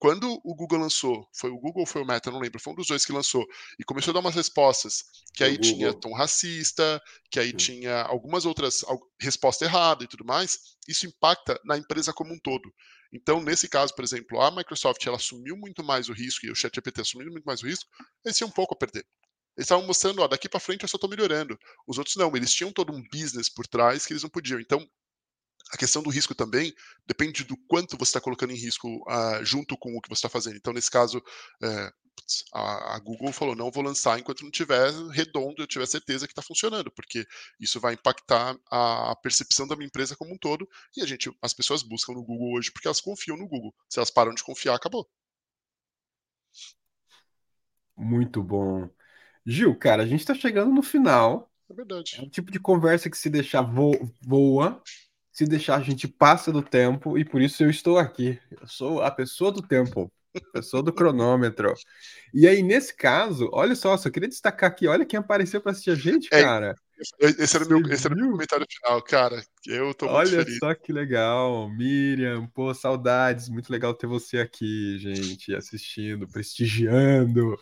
Quando 0.00 0.40
o 0.42 0.54
Google 0.54 0.78
lançou, 0.78 1.28
foi 1.30 1.50
o 1.50 1.58
Google 1.58 1.82
ou 1.82 1.86
foi 1.86 2.00
o 2.00 2.06
Meta, 2.06 2.30
não 2.30 2.40
lembro, 2.40 2.58
foi 2.58 2.72
um 2.72 2.76
dos 2.76 2.86
dois 2.86 3.04
que 3.04 3.12
lançou, 3.12 3.46
e 3.78 3.84
começou 3.84 4.12
a 4.12 4.14
dar 4.14 4.20
umas 4.20 4.34
respostas, 4.34 5.04
que 5.34 5.44
aí 5.44 5.58
tinha 5.58 5.92
tom 5.92 6.14
racista, 6.14 6.98
que 7.30 7.38
aí 7.38 7.50
Sim. 7.50 7.56
tinha 7.56 8.00
algumas 8.04 8.46
outras 8.46 8.82
respostas 9.20 9.68
erradas 9.68 10.06
e 10.06 10.08
tudo 10.08 10.24
mais, 10.24 10.58
isso 10.88 11.06
impacta 11.06 11.60
na 11.66 11.76
empresa 11.76 12.14
como 12.14 12.32
um 12.32 12.38
todo. 12.38 12.72
Então, 13.12 13.42
nesse 13.42 13.68
caso, 13.68 13.94
por 13.94 14.02
exemplo, 14.02 14.40
a 14.40 14.50
Microsoft 14.50 15.06
ela 15.06 15.16
assumiu 15.16 15.54
muito 15.54 15.84
mais 15.84 16.08
o 16.08 16.14
risco 16.14 16.46
e 16.46 16.50
o 16.50 16.54
ChatGPT 16.54 17.02
assumiu 17.02 17.30
muito 17.30 17.44
mais 17.44 17.62
o 17.62 17.66
risco, 17.66 17.84
eles 18.24 18.38
tinham 18.38 18.48
um 18.48 18.52
pouco 18.52 18.72
a 18.72 18.78
perder. 18.78 19.04
Eles 19.54 19.66
estavam 19.66 19.86
mostrando, 19.86 20.22
ó, 20.22 20.28
daqui 20.28 20.48
para 20.48 20.60
frente 20.60 20.82
eu 20.82 20.88
só 20.88 20.96
estou 20.96 21.10
melhorando. 21.10 21.58
Os 21.86 21.98
outros 21.98 22.16
não, 22.16 22.34
eles 22.34 22.54
tinham 22.54 22.72
todo 22.72 22.90
um 22.90 23.02
business 23.12 23.50
por 23.50 23.66
trás 23.66 24.06
que 24.06 24.14
eles 24.14 24.22
não 24.22 24.30
podiam. 24.30 24.58
Então, 24.58 24.88
a 25.72 25.76
questão 25.76 26.02
do 26.02 26.10
risco 26.10 26.34
também 26.34 26.74
depende 27.06 27.44
do 27.44 27.56
quanto 27.56 27.96
você 27.96 28.10
está 28.10 28.20
colocando 28.20 28.52
em 28.52 28.56
risco 28.56 28.88
uh, 29.08 29.44
junto 29.44 29.76
com 29.76 29.96
o 29.96 30.00
que 30.00 30.08
você 30.08 30.18
está 30.18 30.28
fazendo. 30.28 30.56
Então, 30.56 30.72
nesse 30.72 30.90
caso, 30.90 31.18
uh, 31.18 31.92
a, 32.52 32.96
a, 32.96 32.98
Google 32.98 33.32
falou: 33.32 33.54
não 33.54 33.70
vou 33.70 33.82
lançar 33.82 34.18
enquanto 34.18 34.42
não 34.42 34.50
tiver 34.50 34.92
redondo, 35.10 35.62
eu 35.62 35.66
tiver 35.66 35.86
certeza 35.86 36.26
que 36.26 36.32
está 36.32 36.42
funcionando, 36.42 36.90
porque 36.90 37.26
isso 37.58 37.80
vai 37.80 37.94
impactar 37.94 38.56
a, 38.70 39.12
a, 39.12 39.16
percepção 39.16 39.66
da 39.66 39.76
minha 39.76 39.86
empresa 39.86 40.16
como 40.16 40.34
um 40.34 40.38
todo. 40.38 40.68
E 40.96 41.02
a 41.02 41.06
gente, 41.06 41.30
as 41.40 41.54
pessoas 41.54 41.82
buscam 41.82 42.14
no 42.14 42.24
Google 42.24 42.52
hoje 42.54 42.70
porque 42.70 42.88
elas 42.88 43.00
confiam 43.00 43.36
no 43.36 43.48
Google. 43.48 43.74
Se 43.88 43.98
elas 43.98 44.10
param 44.10 44.34
de 44.34 44.42
confiar, 44.42 44.74
acabou. 44.74 45.08
Muito 47.96 48.42
bom. 48.42 48.88
Gil, 49.44 49.76
cara, 49.76 50.02
a 50.02 50.06
gente 50.06 50.20
está 50.20 50.34
chegando 50.34 50.72
no 50.72 50.82
final. 50.82 51.50
É 51.68 51.74
verdade. 51.74 52.16
É 52.18 52.22
um 52.22 52.28
tipo 52.28 52.50
de 52.50 52.58
conversa 52.58 53.10
que 53.10 53.16
se 53.16 53.30
deixar 53.30 53.62
vo 53.62 53.92
voa, 54.20 54.82
se 55.32 55.44
deixar, 55.44 55.76
a 55.76 55.82
gente 55.82 56.08
passa 56.08 56.50
do 56.50 56.62
tempo 56.62 57.16
e 57.16 57.24
por 57.24 57.40
isso 57.40 57.62
eu 57.62 57.70
estou 57.70 57.98
aqui. 57.98 58.38
Eu 58.50 58.66
sou 58.66 59.02
a 59.02 59.10
pessoa 59.10 59.52
do 59.52 59.62
tempo, 59.62 60.12
a 60.36 60.52
pessoa 60.52 60.82
do 60.82 60.92
cronômetro. 60.92 61.72
E 62.34 62.46
aí, 62.46 62.62
nesse 62.62 62.94
caso, 62.94 63.48
olha 63.52 63.74
só, 63.74 63.96
só 63.96 64.10
queria 64.10 64.28
destacar 64.28 64.70
aqui, 64.70 64.86
olha 64.86 65.06
quem 65.06 65.18
apareceu 65.18 65.60
para 65.60 65.72
assistir 65.72 65.90
a 65.90 65.94
gente, 65.94 66.28
é, 66.32 66.42
cara. 66.42 66.74
Esse 67.18 67.56
era, 67.56 67.64
meu, 67.64 67.80
esse 67.90 68.06
era 68.06 68.14
meu 68.14 68.30
comentário 68.30 68.66
final, 68.68 69.02
cara. 69.02 69.42
Eu 69.66 69.94
tô 69.94 70.04
muito 70.04 70.18
Olha 70.18 70.44
feliz. 70.44 70.58
só 70.58 70.74
que 70.74 70.92
legal, 70.92 71.68
Miriam, 71.70 72.46
pô, 72.48 72.74
saudades, 72.74 73.48
muito 73.48 73.70
legal 73.72 73.94
ter 73.94 74.06
você 74.06 74.38
aqui, 74.38 74.98
gente, 74.98 75.54
assistindo, 75.54 76.28
prestigiando. 76.28 77.58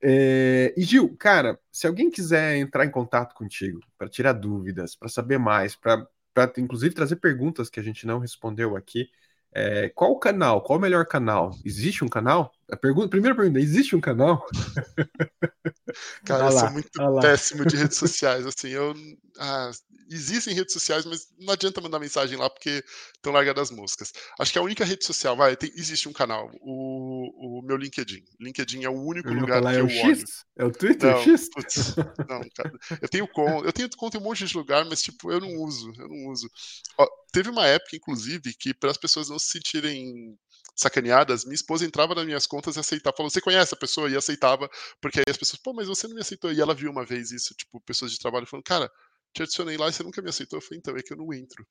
É... 0.00 0.72
E 0.76 0.82
Gil, 0.84 1.16
cara, 1.16 1.58
se 1.72 1.86
alguém 1.86 2.10
quiser 2.10 2.56
entrar 2.56 2.84
em 2.84 2.90
contato 2.90 3.34
contigo 3.34 3.80
para 3.98 4.08
tirar 4.08 4.32
dúvidas, 4.32 4.94
para 4.94 5.08
saber 5.08 5.38
mais, 5.38 5.74
para 5.74 6.06
para 6.34 6.52
inclusive 6.58 6.94
trazer 6.94 7.16
perguntas 7.16 7.70
que 7.70 7.80
a 7.80 7.82
gente 7.82 8.06
não 8.06 8.18
respondeu 8.18 8.76
aqui. 8.76 9.08
É, 9.56 9.88
qual 9.90 10.10
o 10.10 10.18
canal? 10.18 10.60
Qual 10.62 10.78
o 10.78 10.82
melhor 10.82 11.06
canal? 11.06 11.56
Existe 11.64 12.02
um 12.04 12.08
canal? 12.08 12.52
A 12.68 12.76
pergunta, 12.76 13.08
primeira 13.08 13.36
pergunta, 13.36 13.60
existe 13.60 13.94
um 13.94 14.00
canal? 14.00 14.44
Cara, 16.26 16.46
eu 16.46 16.58
sou 16.58 16.70
muito 16.72 16.90
péssimo 17.20 17.64
de 17.64 17.76
redes 17.76 17.96
sociais, 17.96 18.44
assim, 18.44 18.70
eu... 18.70 18.92
Ah, 19.38 19.70
existem 20.10 20.54
redes 20.54 20.72
sociais, 20.72 21.04
mas 21.04 21.28
não 21.38 21.52
adianta 21.52 21.80
mandar 21.80 22.00
mensagem 22.00 22.36
lá 22.36 22.50
porque 22.50 22.84
estão 23.14 23.32
largadas 23.32 23.70
as 23.70 23.76
moscas. 23.76 24.12
Acho 24.40 24.52
que 24.52 24.58
a 24.58 24.62
única 24.62 24.84
rede 24.84 25.04
social, 25.04 25.36
vai, 25.36 25.56
tem, 25.56 25.70
existe 25.76 26.08
um 26.08 26.12
canal, 26.12 26.50
o, 26.60 27.03
o 27.36 27.62
meu 27.62 27.76
LinkedIn. 27.76 28.24
LinkedIn 28.40 28.84
é 28.84 28.88
o 28.88 29.00
único 29.00 29.28
eu 29.28 29.34
lugar 29.34 29.62
que 29.62 29.68
é 29.68 29.80
eu 29.80 29.88
X? 29.88 30.04
olho. 30.04 30.24
É 30.56 30.64
o 30.64 30.70
Twitter 30.72 31.12
não, 31.12 31.22
X? 31.22 31.48
Putz, 31.48 31.96
não, 32.28 32.40
cara. 32.54 32.72
Eu 33.00 33.08
tenho 33.08 33.28
conta, 33.28 33.66
eu 33.66 33.72
tenho 33.72 33.88
conta 33.96 34.16
em 34.16 34.20
um 34.20 34.24
monte 34.24 34.44
de 34.44 34.56
lugar, 34.56 34.84
mas 34.84 35.02
tipo, 35.02 35.30
eu 35.30 35.40
não 35.40 35.54
uso, 35.62 35.92
eu 35.98 36.08
não 36.08 36.30
uso. 36.30 36.50
Ó, 36.98 37.06
teve 37.32 37.50
uma 37.50 37.66
época, 37.66 37.96
inclusive, 37.96 38.54
que 38.54 38.72
para 38.74 38.90
as 38.90 38.96
pessoas 38.96 39.28
não 39.28 39.38
se 39.38 39.48
sentirem 39.48 40.38
sacaneadas, 40.76 41.44
minha 41.44 41.54
esposa 41.54 41.84
entrava 41.84 42.14
nas 42.14 42.26
minhas 42.26 42.46
contas 42.46 42.76
e 42.76 42.80
aceitava, 42.80 43.16
falou, 43.16 43.30
você 43.30 43.40
conhece 43.40 43.74
a 43.74 43.76
pessoa? 43.76 44.10
E 44.10 44.16
aceitava, 44.16 44.68
porque 45.00 45.20
aí 45.20 45.24
as 45.28 45.36
pessoas, 45.36 45.60
pô, 45.60 45.72
mas 45.72 45.88
você 45.88 46.08
não 46.08 46.14
me 46.14 46.20
aceitou. 46.20 46.52
E 46.52 46.60
ela 46.60 46.74
viu 46.74 46.90
uma 46.90 47.04
vez 47.04 47.30
isso, 47.30 47.54
tipo, 47.54 47.80
pessoas 47.80 48.12
de 48.12 48.18
trabalho 48.18 48.46
falando, 48.46 48.64
cara, 48.64 48.90
te 49.32 49.42
adicionei 49.42 49.76
lá 49.76 49.88
e 49.88 49.92
você 49.92 50.02
nunca 50.02 50.22
me 50.22 50.30
aceitou. 50.30 50.58
Eu 50.58 50.62
falei, 50.62 50.78
então, 50.78 50.96
é 50.96 51.02
que 51.02 51.12
eu 51.12 51.16
não 51.16 51.32
entro. 51.32 51.66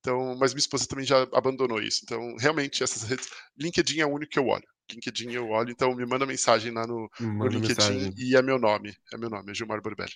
Então, 0.00 0.36
mas 0.36 0.52
minha 0.54 0.60
esposa 0.60 0.86
também 0.86 1.04
já 1.04 1.22
abandonou 1.32 1.80
isso. 1.82 2.00
Então, 2.04 2.36
realmente, 2.36 2.82
essas 2.82 3.02
redes. 3.02 3.28
LinkedIn 3.58 4.00
é 4.00 4.06
o 4.06 4.12
único 4.12 4.32
que 4.32 4.38
eu 4.38 4.46
olho. 4.46 4.66
LinkedIn 4.90 5.32
eu 5.32 5.48
olho, 5.50 5.70
então 5.70 5.94
me 5.94 6.06
manda 6.06 6.26
mensagem 6.26 6.72
lá 6.72 6.86
no, 6.86 7.10
no 7.20 7.46
LinkedIn 7.46 7.94
mensagem. 7.98 8.14
e 8.16 8.36
é 8.36 8.42
meu 8.42 8.58
nome. 8.58 8.96
É 9.12 9.16
meu 9.16 9.30
nome, 9.30 9.50
é 9.50 9.54
Gilmar 9.54 9.80
Borbelli. 9.82 10.14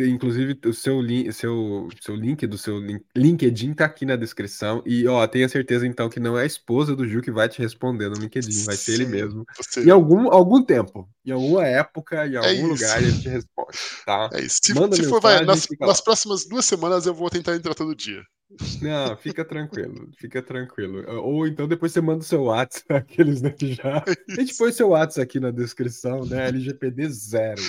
Inclusive, 0.00 0.58
o 0.66 0.74
seu, 0.74 1.00
link, 1.00 1.32
seu, 1.32 1.88
seu 2.00 2.14
link 2.14 2.46
do 2.46 2.58
seu 2.58 2.78
link, 2.78 3.02
LinkedIn 3.16 3.72
tá 3.72 3.86
aqui 3.86 4.04
na 4.04 4.16
descrição. 4.16 4.82
E, 4.84 5.06
ó, 5.06 5.26
tenha 5.26 5.48
certeza, 5.48 5.86
então, 5.86 6.10
que 6.10 6.20
não 6.20 6.38
é 6.38 6.42
a 6.42 6.46
esposa 6.46 6.94
do 6.94 7.08
Gil 7.08 7.22
que 7.22 7.30
vai 7.30 7.48
te 7.48 7.58
responder 7.60 8.10
no 8.10 8.16
LinkedIn, 8.16 8.64
vai 8.64 8.76
ser 8.76 8.94
ele 8.94 9.06
mesmo. 9.06 9.44
Você... 9.56 9.84
Em 9.84 9.90
algum, 9.90 10.30
algum 10.30 10.62
tempo, 10.62 11.08
em 11.24 11.30
alguma 11.30 11.64
época, 11.64 12.26
em 12.26 12.34
é 12.34 12.36
algum 12.36 12.66
é 12.66 12.72
lugar, 12.72 13.02
ele 13.02 13.18
te 13.18 13.28
responde, 13.28 13.78
tá? 14.04 14.28
É 14.34 14.40
isso. 14.42 14.58
Se, 14.62 14.74
Manda 14.74 14.94
se 14.94 15.04
for, 15.04 15.20
vai, 15.20 15.44
nas, 15.44 15.66
nas 15.80 16.00
próximas 16.00 16.46
duas 16.46 16.66
semanas 16.66 17.06
eu 17.06 17.14
vou 17.14 17.30
tentar 17.30 17.54
entrar 17.54 17.74
todo 17.74 17.94
dia. 17.94 18.22
Não, 18.82 19.16
fica 19.16 19.44
tranquilo, 19.44 20.10
fica 20.18 20.42
tranquilo. 20.42 21.02
Ou 21.22 21.46
então 21.46 21.66
depois 21.66 21.92
você 21.92 22.00
manda 22.00 22.20
o 22.20 22.26
seu 22.26 22.42
WhatsApp, 22.42 22.84
aqueles 22.92 23.40
né, 23.40 23.54
já. 23.58 24.04
A 24.28 24.40
gente 24.40 24.54
põe 24.56 24.72
seu 24.72 24.90
WhatsApp 24.90 25.22
aqui 25.22 25.40
na 25.40 25.50
descrição, 25.50 26.26
né? 26.26 26.48
LGPD 26.48 27.08
zero. 27.08 27.62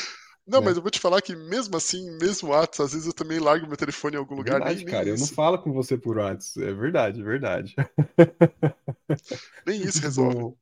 Não, 0.46 0.60
né? 0.60 0.66
mas 0.66 0.76
eu 0.76 0.82
vou 0.82 0.92
te 0.92 1.00
falar 1.00 1.22
que 1.22 1.36
mesmo 1.36 1.78
assim, 1.78 2.18
mesmo 2.18 2.50
WhatsApp, 2.50 2.84
às 2.84 2.94
vezes 2.94 3.08
eu 3.08 3.14
também 3.14 3.40
largo 3.40 3.68
meu 3.68 3.78
telefone 3.78 4.16
em 4.16 4.20
algum 4.20 4.36
lugar. 4.36 4.60
Verdade, 4.60 4.78
nem, 4.78 4.86
cara, 4.86 5.06
nem 5.06 5.14
eu 5.14 5.20
não 5.20 5.28
falo 5.28 5.58
com 5.58 5.72
você 5.72 5.98
por 5.98 6.18
WhatsApp. 6.18 6.68
É 6.68 6.74
verdade, 6.74 7.22
é 7.22 7.24
verdade. 7.24 7.76
Nem 9.66 9.82
isso 9.82 10.02
resolve. 10.02 10.36
Bom. 10.36 10.58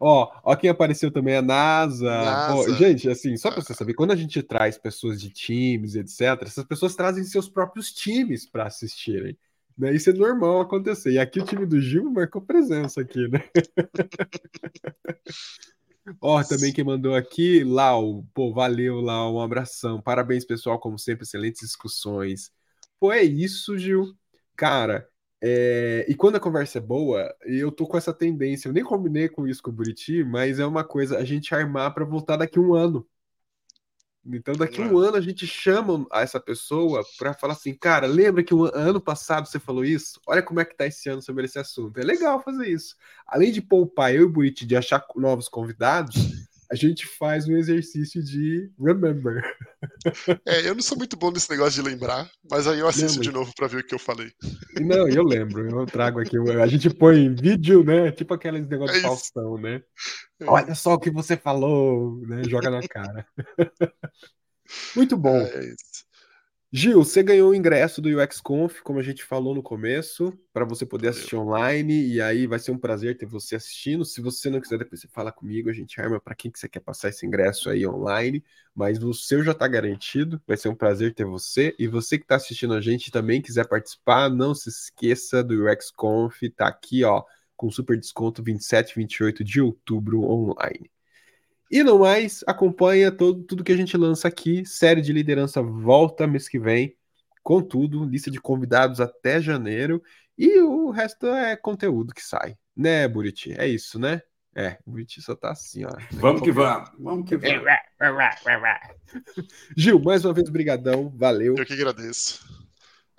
Ó, 0.00 0.30
ó 0.44 0.54
quem 0.54 0.70
apareceu 0.70 1.10
também, 1.10 1.34
a 1.34 1.42
NASA. 1.42 2.04
NASA. 2.04 2.74
gente, 2.74 3.10
assim, 3.10 3.36
só 3.36 3.50
para 3.50 3.62
você 3.62 3.74
saber, 3.74 3.94
quando 3.94 4.12
a 4.12 4.16
gente 4.16 4.40
traz 4.42 4.78
pessoas 4.78 5.20
de 5.20 5.30
times, 5.30 5.96
etc., 5.96 6.42
essas 6.42 6.64
pessoas 6.64 6.94
trazem 6.94 7.24
seus 7.24 7.48
próprios 7.48 7.90
times 7.90 8.48
para 8.48 8.66
assistirem. 8.66 9.36
Né? 9.76 9.94
Isso 9.94 10.10
é 10.10 10.12
normal 10.12 10.60
acontecer. 10.60 11.12
E 11.12 11.18
aqui 11.18 11.40
o 11.40 11.44
time 11.44 11.66
do 11.66 11.80
Gil 11.80 12.10
marcou 12.10 12.40
presença 12.40 13.00
aqui, 13.00 13.26
né? 13.28 13.42
Ó, 16.20 16.40
oh, 16.40 16.44
também 16.44 16.72
quem 16.72 16.84
mandou 16.84 17.14
aqui, 17.14 17.64
Lau. 17.64 18.24
Pô, 18.34 18.52
valeu, 18.52 19.00
Lau. 19.00 19.36
Um 19.36 19.40
abração. 19.40 20.00
Parabéns, 20.00 20.44
pessoal. 20.44 20.78
Como 20.78 20.98
sempre, 20.98 21.24
excelentes 21.24 21.60
discussões. 21.60 22.50
Pô, 22.98 23.12
é 23.12 23.22
isso, 23.22 23.76
Gil. 23.78 24.14
Cara, 24.56 25.08
é... 25.42 26.04
e 26.08 26.14
quando 26.14 26.36
a 26.36 26.40
conversa 26.40 26.78
é 26.78 26.80
boa, 26.80 27.34
eu 27.44 27.70
tô 27.70 27.86
com 27.86 27.96
essa 27.96 28.12
tendência. 28.12 28.68
Eu 28.68 28.72
nem 28.72 28.84
combinei 28.84 29.28
com 29.28 29.46
isso 29.46 29.62
com 29.62 29.70
o 29.70 29.72
Buriti, 29.72 30.24
mas 30.24 30.58
é 30.58 30.66
uma 30.66 30.84
coisa 30.84 31.18
a 31.18 31.24
gente 31.24 31.54
armar 31.54 31.94
para 31.94 32.04
voltar 32.04 32.36
daqui 32.36 32.58
um 32.58 32.74
ano. 32.74 33.06
Então, 34.36 34.54
daqui 34.54 34.82
a 34.82 34.84
um 34.84 34.98
ano 34.98 35.16
a 35.16 35.20
gente 35.20 35.46
chama 35.46 36.06
essa 36.12 36.38
pessoa 36.38 37.02
para 37.18 37.32
falar 37.32 37.54
assim, 37.54 37.72
cara, 37.74 38.06
lembra 38.06 38.42
que 38.42 38.52
o 38.52 38.64
ano 38.74 39.00
passado 39.00 39.46
você 39.46 39.58
falou 39.58 39.84
isso? 39.84 40.20
Olha 40.26 40.42
como 40.42 40.60
é 40.60 40.64
que 40.64 40.76
tá 40.76 40.86
esse 40.86 41.08
ano 41.08 41.22
sobre 41.22 41.46
esse 41.46 41.58
assunto. 41.58 41.98
É 41.98 42.04
legal 42.04 42.42
fazer 42.42 42.68
isso. 42.68 42.94
Além 43.26 43.50
de 43.50 43.62
poupar 43.62 44.14
eu 44.14 44.22
e 44.22 44.24
o 44.24 44.28
Buriti 44.28 44.66
de 44.66 44.76
achar 44.76 45.04
novos 45.16 45.48
convidados, 45.48 46.37
a 46.70 46.74
gente 46.74 47.06
faz 47.06 47.48
um 47.48 47.56
exercício 47.56 48.22
de 48.22 48.70
remember. 48.78 49.42
É, 50.46 50.68
eu 50.68 50.74
não 50.74 50.82
sou 50.82 50.98
muito 50.98 51.16
bom 51.16 51.30
nesse 51.30 51.50
negócio 51.50 51.82
de 51.82 51.88
lembrar, 51.88 52.30
mas 52.50 52.66
aí 52.66 52.78
eu 52.78 52.88
assisto 52.88 53.20
de 53.20 53.30
novo 53.30 53.52
para 53.56 53.68
ver 53.68 53.80
o 53.80 53.86
que 53.86 53.94
eu 53.94 53.98
falei. 53.98 54.30
Não, 54.80 55.08
eu 55.08 55.22
lembro, 55.22 55.68
eu 55.68 55.86
trago 55.86 56.20
aqui. 56.20 56.36
A 56.60 56.66
gente 56.66 56.90
põe 56.90 57.34
vídeo, 57.34 57.82
né? 57.82 58.12
Tipo 58.12 58.34
aqueles 58.34 58.68
negócios 58.68 58.98
é 58.98 59.00
de 59.00 59.06
Faustão, 59.06 59.56
né? 59.56 59.82
É. 60.40 60.44
Olha 60.44 60.74
só 60.74 60.94
o 60.94 60.98
que 60.98 61.10
você 61.10 61.36
falou, 61.36 62.20
né? 62.26 62.42
Joga 62.44 62.70
na 62.70 62.86
cara. 62.86 63.26
Muito 64.94 65.16
bom. 65.16 65.36
É 65.36 65.64
isso. 65.64 66.07
Gil, 66.70 67.02
você 67.02 67.22
ganhou 67.22 67.50
o 67.50 67.54
ingresso 67.54 68.02
do 68.02 68.10
UXConf, 68.10 68.82
como 68.82 68.98
a 68.98 69.02
gente 69.02 69.24
falou 69.24 69.54
no 69.54 69.62
começo, 69.62 70.38
para 70.52 70.66
você 70.66 70.84
poder 70.84 71.08
assistir 71.08 71.34
online, 71.34 72.06
e 72.06 72.20
aí 72.20 72.46
vai 72.46 72.58
ser 72.58 72.72
um 72.72 72.78
prazer 72.78 73.16
ter 73.16 73.24
você 73.24 73.56
assistindo. 73.56 74.04
Se 74.04 74.20
você 74.20 74.50
não 74.50 74.60
quiser, 74.60 74.76
depois 74.76 75.00
você 75.00 75.08
fala 75.08 75.32
comigo, 75.32 75.70
a 75.70 75.72
gente 75.72 75.98
arma 75.98 76.20
para 76.20 76.34
quem 76.34 76.50
que 76.50 76.58
você 76.58 76.68
quer 76.68 76.80
passar 76.80 77.08
esse 77.08 77.24
ingresso 77.24 77.70
aí 77.70 77.86
online, 77.86 78.44
mas 78.74 79.02
o 79.02 79.14
seu 79.14 79.42
já 79.42 79.52
está 79.52 79.66
garantido, 79.66 80.42
vai 80.46 80.58
ser 80.58 80.68
um 80.68 80.74
prazer 80.74 81.14
ter 81.14 81.24
você. 81.24 81.74
E 81.78 81.86
você 81.88 82.18
que 82.18 82.24
está 82.24 82.36
assistindo 82.36 82.74
a 82.74 82.82
gente 82.82 83.10
também 83.10 83.40
quiser 83.40 83.66
participar, 83.66 84.28
não 84.28 84.54
se 84.54 84.68
esqueça 84.68 85.42
do 85.42 85.64
UXConf, 85.64 86.50
tá 86.54 86.68
aqui, 86.68 87.02
ó, 87.02 87.24
com 87.56 87.70
super 87.70 87.98
desconto 87.98 88.42
27 88.42 88.90
e 88.90 88.94
28 88.96 89.42
de 89.42 89.62
outubro 89.62 90.20
online. 90.22 90.90
E 91.70 91.82
no 91.82 91.98
mais, 91.98 92.42
acompanha 92.46 93.12
todo, 93.12 93.42
tudo 93.42 93.62
que 93.62 93.72
a 93.72 93.76
gente 93.76 93.96
lança 93.96 94.26
aqui. 94.26 94.64
Série 94.64 95.02
de 95.02 95.12
liderança 95.12 95.60
volta 95.60 96.26
mês 96.26 96.48
que 96.48 96.58
vem, 96.58 96.96
com 97.42 97.60
tudo, 97.60 98.04
lista 98.04 98.30
de 98.30 98.40
convidados 98.40 99.00
até 99.00 99.40
janeiro. 99.40 100.02
E 100.36 100.60
o 100.60 100.90
resto 100.90 101.26
é 101.26 101.56
conteúdo 101.56 102.14
que 102.14 102.22
sai, 102.22 102.56
né, 102.76 103.06
Buriti? 103.06 103.52
É 103.58 103.66
isso, 103.66 103.98
né? 103.98 104.22
É, 104.54 104.78
o 104.86 104.92
Buriti 104.92 105.20
só 105.20 105.36
tá 105.36 105.50
assim, 105.50 105.84
ó. 105.84 105.90
Vamos 106.12 106.42
que 106.42 106.50
vamos, 106.50 106.90
vamos 106.98 107.28
que 107.28 107.36
vamos. 107.36 107.62
Gil, 109.76 110.00
mais 110.00 110.24
uma 110.24 110.32
vez, 110.32 110.48
brigadão, 110.48 111.12
valeu. 111.16 111.54
Eu 111.56 111.66
que 111.66 111.74
agradeço. 111.74 112.57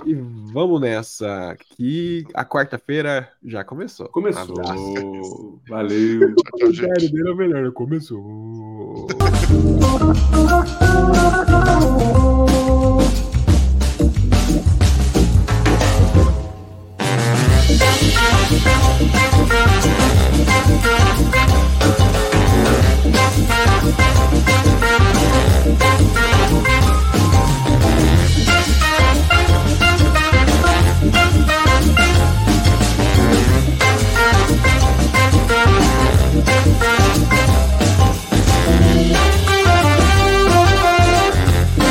E 0.05 0.13
vamos 0.13 0.81
nessa, 0.81 1.55
que 1.75 2.25
a 2.33 2.45
quarta-feira 2.45 3.29
já 3.43 3.63
começou. 3.63 4.07
Começou. 4.09 5.61
Valeu. 5.67 6.35
O 6.61 6.73
sério 6.73 7.11
dele 7.11 7.29
é 7.29 7.35
melhor, 7.35 7.71
começou. 7.71 9.07